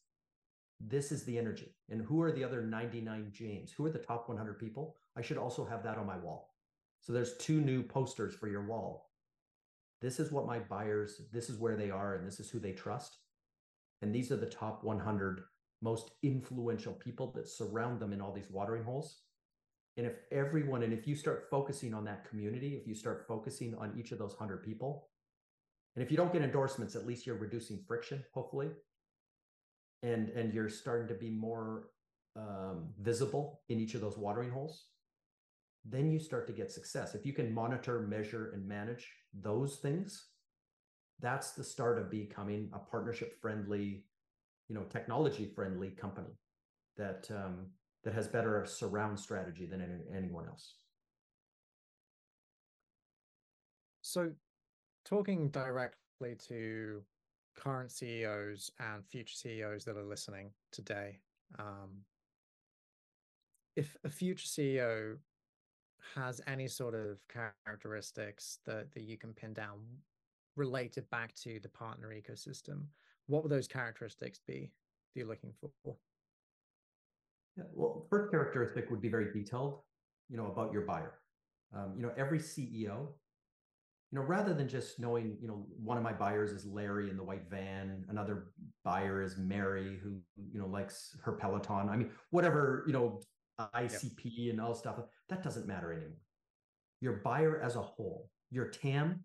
this 0.79 1.11
is 1.11 1.23
the 1.23 1.37
energy. 1.37 1.75
And 1.89 2.01
who 2.01 2.21
are 2.21 2.31
the 2.31 2.43
other 2.43 2.61
99 2.61 3.31
James? 3.31 3.71
Who 3.71 3.85
are 3.85 3.91
the 3.91 3.99
top 3.99 4.27
100 4.27 4.59
people? 4.59 4.97
I 5.17 5.21
should 5.21 5.37
also 5.37 5.65
have 5.65 5.83
that 5.83 5.97
on 5.97 6.05
my 6.05 6.17
wall. 6.17 6.55
So 7.01 7.13
there's 7.13 7.37
two 7.37 7.61
new 7.61 7.83
posters 7.83 8.33
for 8.33 8.47
your 8.47 8.65
wall. 8.65 9.11
This 10.01 10.19
is 10.19 10.31
what 10.31 10.47
my 10.47 10.59
buyers, 10.59 11.21
this 11.31 11.49
is 11.49 11.57
where 11.57 11.75
they 11.75 11.89
are, 11.89 12.15
and 12.15 12.27
this 12.27 12.39
is 12.39 12.49
who 12.49 12.59
they 12.59 12.73
trust. 12.73 13.17
And 14.01 14.13
these 14.13 14.31
are 14.31 14.37
the 14.37 14.45
top 14.45 14.83
100 14.83 15.41
most 15.81 16.11
influential 16.23 16.93
people 16.93 17.31
that 17.35 17.47
surround 17.47 17.99
them 17.99 18.11
in 18.11 18.21
all 18.21 18.33
these 18.33 18.49
watering 18.49 18.83
holes. 18.83 19.21
And 19.97 20.05
if 20.05 20.13
everyone, 20.31 20.83
and 20.83 20.91
if 20.91 21.07
you 21.07 21.15
start 21.15 21.47
focusing 21.49 21.93
on 21.93 22.03
that 22.05 22.27
community, 22.27 22.75
if 22.75 22.87
you 22.87 22.95
start 22.95 23.25
focusing 23.27 23.75
on 23.75 23.93
each 23.97 24.11
of 24.11 24.17
those 24.17 24.31
100 24.31 24.63
people, 24.63 25.07
and 25.95 26.03
if 26.03 26.11
you 26.11 26.17
don't 26.17 26.33
get 26.33 26.41
endorsements, 26.41 26.95
at 26.95 27.07
least 27.07 27.25
you're 27.25 27.37
reducing 27.37 27.79
friction, 27.87 28.23
hopefully, 28.33 28.69
and 30.05 30.29
and 30.29 30.53
you're 30.53 30.69
starting 30.69 31.07
to 31.07 31.13
be 31.13 31.29
more 31.29 31.89
um, 32.35 32.89
visible 32.99 33.61
in 33.69 33.79
each 33.79 33.95
of 33.95 34.01
those 34.01 34.17
watering 34.17 34.51
holes 34.51 34.85
then 35.87 36.09
you 36.09 36.17
start 36.17 36.47
to 36.47 36.53
get 36.53 36.71
success. 36.71 37.13
If 37.13 37.27
you 37.27 37.33
can 37.33 37.53
monitor 37.53 37.99
measure 38.09 38.49
and 38.55 38.67
manage 38.67 39.07
those 39.39 39.75
things 39.77 40.29
that's 41.19 41.51
the 41.51 41.63
start 41.63 41.97
of 41.97 42.11
becoming 42.11 42.69
a 42.73 42.79
partnership 42.79 43.39
friendly 43.41 44.03
you 44.67 44.75
know 44.75 44.83
technology 44.83 45.45
friendly 45.55 45.91
company 45.91 46.35
that 46.97 47.27
um, 47.31 47.67
that 48.03 48.13
has 48.13 48.27
better 48.27 48.65
surround 48.65 49.19
strategy 49.19 49.65
than 49.65 49.81
any, 49.81 50.17
anyone 50.17 50.45
else. 50.47 50.75
So 54.01 54.31
talking 55.03 55.49
directly 55.49 56.35
to 56.47 57.01
current 57.55 57.91
CEOs 57.91 58.71
and 58.79 59.05
future 59.05 59.35
CEOs 59.35 59.85
that 59.85 59.97
are 59.97 60.03
listening 60.03 60.51
today, 60.71 61.19
um, 61.59 62.03
if 63.75 63.95
a 64.03 64.09
future 64.09 64.47
CEO 64.47 65.17
has 66.15 66.41
any 66.47 66.67
sort 66.67 66.93
of 66.93 67.17
characteristics 67.27 68.59
that, 68.65 68.91
that 68.93 69.03
you 69.03 69.17
can 69.17 69.33
pin 69.33 69.53
down 69.53 69.79
related 70.55 71.09
back 71.09 71.33
to 71.35 71.59
the 71.61 71.69
partner 71.69 72.09
ecosystem, 72.09 72.83
what 73.27 73.43
would 73.43 73.51
those 73.51 73.67
characteristics 73.67 74.39
be 74.45 74.71
that 75.13 75.19
you're 75.19 75.27
looking 75.27 75.53
for? 75.59 75.95
Well, 77.73 78.05
first 78.09 78.31
characteristic 78.31 78.89
would 78.91 79.01
be 79.01 79.09
very 79.09 79.31
detailed, 79.31 79.79
you 80.29 80.37
know, 80.37 80.47
about 80.47 80.73
your 80.73 80.81
buyer. 80.81 81.13
Um, 81.73 81.93
you 81.95 82.03
know, 82.03 82.11
every 82.17 82.39
CEO, 82.39 83.07
you 84.11 84.19
know, 84.19 84.25
rather 84.25 84.53
than 84.53 84.67
just 84.67 84.99
knowing, 84.99 85.37
you 85.41 85.47
know, 85.47 85.65
one 85.83 85.97
of 85.97 86.03
my 86.03 86.13
buyers 86.13 86.51
is 86.51 86.65
Larry 86.65 87.09
in 87.09 87.17
the 87.17 87.23
white 87.23 87.49
van, 87.49 88.05
another 88.09 88.47
buyer 88.83 89.21
is 89.21 89.37
Mary 89.37 89.99
who, 90.01 90.19
you 90.51 90.59
know, 90.59 90.67
likes 90.67 91.17
her 91.23 91.33
Peloton. 91.33 91.89
I 91.89 91.97
mean, 91.97 92.11
whatever, 92.29 92.83
you 92.87 92.93
know, 92.93 93.21
ICP 93.59 94.21
yep. 94.23 94.51
and 94.53 94.61
all 94.61 94.75
stuff, 94.75 94.99
that 95.29 95.43
doesn't 95.43 95.67
matter 95.67 95.91
anymore. 95.91 96.17
Your 97.01 97.21
buyer 97.23 97.59
as 97.61 97.75
a 97.75 97.81
whole, 97.81 98.29
your 98.51 98.67
TAM, 98.67 99.23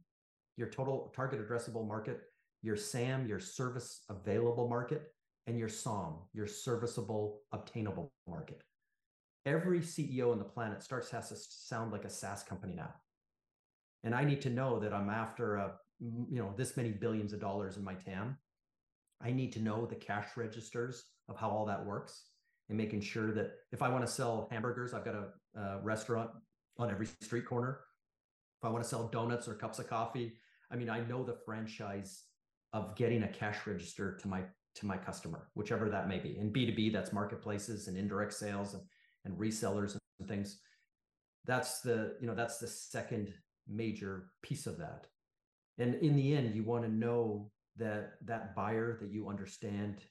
your 0.56 0.68
total 0.68 1.12
target 1.14 1.46
addressable 1.46 1.86
market, 1.86 2.20
your 2.62 2.76
SAM, 2.76 3.26
your 3.26 3.40
service 3.40 4.02
available 4.08 4.68
market, 4.68 5.12
and 5.46 5.58
your 5.58 5.68
SOM, 5.68 6.18
your 6.32 6.46
serviceable 6.46 7.40
obtainable 7.52 8.12
market. 8.28 8.62
Every 9.46 9.80
CEO 9.80 10.32
on 10.32 10.38
the 10.38 10.44
planet 10.44 10.82
starts 10.82 11.10
has 11.10 11.30
to 11.30 11.36
sound 11.36 11.92
like 11.92 12.04
a 12.04 12.10
SaaS 12.10 12.42
company 12.42 12.74
now. 12.74 12.92
And 14.04 14.14
I 14.14 14.24
need 14.24 14.40
to 14.42 14.50
know 14.50 14.78
that 14.80 14.94
I'm 14.94 15.10
after 15.10 15.56
a, 15.56 15.72
you 16.00 16.38
know, 16.38 16.54
this 16.56 16.76
many 16.76 16.90
billions 16.90 17.32
of 17.32 17.40
dollars 17.40 17.76
in 17.76 17.84
my 17.84 17.94
TAM. 17.94 18.36
I 19.22 19.32
need 19.32 19.52
to 19.52 19.60
know 19.60 19.84
the 19.84 19.94
cash 19.94 20.28
registers 20.36 21.04
of 21.28 21.36
how 21.36 21.50
all 21.50 21.66
that 21.66 21.84
works 21.84 22.24
and 22.68 22.78
making 22.78 23.02
sure 23.02 23.32
that 23.32 23.52
if 23.72 23.82
I 23.82 23.88
want 23.88 24.06
to 24.06 24.10
sell 24.10 24.48
hamburgers, 24.50 24.94
I've 24.94 25.04
got 25.04 25.14
a, 25.14 25.60
a 25.60 25.80
restaurant 25.82 26.30
on 26.78 26.90
every 26.90 27.06
street 27.20 27.44
corner. 27.44 27.80
If 28.62 28.66
I 28.66 28.70
want 28.70 28.82
to 28.82 28.88
sell 28.88 29.08
donuts 29.08 29.48
or 29.48 29.54
cups 29.54 29.78
of 29.78 29.88
coffee, 29.88 30.32
I 30.70 30.76
mean, 30.76 30.88
I 30.88 31.00
know 31.00 31.22
the 31.22 31.36
franchise 31.44 32.22
of 32.72 32.96
getting 32.96 33.24
a 33.24 33.28
cash 33.28 33.58
register 33.66 34.16
to 34.16 34.28
my 34.28 34.42
to 34.76 34.86
my 34.86 34.96
customer, 34.96 35.48
whichever 35.54 35.88
that 35.88 36.08
may 36.08 36.18
be. 36.18 36.38
In 36.38 36.52
B2B, 36.52 36.92
that's 36.92 37.12
marketplaces 37.12 37.88
and 37.88 37.96
indirect 37.96 38.32
sales 38.32 38.74
and, 38.74 38.82
and 39.24 39.36
resellers 39.36 39.98
and 40.20 40.28
things. 40.28 40.60
That's 41.44 41.80
the, 41.80 42.14
you 42.20 42.28
know, 42.28 42.36
that's 42.36 42.58
the 42.58 42.68
second 42.68 43.34
major 43.70 44.30
piece 44.42 44.66
of 44.66 44.78
that. 44.78 45.06
And 45.78 45.94
in 45.96 46.16
the 46.16 46.34
end, 46.34 46.54
you 46.54 46.62
want 46.62 46.84
to 46.84 46.90
know 46.90 47.50
that 47.76 48.14
that 48.26 48.54
buyer 48.54 48.98
that 49.00 49.10
you 49.10 49.28
understand 49.28 50.02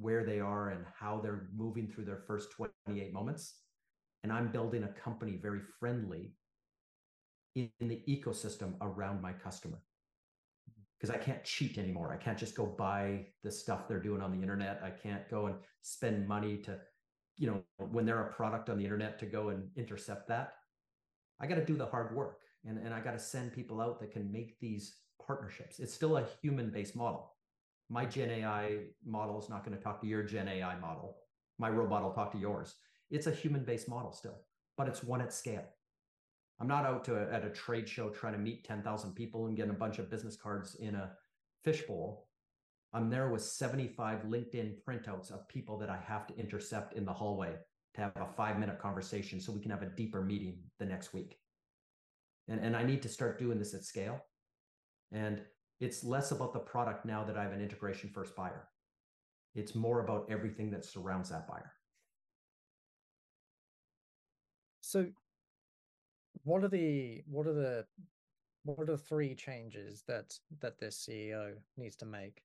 where 0.00 0.24
they 0.24 0.40
are 0.40 0.70
and 0.70 0.84
how 0.98 1.20
they're 1.20 1.48
moving 1.54 1.86
through 1.86 2.06
their 2.06 2.22
first 2.26 2.50
28 2.52 3.12
moments. 3.12 3.58
And 4.22 4.32
I'm 4.32 4.50
building 4.50 4.84
a 4.84 4.88
company 4.88 5.38
very 5.40 5.60
friendly 5.78 6.32
in, 7.54 7.70
in 7.80 7.88
the 7.88 8.02
ecosystem 8.08 8.74
around 8.80 9.20
my 9.20 9.32
customer. 9.32 9.82
Because 10.98 11.14
I 11.14 11.18
can't 11.18 11.42
cheat 11.44 11.78
anymore. 11.78 12.12
I 12.12 12.22
can't 12.22 12.38
just 12.38 12.54
go 12.54 12.64
buy 12.64 13.26
the 13.42 13.50
stuff 13.50 13.88
they're 13.88 14.00
doing 14.00 14.22
on 14.22 14.30
the 14.30 14.40
internet. 14.40 14.80
I 14.84 14.90
can't 14.90 15.28
go 15.28 15.46
and 15.46 15.56
spend 15.82 16.28
money 16.28 16.58
to, 16.58 16.78
you 17.36 17.48
know, 17.48 17.62
when 17.90 18.06
they're 18.06 18.28
a 18.28 18.32
product 18.32 18.70
on 18.70 18.78
the 18.78 18.84
internet 18.84 19.18
to 19.18 19.26
go 19.26 19.48
and 19.48 19.68
intercept 19.76 20.28
that. 20.28 20.54
I 21.40 21.48
got 21.48 21.56
to 21.56 21.64
do 21.64 21.76
the 21.76 21.86
hard 21.86 22.14
work 22.14 22.38
and, 22.64 22.78
and 22.78 22.94
I 22.94 23.00
got 23.00 23.12
to 23.12 23.18
send 23.18 23.52
people 23.52 23.80
out 23.80 24.00
that 24.00 24.12
can 24.12 24.30
make 24.30 24.58
these 24.60 24.96
partnerships. 25.24 25.78
It's 25.78 25.94
still 25.94 26.16
a 26.16 26.26
human 26.40 26.70
based 26.70 26.96
model 26.96 27.32
my 27.92 28.06
Gen 28.06 28.30
AI 28.30 28.78
model 29.04 29.38
is 29.38 29.50
not 29.50 29.66
going 29.66 29.76
to 29.76 29.82
talk 29.82 30.00
to 30.00 30.06
your 30.06 30.22
Gen 30.22 30.48
AI 30.48 30.78
model. 30.78 31.18
My 31.58 31.68
robot 31.68 32.02
will 32.02 32.12
talk 32.12 32.32
to 32.32 32.38
yours. 32.38 32.74
It's 33.10 33.26
a 33.26 33.30
human 33.30 33.64
based 33.64 33.86
model 33.86 34.12
still, 34.12 34.38
but 34.78 34.88
it's 34.88 35.04
one 35.04 35.20
at 35.20 35.30
scale. 35.30 35.64
I'm 36.58 36.66
not 36.66 36.86
out 36.86 37.04
to 37.04 37.16
a, 37.16 37.30
at 37.30 37.44
a 37.44 37.50
trade 37.50 37.86
show 37.86 38.08
trying 38.08 38.32
to 38.32 38.38
meet 38.38 38.64
10,000 38.64 39.12
people 39.12 39.46
and 39.46 39.56
get 39.56 39.68
a 39.68 39.74
bunch 39.74 39.98
of 39.98 40.10
business 40.10 40.36
cards 40.36 40.76
in 40.76 40.94
a 40.94 41.10
fishbowl. 41.64 42.28
I'm 42.94 43.10
there 43.10 43.28
with 43.28 43.42
75 43.42 44.22
LinkedIn 44.22 44.76
printouts 44.88 45.30
of 45.30 45.46
people 45.48 45.76
that 45.78 45.90
I 45.90 45.98
have 45.98 46.26
to 46.28 46.36
intercept 46.38 46.94
in 46.94 47.04
the 47.04 47.12
hallway 47.12 47.56
to 47.94 48.00
have 48.00 48.12
a 48.16 48.32
five 48.34 48.58
minute 48.58 48.78
conversation 48.78 49.38
so 49.38 49.52
we 49.52 49.60
can 49.60 49.70
have 49.70 49.82
a 49.82 49.86
deeper 49.86 50.22
meeting 50.22 50.60
the 50.78 50.86
next 50.86 51.12
week. 51.12 51.36
And, 52.48 52.60
and 52.60 52.76
I 52.76 52.82
need 52.82 53.02
to 53.02 53.08
start 53.08 53.38
doing 53.38 53.58
this 53.58 53.74
at 53.74 53.84
scale. 53.84 54.24
And 55.12 55.40
it's 55.80 56.04
less 56.04 56.30
about 56.30 56.52
the 56.52 56.58
product 56.58 57.04
now 57.04 57.24
that 57.24 57.36
I 57.36 57.42
have 57.42 57.52
an 57.52 57.60
integration 57.60 58.10
first 58.10 58.36
buyer. 58.36 58.68
It's 59.54 59.74
more 59.74 60.00
about 60.00 60.26
everything 60.30 60.70
that 60.70 60.84
surrounds 60.84 61.30
that 61.30 61.46
buyer. 61.46 61.72
So 64.80 65.06
what 66.44 66.64
are 66.64 66.68
the 66.68 67.22
what 67.26 67.46
are 67.46 67.52
the 67.52 67.84
what 68.64 68.78
are 68.78 68.86
the 68.86 68.98
three 68.98 69.34
changes 69.34 70.02
that 70.08 70.34
that 70.60 70.78
this 70.78 71.06
CEO 71.08 71.52
needs 71.76 71.96
to 71.96 72.06
make? 72.06 72.42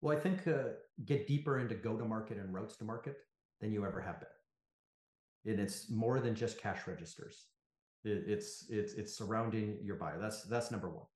Well, 0.00 0.16
I 0.16 0.20
think 0.20 0.46
uh, 0.46 0.74
get 1.04 1.26
deeper 1.26 1.58
into 1.58 1.74
go 1.74 1.96
to 1.96 2.04
market 2.04 2.38
and 2.38 2.54
routes 2.54 2.76
to 2.76 2.84
market 2.84 3.16
than 3.60 3.72
you 3.72 3.84
ever 3.84 4.00
have 4.00 4.20
been. 4.20 5.52
And 5.52 5.60
it's 5.60 5.90
more 5.90 6.20
than 6.20 6.34
just 6.34 6.60
cash 6.60 6.86
registers. 6.86 7.46
It, 8.04 8.24
it's 8.26 8.66
it's 8.70 8.94
it's 8.94 9.16
surrounding 9.16 9.78
your 9.82 9.96
buyer. 9.96 10.18
That's 10.20 10.44
that's 10.44 10.70
number 10.70 10.88
one. 10.88 11.06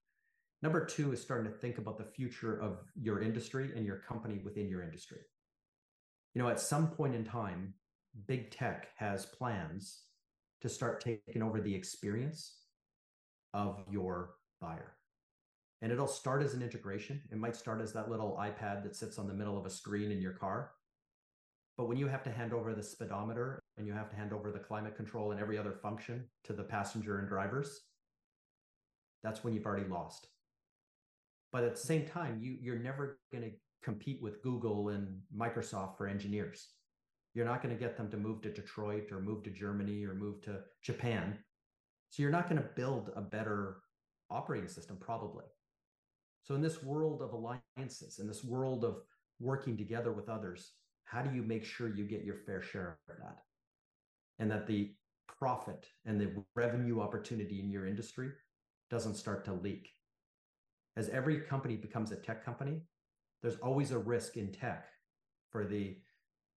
Number 0.62 0.85
two 0.85 1.12
is 1.12 1.20
starting 1.20 1.51
to 1.51 1.59
think 1.59 1.78
about 1.78 1.99
the 1.99 2.05
future 2.05 2.61
of 2.61 2.78
your 2.95 3.20
industry 3.20 3.70
and 3.74 3.85
your 3.85 3.99
company 3.99 4.41
within 4.45 4.68
your 4.68 4.83
industry. 4.83 5.18
You 6.35 6.43
know, 6.43 6.49
at 6.49 6.61
some 6.61 6.89
point 6.89 7.14
in 7.14 7.24
time, 7.24 7.74
big 8.26 8.51
tech 8.51 8.89
has 8.97 9.26
plans 9.26 10.03
to 10.61 10.68
start 10.68 11.01
taking 11.01 11.43
over 11.43 11.61
the 11.61 11.74
experience 11.74 12.59
of 13.53 13.83
your 13.91 14.35
buyer. 14.61 14.95
And 15.83 15.91
it'll 15.91 16.07
start 16.07 16.43
as 16.43 16.55
an 16.55 16.62
integration. 16.62 17.20
It 17.33 17.39
might 17.39 17.57
start 17.57 17.80
as 17.80 17.93
that 17.93 18.09
little 18.09 18.39
iPad 18.41 18.85
that 18.85 18.95
sits 18.95 19.18
on 19.18 19.26
the 19.26 19.35
middle 19.35 19.59
of 19.59 19.66
a 19.66 19.70
screen 19.70 20.12
in 20.12 20.22
your 20.22 20.33
car. 20.33 20.70
But 21.76 21.89
when 21.89 21.97
you 21.97 22.07
have 22.07 22.22
to 22.22 22.30
hand 22.30 22.53
over 22.53 22.72
the 22.72 22.83
speedometer 22.83 23.61
and 23.77 23.87
you 23.87 23.93
have 23.93 24.11
to 24.11 24.16
hand 24.16 24.33
over 24.33 24.51
the 24.51 24.59
climate 24.59 24.97
control 24.97 25.33
and 25.33 25.41
every 25.41 25.59
other 25.59 25.73
function 25.73 26.25
to 26.45 26.53
the 26.53 26.62
passenger 26.62 27.18
and 27.18 27.29
drivers, 27.29 27.81
that's 29.23 29.43
when 29.43 29.55
you've 29.55 29.66
already 29.66 29.89
lost. 29.89 30.29
But 31.53 31.64
at 31.64 31.75
the 31.75 31.81
same 31.81 32.07
time, 32.07 32.39
you 32.41 32.57
you're 32.61 32.79
never 32.79 33.18
going 33.31 33.45
to 33.45 33.51
compete 33.83 34.23
with 34.23 34.43
Google 34.43 34.91
and 34.91 35.20
Microsoft 35.37 35.97
for 35.97 36.07
engineers. 36.07 36.68
You're 37.35 37.47
not 37.47 37.62
going 37.62 37.75
to 37.75 37.81
get 37.81 37.97
them 37.97 38.11
to 38.11 38.16
move 38.16 38.43
to 38.43 38.53
Detroit 38.53 39.11
or 39.11 39.20
move 39.20 39.43
to 39.45 39.51
Germany 39.51 40.05
or 40.05 40.14
move 40.14 40.43
to 40.43 40.61
Japan. 40.83 41.39
So 42.11 42.23
you're 42.23 42.33
not 42.33 42.49
going 42.49 42.61
to 42.61 42.68
build 42.77 43.11
a 43.16 43.23
better 43.23 43.79
operating 44.31 44.68
system, 44.68 44.99
probably. 45.01 45.45
So 46.43 46.55
in 46.55 46.61
this 46.61 46.83
world 46.83 47.23
of 47.23 47.33
alliances, 47.33 48.18
in 48.18 48.27
this 48.27 48.45
world 48.45 48.85
of 48.85 48.99
working 49.41 49.77
together 49.77 50.12
with 50.12 50.29
others, 50.29 50.73
how 51.05 51.23
do 51.23 51.35
you 51.35 51.43
make 51.43 51.64
sure 51.64 51.89
you 51.89 52.05
get 52.05 52.25
your 52.25 52.37
fair 52.47 52.62
share 52.62 52.99
of 53.09 53.16
that? 53.18 53.39
And 54.39 54.51
that 54.51 54.66
the 54.66 54.95
profit 55.26 55.87
and 56.05 56.20
the 56.20 56.33
revenue 56.55 57.01
opportunity 57.01 57.61
in 57.61 57.70
your 57.70 57.87
industry 57.87 58.30
doesn't 58.91 59.14
start 59.14 59.45
to 59.45 59.53
leak 59.53 59.91
as 60.97 61.09
every 61.09 61.41
company 61.41 61.76
becomes 61.76 62.12
a 62.12 62.16
tech 62.16 62.45
company, 62.45 62.83
there's 63.41 63.57
always 63.57 63.93
a 63.93 63.99
risk 63.99 64.37
in 64.37 64.53
tech 64.53 64.89
for 65.51 65.64
the 65.64 65.97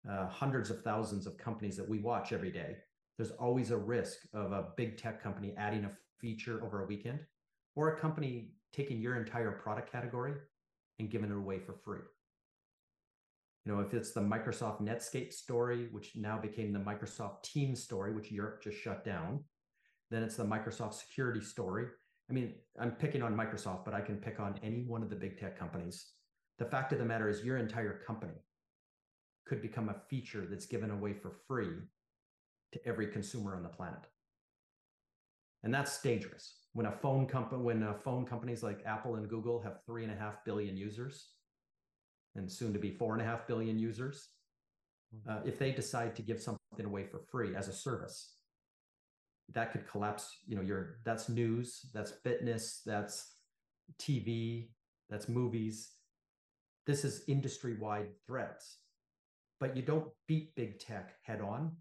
uh, 0.10 0.28
hundreds 0.28 0.70
of 0.70 0.82
thousands 0.84 1.26
of 1.26 1.38
companies 1.38 1.78
that 1.78 1.88
we 1.88 2.00
watch 2.00 2.32
every 2.32 2.52
day. 2.52 2.78
There's 3.18 3.32
always 3.32 3.72
a 3.72 3.78
risk 3.78 4.20
of 4.34 4.52
a 4.52 4.68
big 4.76 4.98
tech 4.98 5.24
company 5.24 5.54
adding 5.58 5.86
a 5.86 5.92
feature 6.20 6.64
over 6.64 6.84
a 6.84 6.86
weekend 6.86 7.20
or 7.76 7.96
a 7.96 8.00
company 8.00 8.52
taking 8.74 9.00
your 9.00 9.16
entire 9.16 9.52
product 9.52 9.92
category 9.92 10.34
and 11.00 11.10
giving 11.10 11.32
it 11.32 11.36
away 11.36 11.60
for 11.60 11.74
free. 11.74 12.02
You 13.66 13.74
know, 13.74 13.82
if 13.82 13.94
it's 13.94 14.12
the 14.12 14.22
Microsoft 14.22 14.82
Netscape 14.82 15.34
story, 15.34 15.88
which 15.92 16.16
now 16.16 16.38
became 16.38 16.72
the 16.72 16.80
Microsoft 16.80 17.44
Teams 17.44 17.84
story, 17.84 18.14
which 18.14 18.32
Europe 18.32 18.62
just 18.64 18.78
shut 18.78 19.04
down, 19.04 19.44
then 20.12 20.22
it's 20.22 20.36
the 20.36 20.46
Microsoft 20.46 20.94
security 20.94 21.42
story, 21.42 21.88
I 22.30 22.34
mean, 22.34 22.56
I'm 22.80 22.92
picking 22.92 23.22
on 23.22 23.36
Microsoft, 23.36 23.86
but 23.86 23.94
I 23.94 24.02
can 24.02 24.18
pick 24.18 24.40
on 24.40 24.60
any 24.64 24.84
one 24.84 25.04
of 25.04 25.10
the 25.10 25.16
big 25.16 25.38
tech 25.40 25.58
companies. 25.58 26.08
The 26.58 26.66
fact 26.66 26.92
of 26.92 27.00
the 27.00 27.06
matter 27.06 27.30
is, 27.30 27.44
your 27.44 27.58
entire 27.58 28.02
company 28.06 28.34
could 29.46 29.62
become 29.62 29.90
a 29.90 30.02
feature 30.10 30.48
that's 30.50 30.66
given 30.66 30.90
away 30.90 31.14
for 31.14 31.32
free 31.48 31.76
to 32.72 32.88
every 32.88 33.08
consumer 33.08 33.56
on 33.56 33.62
the 33.62 33.70
planet. 33.70 34.00
And 35.64 35.74
that's 35.74 36.02
dangerous. 36.02 36.62
When 36.74 36.88
a 36.88 36.92
phone 36.92 37.28
company, 37.28 37.62
when 37.62 37.84
uh, 37.84 37.94
phone 37.94 38.26
companies 38.26 38.64
like 38.64 38.86
Apple 38.86 39.16
and 39.16 39.30
Google 39.30 39.62
have 39.62 39.86
three 39.86 40.04
and 40.04 40.12
a 40.12 40.16
half 40.16 40.44
billion 40.46 40.76
users, 40.76 41.30
and 42.36 42.52
soon 42.52 42.74
to 42.74 42.80
be 42.80 42.92
four 42.92 43.14
and 43.14 43.22
a 43.22 43.26
half 43.26 43.48
billion 43.48 43.80
users, 43.80 44.30
hmm. 45.12 45.30
uh, 45.30 45.40
if 45.46 45.58
they 45.60 45.72
decide 45.72 46.16
to 46.16 46.22
give 46.22 46.42
something 46.42 46.86
away 46.86 47.04
for 47.04 47.20
free 47.32 47.56
as 47.56 47.68
a 47.68 47.74
service, 47.74 48.34
that 49.54 49.72
could 49.72 49.88
collapse 49.88 50.40
you 50.48 50.56
know 50.56 50.64
your 50.64 50.98
that's 51.06 51.30
news 51.30 51.86
that's 51.94 52.10
fitness 52.24 52.82
that's 52.84 53.34
tv 54.00 54.70
that's 55.10 55.30
movies. 55.30 55.92
This 56.88 57.04
is 57.04 57.24
industry 57.28 57.76
wide 57.80 58.10
threats. 58.28 58.78
But 59.60 59.76
you 59.76 59.84
don't 59.84 60.08
beat 60.28 60.56
big 60.56 60.80
tech 60.80 61.16
head 61.24 61.42
on. 61.42 61.72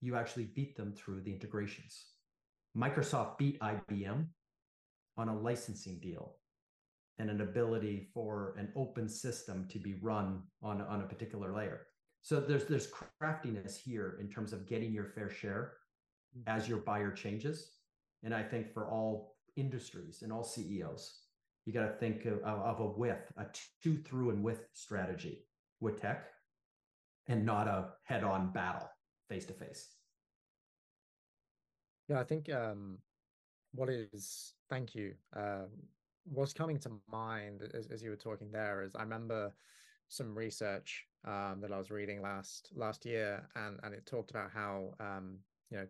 You 0.00 0.16
actually 0.16 0.44
beat 0.44 0.76
them 0.76 0.92
through 0.92 1.22
the 1.22 1.32
integrations. 1.32 2.06
Microsoft 2.76 3.38
beat 3.38 3.58
ibm 3.60 4.26
on 5.16 5.28
a 5.28 5.38
licensing 5.38 6.00
deal 6.00 6.36
and 7.18 7.30
an 7.30 7.40
ability 7.40 8.08
for 8.12 8.54
an 8.58 8.70
open 8.76 9.08
system 9.08 9.66
to 9.70 9.78
be 9.78 9.94
run 10.02 10.42
on, 10.62 10.80
on 10.82 11.00
a 11.00 11.06
particular 11.06 11.54
layer 11.54 11.86
so 12.24 12.40
there's 12.40 12.64
there's 12.64 12.86
craftiness 12.86 13.76
here 13.76 14.16
in 14.18 14.30
terms 14.30 14.54
of 14.54 14.66
getting 14.66 14.94
your 14.94 15.04
fair 15.04 15.28
share 15.28 15.74
as 16.46 16.68
your 16.68 16.78
buyer 16.78 17.10
changes. 17.10 17.72
And 18.22 18.34
I 18.34 18.42
think 18.42 18.72
for 18.72 18.88
all 18.88 19.36
industries 19.56 20.22
and 20.22 20.32
all 20.32 20.42
CEOs, 20.42 21.20
you 21.66 21.72
got 21.72 21.86
to 21.86 21.94
think 21.98 22.24
of, 22.24 22.40
of 22.40 22.80
a 22.80 22.86
with, 22.86 23.30
a 23.36 23.44
two 23.82 23.96
through 23.96 24.30
and 24.30 24.42
with 24.42 24.66
strategy 24.72 25.44
with 25.80 26.00
tech 26.00 26.28
and 27.28 27.44
not 27.44 27.68
a 27.68 27.90
head 28.04 28.24
on 28.24 28.52
battle 28.52 28.88
face 29.28 29.44
to 29.46 29.52
face. 29.52 29.88
Yeah, 32.08 32.20
I 32.20 32.24
think 32.24 32.50
um, 32.50 32.98
what 33.74 33.88
is, 33.88 34.54
thank 34.68 34.94
you. 34.94 35.12
Um, 35.36 35.68
what's 36.24 36.52
coming 36.52 36.78
to 36.80 36.90
mind 37.10 37.62
as, 37.74 37.86
as 37.88 38.02
you 38.02 38.10
were 38.10 38.16
talking 38.16 38.50
there 38.50 38.82
is 38.82 38.94
I 38.94 39.02
remember 39.02 39.52
some 40.08 40.34
research 40.34 41.06
um, 41.26 41.60
that 41.60 41.72
I 41.72 41.78
was 41.78 41.90
reading 41.90 42.22
last 42.22 42.70
last 42.74 43.04
year, 43.04 43.48
and 43.56 43.78
and 43.82 43.94
it 43.94 44.06
talked 44.06 44.30
about 44.30 44.50
how 44.52 44.94
um, 45.00 45.38
you 45.70 45.78
know 45.78 45.86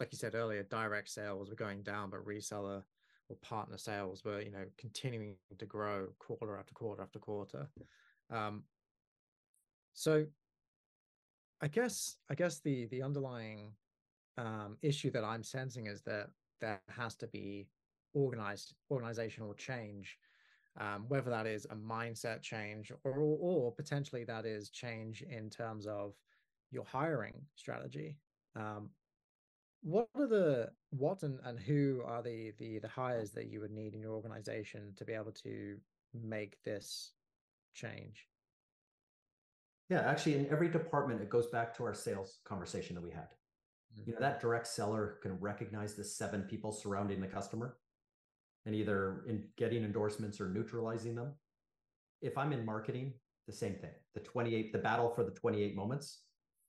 like 0.00 0.12
you 0.12 0.18
said 0.18 0.34
earlier, 0.34 0.62
direct 0.62 1.08
sales 1.08 1.48
were 1.48 1.56
going 1.56 1.82
down, 1.82 2.10
but 2.10 2.24
reseller 2.24 2.82
or 3.28 3.36
partner 3.42 3.78
sales 3.78 4.24
were, 4.24 4.40
you 4.40 4.50
know, 4.50 4.64
continuing 4.76 5.36
to 5.58 5.66
grow 5.66 6.08
quarter 6.18 6.56
after 6.56 6.74
quarter 6.74 7.02
after 7.02 7.18
quarter. 7.18 7.68
Um, 8.30 8.64
so 9.94 10.26
I 11.60 11.68
guess 11.68 12.16
I 12.30 12.34
guess 12.34 12.60
the 12.60 12.86
the 12.86 13.02
underlying 13.02 13.72
um, 14.36 14.76
issue 14.82 15.10
that 15.12 15.24
I'm 15.24 15.42
sensing 15.42 15.86
is 15.86 16.02
that 16.02 16.28
there 16.60 16.80
has 16.88 17.16
to 17.16 17.26
be 17.26 17.68
organized 18.16 18.74
organizational 18.90 19.54
change, 19.54 20.18
um, 20.80 21.04
whether 21.08 21.30
that 21.30 21.46
is 21.46 21.66
a 21.66 21.74
mindset 21.74 22.42
change 22.42 22.90
or, 23.04 23.12
or 23.12 23.72
potentially 23.72 24.24
that 24.24 24.46
is 24.46 24.70
change 24.70 25.22
in 25.22 25.50
terms 25.50 25.86
of 25.86 26.14
your 26.70 26.84
hiring 26.84 27.34
strategy. 27.54 28.16
Um, 28.56 28.88
what 29.82 30.08
are 30.16 30.26
the 30.26 30.68
what 30.90 31.22
and, 31.22 31.38
and 31.44 31.60
who 31.60 32.02
are 32.04 32.22
the 32.22 32.52
the 32.58 32.78
the 32.78 32.88
hires 32.88 33.30
that 33.30 33.46
you 33.46 33.60
would 33.60 33.70
need 33.70 33.94
in 33.94 34.00
your 34.00 34.14
organization 34.14 34.92
to 34.96 35.04
be 35.04 35.12
able 35.12 35.30
to 35.30 35.76
make 36.12 36.60
this 36.64 37.12
change 37.74 38.26
yeah 39.88 40.00
actually 40.00 40.34
in 40.34 40.48
every 40.50 40.68
department 40.68 41.20
it 41.20 41.30
goes 41.30 41.46
back 41.46 41.76
to 41.76 41.84
our 41.84 41.94
sales 41.94 42.38
conversation 42.44 42.96
that 42.96 43.02
we 43.02 43.10
had 43.10 43.28
mm-hmm. 43.94 44.10
you 44.10 44.12
know 44.14 44.20
that 44.20 44.40
direct 44.40 44.66
seller 44.66 45.18
can 45.22 45.38
recognize 45.38 45.94
the 45.94 46.02
seven 46.02 46.42
people 46.42 46.72
surrounding 46.72 47.20
the 47.20 47.28
customer 47.28 47.76
and 48.66 48.74
either 48.74 49.24
in 49.28 49.44
getting 49.56 49.84
endorsements 49.84 50.40
or 50.40 50.48
neutralizing 50.48 51.14
them. 51.14 51.32
If 52.20 52.36
i'm 52.36 52.52
in 52.52 52.64
marketing 52.64 53.14
the 53.46 53.52
same 53.52 53.74
thing. 53.74 53.92
The 54.14 54.20
28 54.20 54.72
the 54.72 54.78
battle 54.78 55.10
for 55.10 55.24
the 55.24 55.30
28 55.30 55.76
moments 55.76 56.22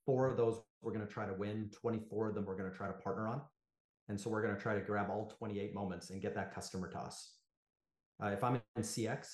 four 0.06 0.26
of 0.26 0.36
those 0.36 0.60
we're 0.80 0.92
going 0.92 1.06
to 1.06 1.12
try 1.12 1.26
to 1.26 1.34
win 1.34 1.70
24 1.72 2.28
of 2.28 2.34
them 2.34 2.44
we're 2.46 2.56
going 2.56 2.70
to 2.70 2.76
try 2.76 2.86
to 2.86 2.92
partner 2.94 3.28
on. 3.28 3.42
And 4.08 4.18
so 4.18 4.30
we're 4.30 4.42
going 4.42 4.54
to 4.54 4.60
try 4.60 4.74
to 4.74 4.80
grab 4.80 5.10
all 5.10 5.30
28 5.38 5.74
moments 5.74 6.08
and 6.10 6.22
get 6.22 6.34
that 6.34 6.54
customer 6.54 6.88
to 6.88 6.98
us. 6.98 7.34
Uh, 8.22 8.28
if 8.28 8.42
i'm 8.42 8.60
in 8.76 8.82
cx 8.82 9.28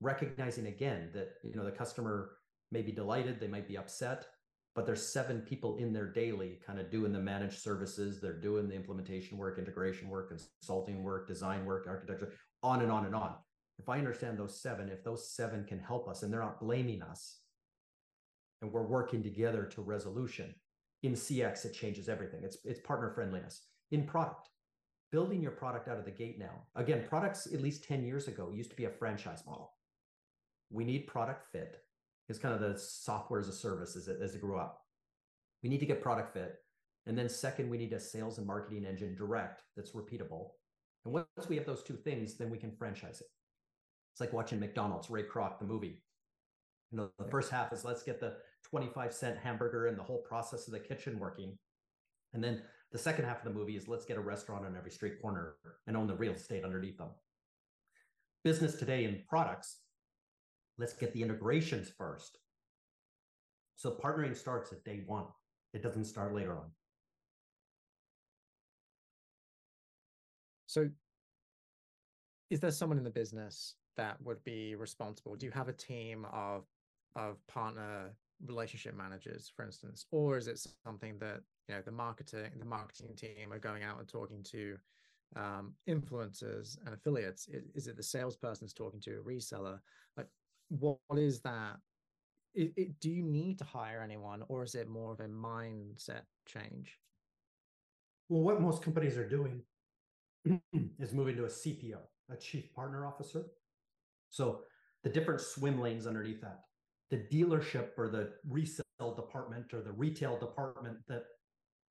recognizing 0.00 0.66
again 0.66 1.10
that 1.12 1.34
you 1.42 1.56
know 1.56 1.64
the 1.64 1.70
customer 1.70 2.32
may 2.70 2.82
be 2.82 2.92
delighted 2.92 3.40
they 3.40 3.48
might 3.48 3.66
be 3.66 3.76
upset 3.76 4.26
but 4.74 4.86
there's 4.86 5.06
seven 5.06 5.40
people 5.40 5.76
in 5.76 5.92
there 5.92 6.10
daily 6.10 6.58
kind 6.66 6.80
of 6.80 6.90
doing 6.90 7.12
the 7.12 7.18
managed 7.18 7.58
services 7.58 8.20
they're 8.20 8.40
doing 8.40 8.68
the 8.68 8.74
implementation 8.74 9.38
work 9.38 9.58
integration 9.58 10.08
work 10.08 10.28
consulting 10.28 11.02
work 11.02 11.26
design 11.26 11.64
work 11.64 11.86
architecture 11.88 12.32
on 12.62 12.82
and 12.82 12.90
on 12.90 13.06
and 13.06 13.14
on 13.14 13.34
if 13.78 13.88
i 13.88 13.98
understand 13.98 14.38
those 14.38 14.60
seven 14.60 14.88
if 14.88 15.04
those 15.04 15.30
seven 15.30 15.64
can 15.64 15.78
help 15.78 16.08
us 16.08 16.22
and 16.22 16.32
they're 16.32 16.40
not 16.40 16.60
blaming 16.60 17.02
us 17.02 17.38
and 18.64 18.72
we're 18.72 18.82
working 18.82 19.22
together 19.22 19.64
to 19.64 19.82
resolution. 19.82 20.54
In 21.02 21.12
CX, 21.12 21.66
it 21.66 21.74
changes 21.74 22.08
everything. 22.08 22.40
It's 22.42 22.56
it's 22.64 22.80
partner 22.80 23.10
friendliness. 23.10 23.66
In 23.90 24.04
product, 24.04 24.48
building 25.12 25.42
your 25.42 25.52
product 25.52 25.86
out 25.86 25.98
of 25.98 26.06
the 26.06 26.10
gate 26.10 26.38
now. 26.38 26.62
Again, 26.74 27.04
products 27.06 27.46
at 27.52 27.60
least 27.60 27.84
10 27.84 28.04
years 28.04 28.26
ago 28.26 28.50
used 28.50 28.70
to 28.70 28.76
be 28.76 28.86
a 28.86 28.90
franchise 28.90 29.42
model. 29.46 29.74
We 30.70 30.84
need 30.84 31.06
product 31.06 31.44
fit. 31.52 31.83
It's 32.28 32.38
kind 32.38 32.54
of 32.54 32.60
the 32.60 32.78
software 32.78 33.40
as 33.40 33.48
a 33.48 33.52
service 33.52 33.96
as 33.96 34.08
it, 34.08 34.18
as 34.22 34.34
it 34.34 34.40
grew 34.40 34.58
up. 34.58 34.80
We 35.62 35.68
need 35.68 35.80
to 35.80 35.86
get 35.86 36.02
product 36.02 36.32
fit. 36.32 36.56
And 37.06 37.18
then 37.18 37.28
second, 37.28 37.68
we 37.68 37.76
need 37.76 37.92
a 37.92 38.00
sales 38.00 38.38
and 38.38 38.46
marketing 38.46 38.86
engine 38.86 39.14
direct 39.14 39.62
that's 39.76 39.92
repeatable. 39.92 40.50
And 41.04 41.12
once 41.12 41.48
we 41.48 41.56
have 41.56 41.66
those 41.66 41.82
two 41.82 41.96
things, 41.96 42.36
then 42.36 42.48
we 42.48 42.58
can 42.58 42.72
franchise 42.72 43.20
it. 43.20 43.26
It's 44.12 44.20
like 44.20 44.32
watching 44.32 44.60
McDonald's, 44.60 45.10
Ray 45.10 45.24
Kroc, 45.24 45.58
the 45.58 45.66
movie. 45.66 46.02
You 46.90 46.98
know, 46.98 47.10
the 47.18 47.30
first 47.30 47.50
half 47.50 47.72
is 47.72 47.84
let's 47.84 48.02
get 48.02 48.20
the 48.20 48.36
25 48.70 49.12
cent 49.12 49.38
hamburger 49.38 49.88
and 49.88 49.98
the 49.98 50.02
whole 50.02 50.22
process 50.22 50.66
of 50.66 50.72
the 50.72 50.78
kitchen 50.78 51.18
working. 51.18 51.58
And 52.32 52.42
then 52.42 52.62
the 52.92 52.98
second 52.98 53.24
half 53.24 53.38
of 53.38 53.52
the 53.52 53.58
movie 53.58 53.76
is 53.76 53.88
let's 53.88 54.04
get 54.04 54.16
a 54.16 54.20
restaurant 54.20 54.64
on 54.64 54.76
every 54.76 54.90
street 54.90 55.20
corner 55.20 55.56
and 55.86 55.96
own 55.96 56.06
the 56.06 56.14
real 56.14 56.34
estate 56.34 56.64
underneath 56.64 56.96
them. 56.96 57.10
Business 58.44 58.76
today 58.76 59.04
in 59.04 59.22
products, 59.28 59.78
let's 60.78 60.94
get 60.94 61.12
the 61.12 61.22
integrations 61.22 61.90
first. 61.96 62.38
So 63.76 63.90
partnering 63.90 64.36
starts 64.36 64.72
at 64.72 64.84
day 64.84 65.02
one. 65.06 65.26
It 65.72 65.82
doesn't 65.82 66.04
start 66.04 66.34
later 66.34 66.56
on. 66.56 66.70
So 70.66 70.88
is 72.50 72.60
there 72.60 72.70
someone 72.70 72.98
in 72.98 73.04
the 73.04 73.10
business 73.10 73.74
that 73.96 74.20
would 74.22 74.42
be 74.44 74.74
responsible? 74.74 75.36
Do 75.36 75.46
you 75.46 75.52
have 75.52 75.68
a 75.68 75.72
team 75.72 76.26
of 76.32 76.64
of 77.16 77.36
partner 77.46 78.10
relationship 78.44 78.96
managers, 78.96 79.52
for 79.54 79.64
instance, 79.64 80.06
or 80.10 80.36
is 80.36 80.48
it 80.48 80.64
something 80.84 81.18
that 81.18 81.40
you 81.68 81.74
know 81.74 81.82
the 81.82 81.92
marketing 81.92 82.50
the 82.58 82.64
marketing 82.64 83.14
team 83.16 83.52
are 83.52 83.58
going 83.58 83.82
out 83.82 83.98
and 83.98 84.08
talking 84.08 84.42
to 84.50 84.76
um, 85.36 85.74
influencers 85.88 86.76
and 86.84 86.94
affiliates? 86.94 87.48
Is, 87.48 87.64
is 87.74 87.86
it 87.86 87.96
the 87.96 88.02
salesperson's 88.02 88.72
talking 88.72 89.00
to 89.02 89.18
a 89.18 89.22
reseller? 89.22 89.78
Like, 90.16 90.26
what, 90.68 90.98
is 91.16 91.40
that? 91.40 91.76
It, 92.54 92.72
it, 92.76 93.00
do 93.00 93.10
you 93.10 93.22
need 93.22 93.58
to 93.58 93.64
hire 93.64 94.00
anyone, 94.02 94.44
or 94.48 94.62
is 94.62 94.74
it 94.74 94.88
more 94.88 95.12
of 95.12 95.20
a 95.20 95.28
mindset 95.28 96.22
change? 96.46 96.98
Well, 98.28 98.42
what 98.42 98.60
most 98.60 98.82
companies 98.82 99.18
are 99.18 99.28
doing 99.28 99.62
is 100.98 101.12
moving 101.12 101.36
to 101.36 101.44
a 101.44 101.48
CPO, 101.48 101.98
a 102.30 102.36
chief 102.36 102.72
partner 102.74 103.06
officer. 103.06 103.44
So 104.30 104.60
the 105.02 105.10
different 105.10 105.40
swim 105.40 105.80
lanes 105.80 106.06
underneath 106.06 106.40
that 106.42 106.60
the 107.10 107.18
dealership 107.32 107.90
or 107.96 108.08
the 108.08 108.32
resale 108.48 109.14
department 109.14 109.72
or 109.72 109.80
the 109.80 109.92
retail 109.92 110.38
department 110.38 110.96
that 111.08 111.24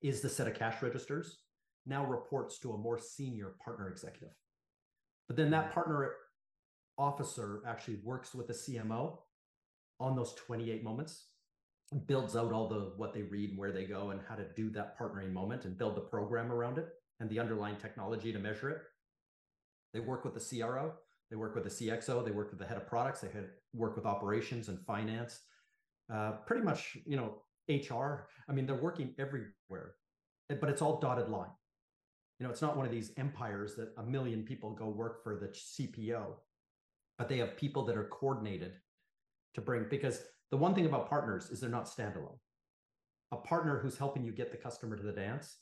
is 0.02 0.20
the 0.20 0.28
set 0.28 0.46
of 0.46 0.54
cash 0.54 0.82
registers 0.82 1.38
now 1.86 2.04
reports 2.04 2.58
to 2.58 2.72
a 2.72 2.78
more 2.78 2.98
senior 2.98 3.54
partner 3.64 3.88
executive. 3.88 4.34
But 5.28 5.36
then 5.36 5.50
that 5.50 5.70
mm. 5.70 5.74
partner 5.74 6.12
officer 6.98 7.62
actually 7.66 7.98
works 8.02 8.34
with 8.34 8.46
the 8.46 8.52
CMO 8.52 9.18
on 10.00 10.16
those 10.16 10.34
28 10.34 10.82
moments, 10.82 11.26
builds 12.06 12.36
out 12.36 12.52
all 12.52 12.68
the 12.68 12.92
what 12.96 13.12
they 13.12 13.22
read 13.22 13.50
and 13.50 13.58
where 13.58 13.72
they 13.72 13.84
go 13.84 14.10
and 14.10 14.20
how 14.28 14.34
to 14.34 14.44
do 14.56 14.70
that 14.70 14.98
partnering 14.98 15.32
moment 15.32 15.64
and 15.64 15.78
build 15.78 15.96
the 15.96 16.00
program 16.00 16.50
around 16.50 16.78
it 16.78 16.88
and 17.20 17.30
the 17.30 17.38
underlying 17.38 17.76
technology 17.76 18.32
to 18.32 18.38
measure 18.38 18.70
it. 18.70 18.78
They 19.92 20.00
work 20.00 20.24
with 20.24 20.34
the 20.34 20.60
CRO 20.60 20.92
they 21.30 21.36
work 21.36 21.54
with 21.54 21.64
the 21.64 21.70
CXO. 21.70 22.24
They 22.24 22.30
work 22.30 22.50
with 22.50 22.58
the 22.58 22.66
head 22.66 22.76
of 22.76 22.86
products. 22.86 23.20
They 23.20 23.28
work 23.72 23.96
with 23.96 24.06
operations 24.06 24.68
and 24.68 24.78
finance. 24.86 25.40
Uh, 26.12 26.32
pretty 26.46 26.62
much, 26.62 26.96
you 27.06 27.16
know, 27.16 27.42
HR. 27.68 28.28
I 28.48 28.52
mean, 28.52 28.66
they're 28.66 28.76
working 28.76 29.14
everywhere, 29.18 29.94
but 30.48 30.68
it's 30.68 30.82
all 30.82 31.00
dotted 31.00 31.28
line. 31.28 31.50
You 32.38 32.44
know, 32.44 32.52
it's 32.52 32.62
not 32.62 32.76
one 32.76 32.84
of 32.84 32.92
these 32.92 33.12
empires 33.16 33.74
that 33.76 33.92
a 33.96 34.02
million 34.02 34.42
people 34.42 34.74
go 34.74 34.86
work 34.88 35.22
for 35.22 35.36
the 35.36 35.48
CPO, 35.48 36.34
but 37.18 37.28
they 37.28 37.38
have 37.38 37.56
people 37.56 37.84
that 37.86 37.96
are 37.96 38.08
coordinated 38.08 38.74
to 39.54 39.60
bring. 39.60 39.86
Because 39.88 40.22
the 40.50 40.56
one 40.56 40.74
thing 40.74 40.86
about 40.86 41.08
partners 41.08 41.50
is 41.50 41.60
they're 41.60 41.70
not 41.70 41.86
standalone. 41.86 42.38
A 43.32 43.36
partner 43.36 43.78
who's 43.78 43.98
helping 43.98 44.24
you 44.24 44.32
get 44.32 44.50
the 44.50 44.56
customer 44.56 44.96
to 44.96 45.02
the 45.02 45.12
dance 45.12 45.56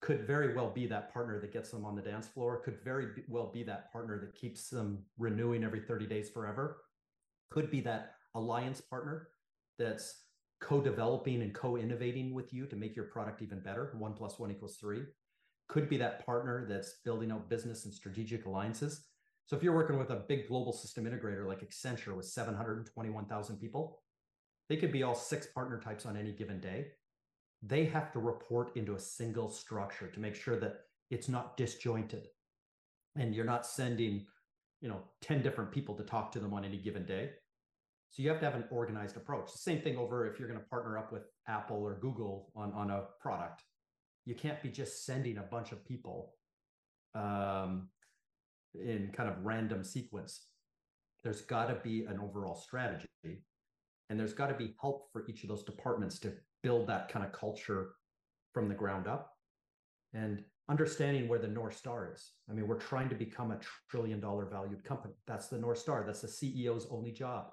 could 0.00 0.26
very 0.26 0.54
well 0.54 0.70
be 0.70 0.86
that 0.86 1.12
partner 1.12 1.40
that 1.40 1.52
gets 1.52 1.70
them 1.70 1.84
on 1.84 1.96
the 1.96 2.02
dance 2.02 2.28
floor, 2.28 2.60
could 2.64 2.78
very 2.84 3.06
well 3.28 3.50
be 3.52 3.62
that 3.64 3.90
partner 3.92 4.18
that 4.20 4.34
keeps 4.34 4.68
them 4.68 5.04
renewing 5.18 5.64
every 5.64 5.80
30 5.80 6.06
days 6.06 6.30
forever, 6.30 6.78
could 7.50 7.70
be 7.70 7.80
that 7.80 8.14
alliance 8.34 8.80
partner 8.80 9.28
that's 9.78 10.22
co-developing 10.60 11.42
and 11.42 11.54
co-innovating 11.54 12.34
with 12.34 12.52
you 12.52 12.66
to 12.66 12.76
make 12.76 12.96
your 12.96 13.06
product 13.06 13.42
even 13.42 13.60
better. 13.60 13.94
One 13.98 14.14
plus 14.14 14.38
one 14.38 14.50
equals 14.50 14.76
three. 14.76 15.02
Could 15.68 15.88
be 15.88 15.96
that 15.98 16.24
partner 16.24 16.66
that's 16.68 16.96
building 17.04 17.30
out 17.30 17.50
business 17.50 17.84
and 17.84 17.92
strategic 17.92 18.46
alliances. 18.46 19.04
So 19.48 19.56
if 19.56 19.62
you're 19.62 19.74
working 19.74 19.98
with 19.98 20.10
a 20.10 20.24
big 20.28 20.46
global 20.46 20.74
system 20.74 21.06
integrator 21.06 21.46
like 21.46 21.66
Accenture 21.66 22.14
with 22.14 22.26
721,000 22.26 23.56
people, 23.56 24.02
they 24.68 24.76
could 24.76 24.92
be 24.92 25.02
all 25.02 25.14
six 25.14 25.46
partner 25.46 25.80
types 25.80 26.04
on 26.04 26.18
any 26.18 26.32
given 26.32 26.60
day. 26.60 26.88
They 27.62 27.86
have 27.86 28.12
to 28.12 28.18
report 28.18 28.76
into 28.76 28.94
a 28.94 29.00
single 29.00 29.48
structure 29.48 30.08
to 30.08 30.20
make 30.20 30.34
sure 30.34 30.60
that 30.60 30.80
it's 31.10 31.30
not 31.30 31.56
disjointed 31.56 32.28
and 33.16 33.34
you're 33.34 33.46
not 33.46 33.66
sending, 33.66 34.26
you 34.82 34.88
know, 34.90 35.00
10 35.22 35.42
different 35.42 35.72
people 35.72 35.94
to 35.94 36.02
talk 36.02 36.30
to 36.32 36.40
them 36.40 36.52
on 36.52 36.62
any 36.62 36.76
given 36.76 37.06
day. 37.06 37.30
So 38.10 38.22
you 38.22 38.28
have 38.28 38.40
to 38.40 38.44
have 38.44 38.54
an 38.54 38.64
organized 38.70 39.16
approach. 39.16 39.50
The 39.50 39.58
same 39.58 39.80
thing 39.80 39.96
over 39.96 40.26
if 40.26 40.38
you're 40.38 40.48
going 40.48 40.60
to 40.60 40.66
partner 40.66 40.98
up 40.98 41.10
with 41.10 41.22
Apple 41.48 41.78
or 41.78 41.94
Google 41.94 42.52
on, 42.54 42.70
on 42.74 42.90
a 42.90 43.04
product. 43.18 43.62
You 44.26 44.34
can't 44.34 44.62
be 44.62 44.68
just 44.68 45.06
sending 45.06 45.38
a 45.38 45.42
bunch 45.42 45.72
of 45.72 45.82
people 45.86 46.34
um, 47.14 47.88
in 48.74 49.10
kind 49.12 49.28
of 49.28 49.44
random 49.44 49.84
sequence. 49.84 50.46
There's 51.24 51.42
got 51.42 51.66
to 51.66 51.76
be 51.76 52.04
an 52.04 52.20
overall 52.20 52.54
strategy, 52.54 53.08
and 53.24 54.18
there's 54.18 54.34
got 54.34 54.48
to 54.48 54.54
be 54.54 54.74
help 54.80 55.10
for 55.12 55.26
each 55.28 55.42
of 55.42 55.48
those 55.48 55.64
departments 55.64 56.18
to 56.20 56.32
build 56.62 56.86
that 56.86 57.08
kind 57.08 57.24
of 57.24 57.32
culture 57.32 57.90
from 58.52 58.68
the 58.68 58.74
ground 58.74 59.06
up. 59.06 59.32
And 60.14 60.42
understanding 60.68 61.28
where 61.28 61.38
the 61.38 61.48
North 61.48 61.76
Star 61.76 62.10
is. 62.14 62.32
I 62.48 62.52
mean, 62.52 62.66
we're 62.66 62.78
trying 62.78 63.08
to 63.08 63.14
become 63.14 63.50
a 63.50 63.58
trillion 63.90 64.20
dollar 64.20 64.46
valued 64.46 64.84
company. 64.84 65.14
That's 65.26 65.48
the 65.48 65.58
North 65.58 65.78
Star. 65.78 66.04
That's 66.06 66.20
the 66.20 66.28
CEO's 66.28 66.86
only 66.90 67.10
job. 67.10 67.46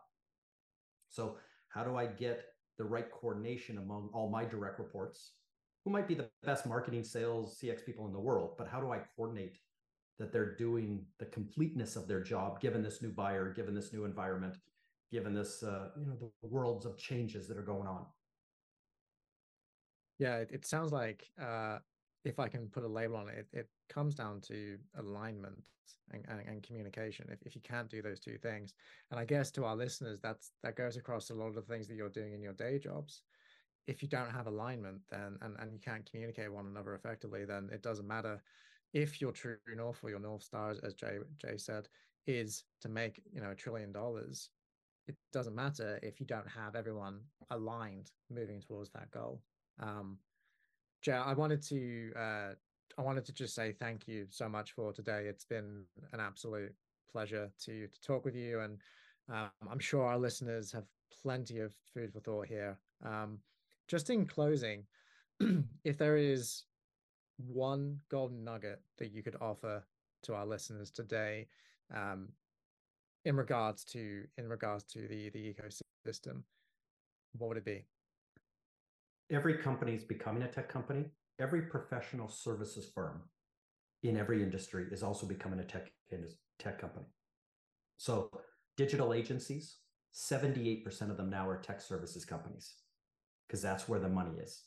So, 1.10 1.38
how 1.70 1.84
do 1.84 1.96
I 1.96 2.06
get 2.06 2.44
the 2.78 2.84
right 2.84 3.10
coordination 3.12 3.78
among 3.78 4.10
all 4.14 4.30
my 4.30 4.46
direct 4.46 4.80
reports, 4.80 5.32
who 5.84 5.92
might 5.92 6.08
be 6.08 6.14
the 6.14 6.30
best 6.44 6.66
marketing, 6.66 7.04
sales, 7.04 7.58
CX 7.62 7.86
people 7.86 8.06
in 8.08 8.14
the 8.14 8.20
world? 8.20 8.52
But 8.58 8.68
how 8.68 8.80
do 8.80 8.92
I 8.92 9.00
coordinate 9.16 9.58
that 10.20 10.32
they're 10.32 10.56
doing 10.56 11.06
the 11.20 11.26
completeness 11.26 11.96
of 11.96 12.08
their 12.08 12.22
job, 12.22 12.62
given 12.62 12.82
this 12.82 13.02
new 13.02 13.12
buyer, 13.12 13.54
given 13.54 13.76
this 13.76 13.92
new 13.92 14.06
environment, 14.06 14.58
given 15.12 15.34
this, 15.34 15.62
uh, 15.64 15.90
you 15.98 16.06
know, 16.06 16.16
the 16.20 16.48
worlds 16.48 16.86
of 16.86 16.98
changes 16.98 17.48
that 17.48 17.58
are 17.58 17.64
going 17.64 17.88
on? 17.88 18.06
Yeah, 20.18 20.38
it, 20.38 20.52
it 20.52 20.66
sounds 20.66 20.92
like 20.94 21.30
uh, 21.42 21.80
if 22.24 22.40
I 22.40 22.48
can 22.48 22.68
put 22.68 22.84
a 22.84 22.88
label 22.88 23.18
on 23.18 23.30
it, 23.30 23.48
it, 23.52 23.60
it 23.60 23.70
comes 23.90 24.16
down 24.16 24.42
to 24.48 24.78
alignment 24.98 25.62
and, 26.12 26.24
and, 26.30 26.42
and, 26.48 26.64
communication. 26.64 27.28
If, 27.30 27.40
if 27.46 27.56
you 27.56 27.62
can't 27.62 27.90
do 27.90 28.02
those 28.02 28.20
two 28.20 28.38
things, 28.38 28.74
and 29.12 29.20
I 29.20 29.26
guess 29.26 29.52
to 29.52 29.66
our 29.66 29.76
listeners, 29.76 30.20
that's 30.22 30.52
that 30.64 30.78
goes 30.78 30.96
across 30.96 31.30
a 31.30 31.34
lot 31.34 31.48
of 31.48 31.56
the 31.56 31.62
things 31.62 31.88
that 31.88 31.96
you're 31.96 32.10
doing 32.10 32.34
in 32.34 32.42
your 32.42 32.54
day 32.54 32.80
jobs. 32.80 33.24
If 33.88 34.02
you 34.02 34.08
don't 34.08 34.32
have 34.32 34.48
alignment, 34.48 35.02
then 35.12 35.38
and, 35.42 35.56
and 35.60 35.72
you 35.72 35.80
can't 35.80 36.10
communicate 36.10 36.52
one 36.52 36.68
another 36.68 36.96
effectively, 36.96 37.46
then 37.46 37.70
it 37.72 37.84
doesn't 37.84 38.08
matter 38.08 38.42
if 38.96 39.22
your 39.22 39.34
true 39.34 39.58
north 39.76 40.00
or 40.02 40.10
your 40.10 40.20
north 40.20 40.42
star, 40.42 40.74
as 40.82 40.94
Jay 40.96 41.18
Jay 41.38 41.58
said, 41.58 41.88
is 42.26 42.64
to 42.82 42.90
make 42.90 43.22
you 43.32 43.42
know 43.42 43.52
a 43.52 43.56
trillion 43.56 43.92
dollars. 43.92 44.50
It 45.08 45.16
doesn't 45.32 45.54
matter 45.54 46.00
if 46.02 46.20
you 46.20 46.26
don't 46.26 46.50
have 46.50 46.76
everyone 46.76 47.20
aligned 47.52 48.10
moving 48.32 48.60
towards 48.60 48.90
that 48.92 49.12
goal. 49.12 49.42
Um, 49.80 50.18
Jay, 51.04 51.12
I 51.12 51.34
wanted 51.34 51.62
to 51.64 52.12
uh, 52.18 52.50
I 52.98 53.02
wanted 53.02 53.26
to 53.26 53.34
just 53.34 53.54
say 53.54 53.74
thank 53.74 54.08
you 54.08 54.26
so 54.30 54.48
much 54.50 54.72
for 54.72 54.94
today. 54.94 55.26
It's 55.28 55.46
been 55.46 55.84
an 56.14 56.20
absolute 56.22 56.74
pleasure 57.12 57.52
to 57.66 57.88
to 57.88 58.02
talk 58.02 58.24
with 58.24 58.36
you, 58.36 58.62
and 58.62 58.78
um, 59.30 59.50
I'm 59.70 59.80
sure 59.80 60.06
our 60.06 60.18
listeners 60.18 60.72
have 60.72 60.86
plenty 61.22 61.60
of 61.60 61.74
food 61.94 62.14
for 62.14 62.22
thought 62.22 62.48
here. 62.48 62.80
Um, 63.04 63.40
just 63.90 64.10
in 64.10 64.26
closing, 64.26 64.86
if 65.84 65.98
there 65.98 66.16
is 66.16 66.64
one 67.38 68.00
golden 68.10 68.44
nugget 68.44 68.82
that 68.98 69.12
you 69.12 69.24
could 69.24 69.36
offer 69.42 69.84
to 70.24 70.34
our 70.34 70.46
listeners 70.46 70.92
today, 70.92 71.48
um, 71.94 72.30
in 73.26 73.36
regards 73.36 73.84
to 73.84 74.24
in 74.38 74.48
regards 74.48 74.84
to 74.86 75.08
the 75.08 75.30
the 75.30 75.54
ecosystem, 75.54 76.44
what 77.38 77.50
would 77.50 77.58
it 77.58 77.66
be? 77.66 77.86
every 79.32 79.58
company 79.58 79.94
is 79.94 80.04
becoming 80.04 80.44
a 80.44 80.48
tech 80.48 80.70
company. 80.70 81.06
Every 81.40 81.64
professional 81.64 82.28
services 82.28 82.90
firm 82.94 83.22
in 84.04 84.18
every 84.18 84.44
industry 84.44 84.86
is 84.92 85.04
also 85.04 85.26
becoming 85.26 85.60
a 85.60 85.64
tech 85.64 85.92
tech 86.60 86.80
company. 86.80 87.06
So 87.98 88.30
digital 88.78 89.14
agencies, 89.14 89.78
78% 90.14 91.10
of 91.10 91.18
them 91.18 91.30
now 91.30 91.48
are 91.48 91.60
tech 91.60 91.82
services 91.82 92.24
companies 92.24 92.76
because 93.48 93.62
that's 93.62 93.90
where 93.90 94.00
the 94.00 94.10
money 94.10 94.38
is. 94.40 94.64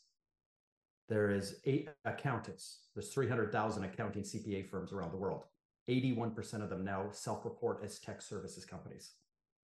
There 1.09 1.31
is 1.31 1.61
eight 1.65 1.89
accountants. 2.05 2.81
There's 2.95 3.13
300,000 3.13 3.85
accounting 3.85 4.23
CPA 4.23 4.69
firms 4.69 4.93
around 4.93 5.13
the 5.13 5.19
world. 5.19 5.45
81% 5.89 6.63
of 6.63 6.69
them 6.69 6.85
now 6.85 7.09
self-report 7.13 7.81
as 7.83 7.99
tech 7.99 8.21
services 8.21 8.65
companies. 8.65 9.13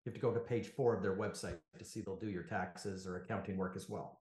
You 0.05 0.11
have 0.11 0.15
to 0.15 0.21
go 0.21 0.33
to 0.33 0.41
page 0.41 0.69
four 0.69 0.97
of 0.97 1.03
their 1.03 1.17
website 1.17 1.59
to 1.79 1.85
see 1.85 2.01
they'll 2.01 2.17
do 2.17 2.31
your 2.31 2.43
taxes 2.45 3.07
or 3.07 3.17
accounting 3.17 3.57
work 3.57 3.75
as 3.77 3.89
well 3.89 4.21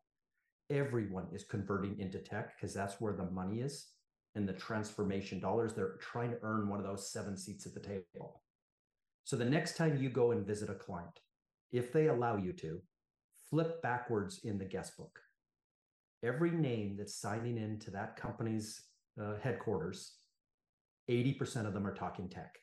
everyone 0.70 1.28
is 1.32 1.44
converting 1.44 2.00
into 2.00 2.20
tech 2.20 2.56
because 2.56 2.74
that's 2.74 3.00
where 3.00 3.14
the 3.14 3.30
money 3.32 3.60
is 3.60 3.88
and 4.36 4.48
the 4.48 4.54
transformation 4.54 5.40
dollars. 5.40 5.74
They're 5.74 5.98
trying 6.00 6.32
to 6.32 6.40
earn 6.42 6.68
one 6.68 6.80
of 6.80 6.86
those 6.86 7.12
seven 7.12 7.38
seats 7.38 7.66
at 7.66 7.74
the 7.74 7.80
table. 7.80 8.42
So 9.24 9.36
the 9.36 9.46
next 9.46 9.78
time 9.78 10.02
you 10.02 10.10
go 10.10 10.32
and 10.32 10.46
visit 10.46 10.70
a 10.70 10.76
client, 10.76 11.20
if 11.72 11.94
they 11.94 12.08
allow 12.08 12.38
you 12.38 12.54
to, 12.54 12.82
flip 13.50 13.82
backwards 13.82 14.42
in 14.44 14.58
the 14.58 14.66
guest 14.66 14.98
book. 14.98 15.20
Every 16.24 16.52
name 16.52 16.96
that's 16.98 17.16
signing 17.16 17.58
into 17.58 17.92
that 17.92 18.16
company's 18.16 18.82
uh, 19.22 19.34
headquarters, 19.42 20.14
80% 21.10 21.68
of 21.68 21.74
them 21.74 21.86
are 21.86 21.94
talking 21.94 22.30
tech. 22.30 22.56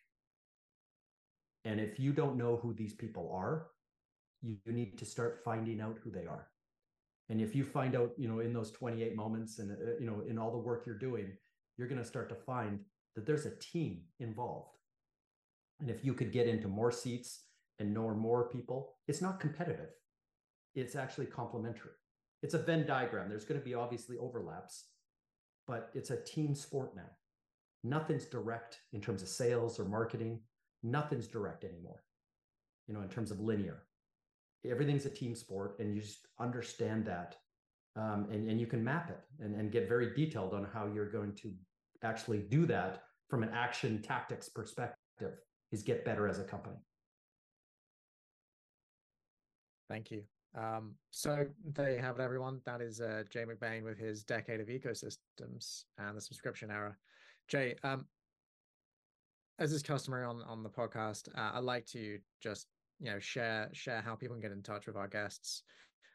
And 1.64 1.78
if 1.78 2.00
you 2.00 2.12
don't 2.12 2.38
know 2.38 2.58
who 2.62 2.72
these 2.72 2.94
people 2.94 3.30
are, 3.34 3.66
you, 4.40 4.56
you 4.64 4.72
need 4.72 4.98
to 4.98 5.04
start 5.04 5.40
finding 5.44 5.80
out 5.80 5.98
who 6.02 6.10
they 6.10 6.24
are. 6.26 6.48
And 7.28 7.40
if 7.40 7.54
you 7.54 7.64
find 7.64 7.94
out, 7.94 8.12
you 8.16 8.28
know, 8.28 8.40
in 8.40 8.52
those 8.52 8.72
28 8.72 9.14
moments 9.14 9.58
and, 9.58 9.70
uh, 9.70 9.98
you 10.00 10.06
know, 10.06 10.22
in 10.28 10.38
all 10.38 10.50
the 10.50 10.58
work 10.58 10.84
you're 10.86 10.98
doing, 10.98 11.32
you're 11.76 11.88
going 11.88 12.00
to 12.00 12.06
start 12.06 12.28
to 12.30 12.34
find 12.34 12.80
that 13.14 13.26
there's 13.26 13.46
a 13.46 13.56
team 13.58 14.00
involved. 14.18 14.76
And 15.80 15.90
if 15.90 16.04
you 16.04 16.14
could 16.14 16.32
get 16.32 16.48
into 16.48 16.68
more 16.68 16.90
seats 16.90 17.44
and 17.78 17.94
know 17.94 18.10
more 18.10 18.48
people, 18.48 18.96
it's 19.06 19.22
not 19.22 19.38
competitive. 19.38 19.90
It's 20.74 20.96
actually 20.96 21.26
complementary. 21.26 21.92
It's 22.42 22.54
a 22.54 22.58
Venn 22.58 22.86
diagram. 22.86 23.28
There's 23.28 23.44
going 23.44 23.60
to 23.60 23.64
be 23.64 23.74
obviously 23.74 24.16
overlaps, 24.18 24.86
but 25.66 25.90
it's 25.94 26.10
a 26.10 26.22
team 26.22 26.54
sport 26.54 26.96
now. 26.96 27.10
Nothing's 27.84 28.26
direct 28.26 28.80
in 28.92 29.00
terms 29.00 29.22
of 29.22 29.28
sales 29.28 29.78
or 29.78 29.84
marketing. 29.84 30.40
Nothing's 30.82 31.26
direct 31.26 31.64
anymore, 31.64 32.02
you 32.86 32.94
know, 32.94 33.02
in 33.02 33.08
terms 33.08 33.30
of 33.30 33.40
linear 33.40 33.82
everything's 34.68 35.06
a 35.06 35.10
team 35.10 35.34
sport 35.34 35.76
and 35.78 35.94
you 35.94 36.00
just 36.00 36.26
understand 36.38 37.04
that 37.06 37.36
um, 37.96 38.26
and, 38.30 38.48
and 38.48 38.60
you 38.60 38.66
can 38.66 38.82
map 38.82 39.10
it 39.10 39.20
and, 39.42 39.54
and 39.54 39.72
get 39.72 39.88
very 39.88 40.14
detailed 40.14 40.52
on 40.52 40.66
how 40.72 40.86
you're 40.86 41.10
going 41.10 41.34
to 41.34 41.52
actually 42.02 42.38
do 42.38 42.66
that 42.66 43.02
from 43.28 43.42
an 43.42 43.50
action 43.54 44.02
tactics 44.02 44.48
perspective 44.48 45.38
is 45.72 45.82
get 45.82 46.04
better 46.04 46.28
as 46.28 46.38
a 46.38 46.44
company 46.44 46.76
thank 49.88 50.10
you 50.10 50.22
um, 50.56 50.94
so 51.10 51.46
there 51.64 51.92
you 51.92 51.98
have 51.98 52.18
it 52.18 52.22
everyone. 52.22 52.60
That 52.66 52.80
is 52.80 53.00
uh, 53.00 53.22
jay 53.30 53.44
mcbain 53.44 53.84
with 53.84 53.98
his 53.98 54.24
decade 54.24 54.60
of 54.60 54.68
ecosystems 54.68 55.84
and 55.98 56.16
the 56.16 56.20
subscription 56.20 56.70
era. 56.70 56.96
Jay 57.48 57.76
um, 57.84 58.06
as 59.58 59.72
is 59.72 59.82
customary 59.82 60.24
on 60.24 60.42
on 60.42 60.62
the 60.62 60.70
podcast 60.70 61.28
uh, 61.36 61.50
i'd 61.54 61.64
like 61.64 61.84
to 61.84 62.18
just 62.40 62.66
you 62.98 63.10
know 63.10 63.18
share 63.18 63.68
share 63.72 64.00
how 64.00 64.14
people 64.14 64.34
can 64.34 64.42
get 64.42 64.52
in 64.52 64.62
touch 64.62 64.86
with 64.86 64.96
our 64.96 65.08
guests. 65.08 65.62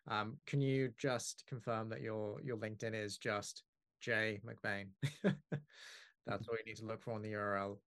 Um, 0.08 0.38
can 0.46 0.62
you 0.62 0.92
just 1.00 1.44
confirm 1.48 1.90
that 1.90 2.02
your 2.02 2.40
your 2.44 2.58
linkedin 2.58 2.94
is 2.94 3.18
just 3.18 3.64
jay 4.02 4.40
mcbain? 4.46 4.88
That's 5.24 6.48
all 6.48 6.58
you 6.58 6.66
need 6.66 6.78
to 6.78 6.86
look 6.86 7.02
for 7.02 7.14
on 7.14 7.22
the 7.22 7.34
url 7.34 7.78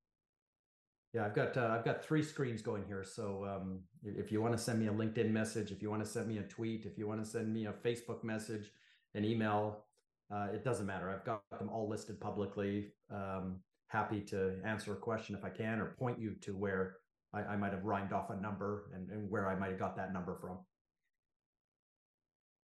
yeah 1.19 1.25
i've 1.27 1.35
got 1.35 1.57
uh, 1.57 1.75
i've 1.77 1.85
got 1.85 2.05
three 2.05 2.23
screens 2.23 2.63
going 2.63 2.85
here 2.87 3.05
so 3.05 3.45
um, 3.45 3.81
if 4.05 4.31
you 4.31 4.41
want 4.41 4.53
to 4.53 4.59
send 4.59 4.79
me 4.79 4.87
a 4.87 4.93
linkedin 4.93 5.31
message 5.31 5.73
if 5.73 5.83
you 5.83 5.91
want 5.91 6.03
to 6.03 6.09
send 6.09 6.29
me 6.29 6.39
a 6.39 6.43
tweet 6.43 6.87
if 6.87 6.97
you 6.97 7.09
want 7.09 7.23
to 7.23 7.29
send 7.29 7.53
me 7.53 7.67
a 7.67 7.73
facebook 7.73 8.23
message 8.23 8.71
an 9.15 9.25
email 9.25 9.85
uh, 10.33 10.47
it 10.53 10.63
doesn't 10.65 10.87
matter 10.87 11.11
i've 11.11 11.25
got 11.25 11.43
them 11.59 11.69
all 11.69 11.89
listed 11.89 12.21
publicly 12.21 12.93
um, 13.11 13.57
happy 13.89 14.21
to 14.21 14.57
answer 14.65 14.93
a 14.93 14.97
question 14.97 15.35
if 15.35 15.45
i 15.45 15.51
can 15.51 15.81
or 15.81 15.97
point 15.99 16.19
you 16.21 16.35
to 16.41 16.57
where 16.57 16.97
I, 17.35 17.41
I 17.41 17.57
might 17.57 17.73
have 17.73 17.85
rhymed 17.85 18.13
off 18.13 18.31
a 18.31 18.37
number 18.37 18.91
and, 18.95 19.11
and 19.11 19.31
where 19.31 19.49
I 19.49 19.55
might 19.55 19.71
have 19.71 19.79
got 19.79 19.97
that 19.97 20.13
number 20.13 20.35
from. 20.41 20.59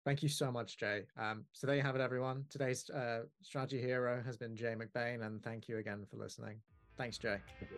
Thank 0.05 0.23
you 0.23 0.29
so 0.29 0.51
much, 0.51 0.77
Jay. 0.77 1.03
Um, 1.17 1.45
so 1.53 1.67
there 1.67 1.75
you 1.75 1.81
have 1.81 1.95
it, 1.95 2.01
everyone. 2.01 2.45
Today's 2.49 2.89
uh, 2.89 3.21
strategy 3.41 3.81
hero 3.81 4.21
has 4.25 4.37
been 4.37 4.55
Jay 4.55 4.75
McBain, 4.75 5.25
and 5.25 5.41
thank 5.43 5.67
you 5.67 5.77
again 5.77 6.05
for 6.09 6.17
listening. 6.17 6.59
Thanks, 6.97 7.17
Jay. 7.17 7.37
Thank 7.59 7.71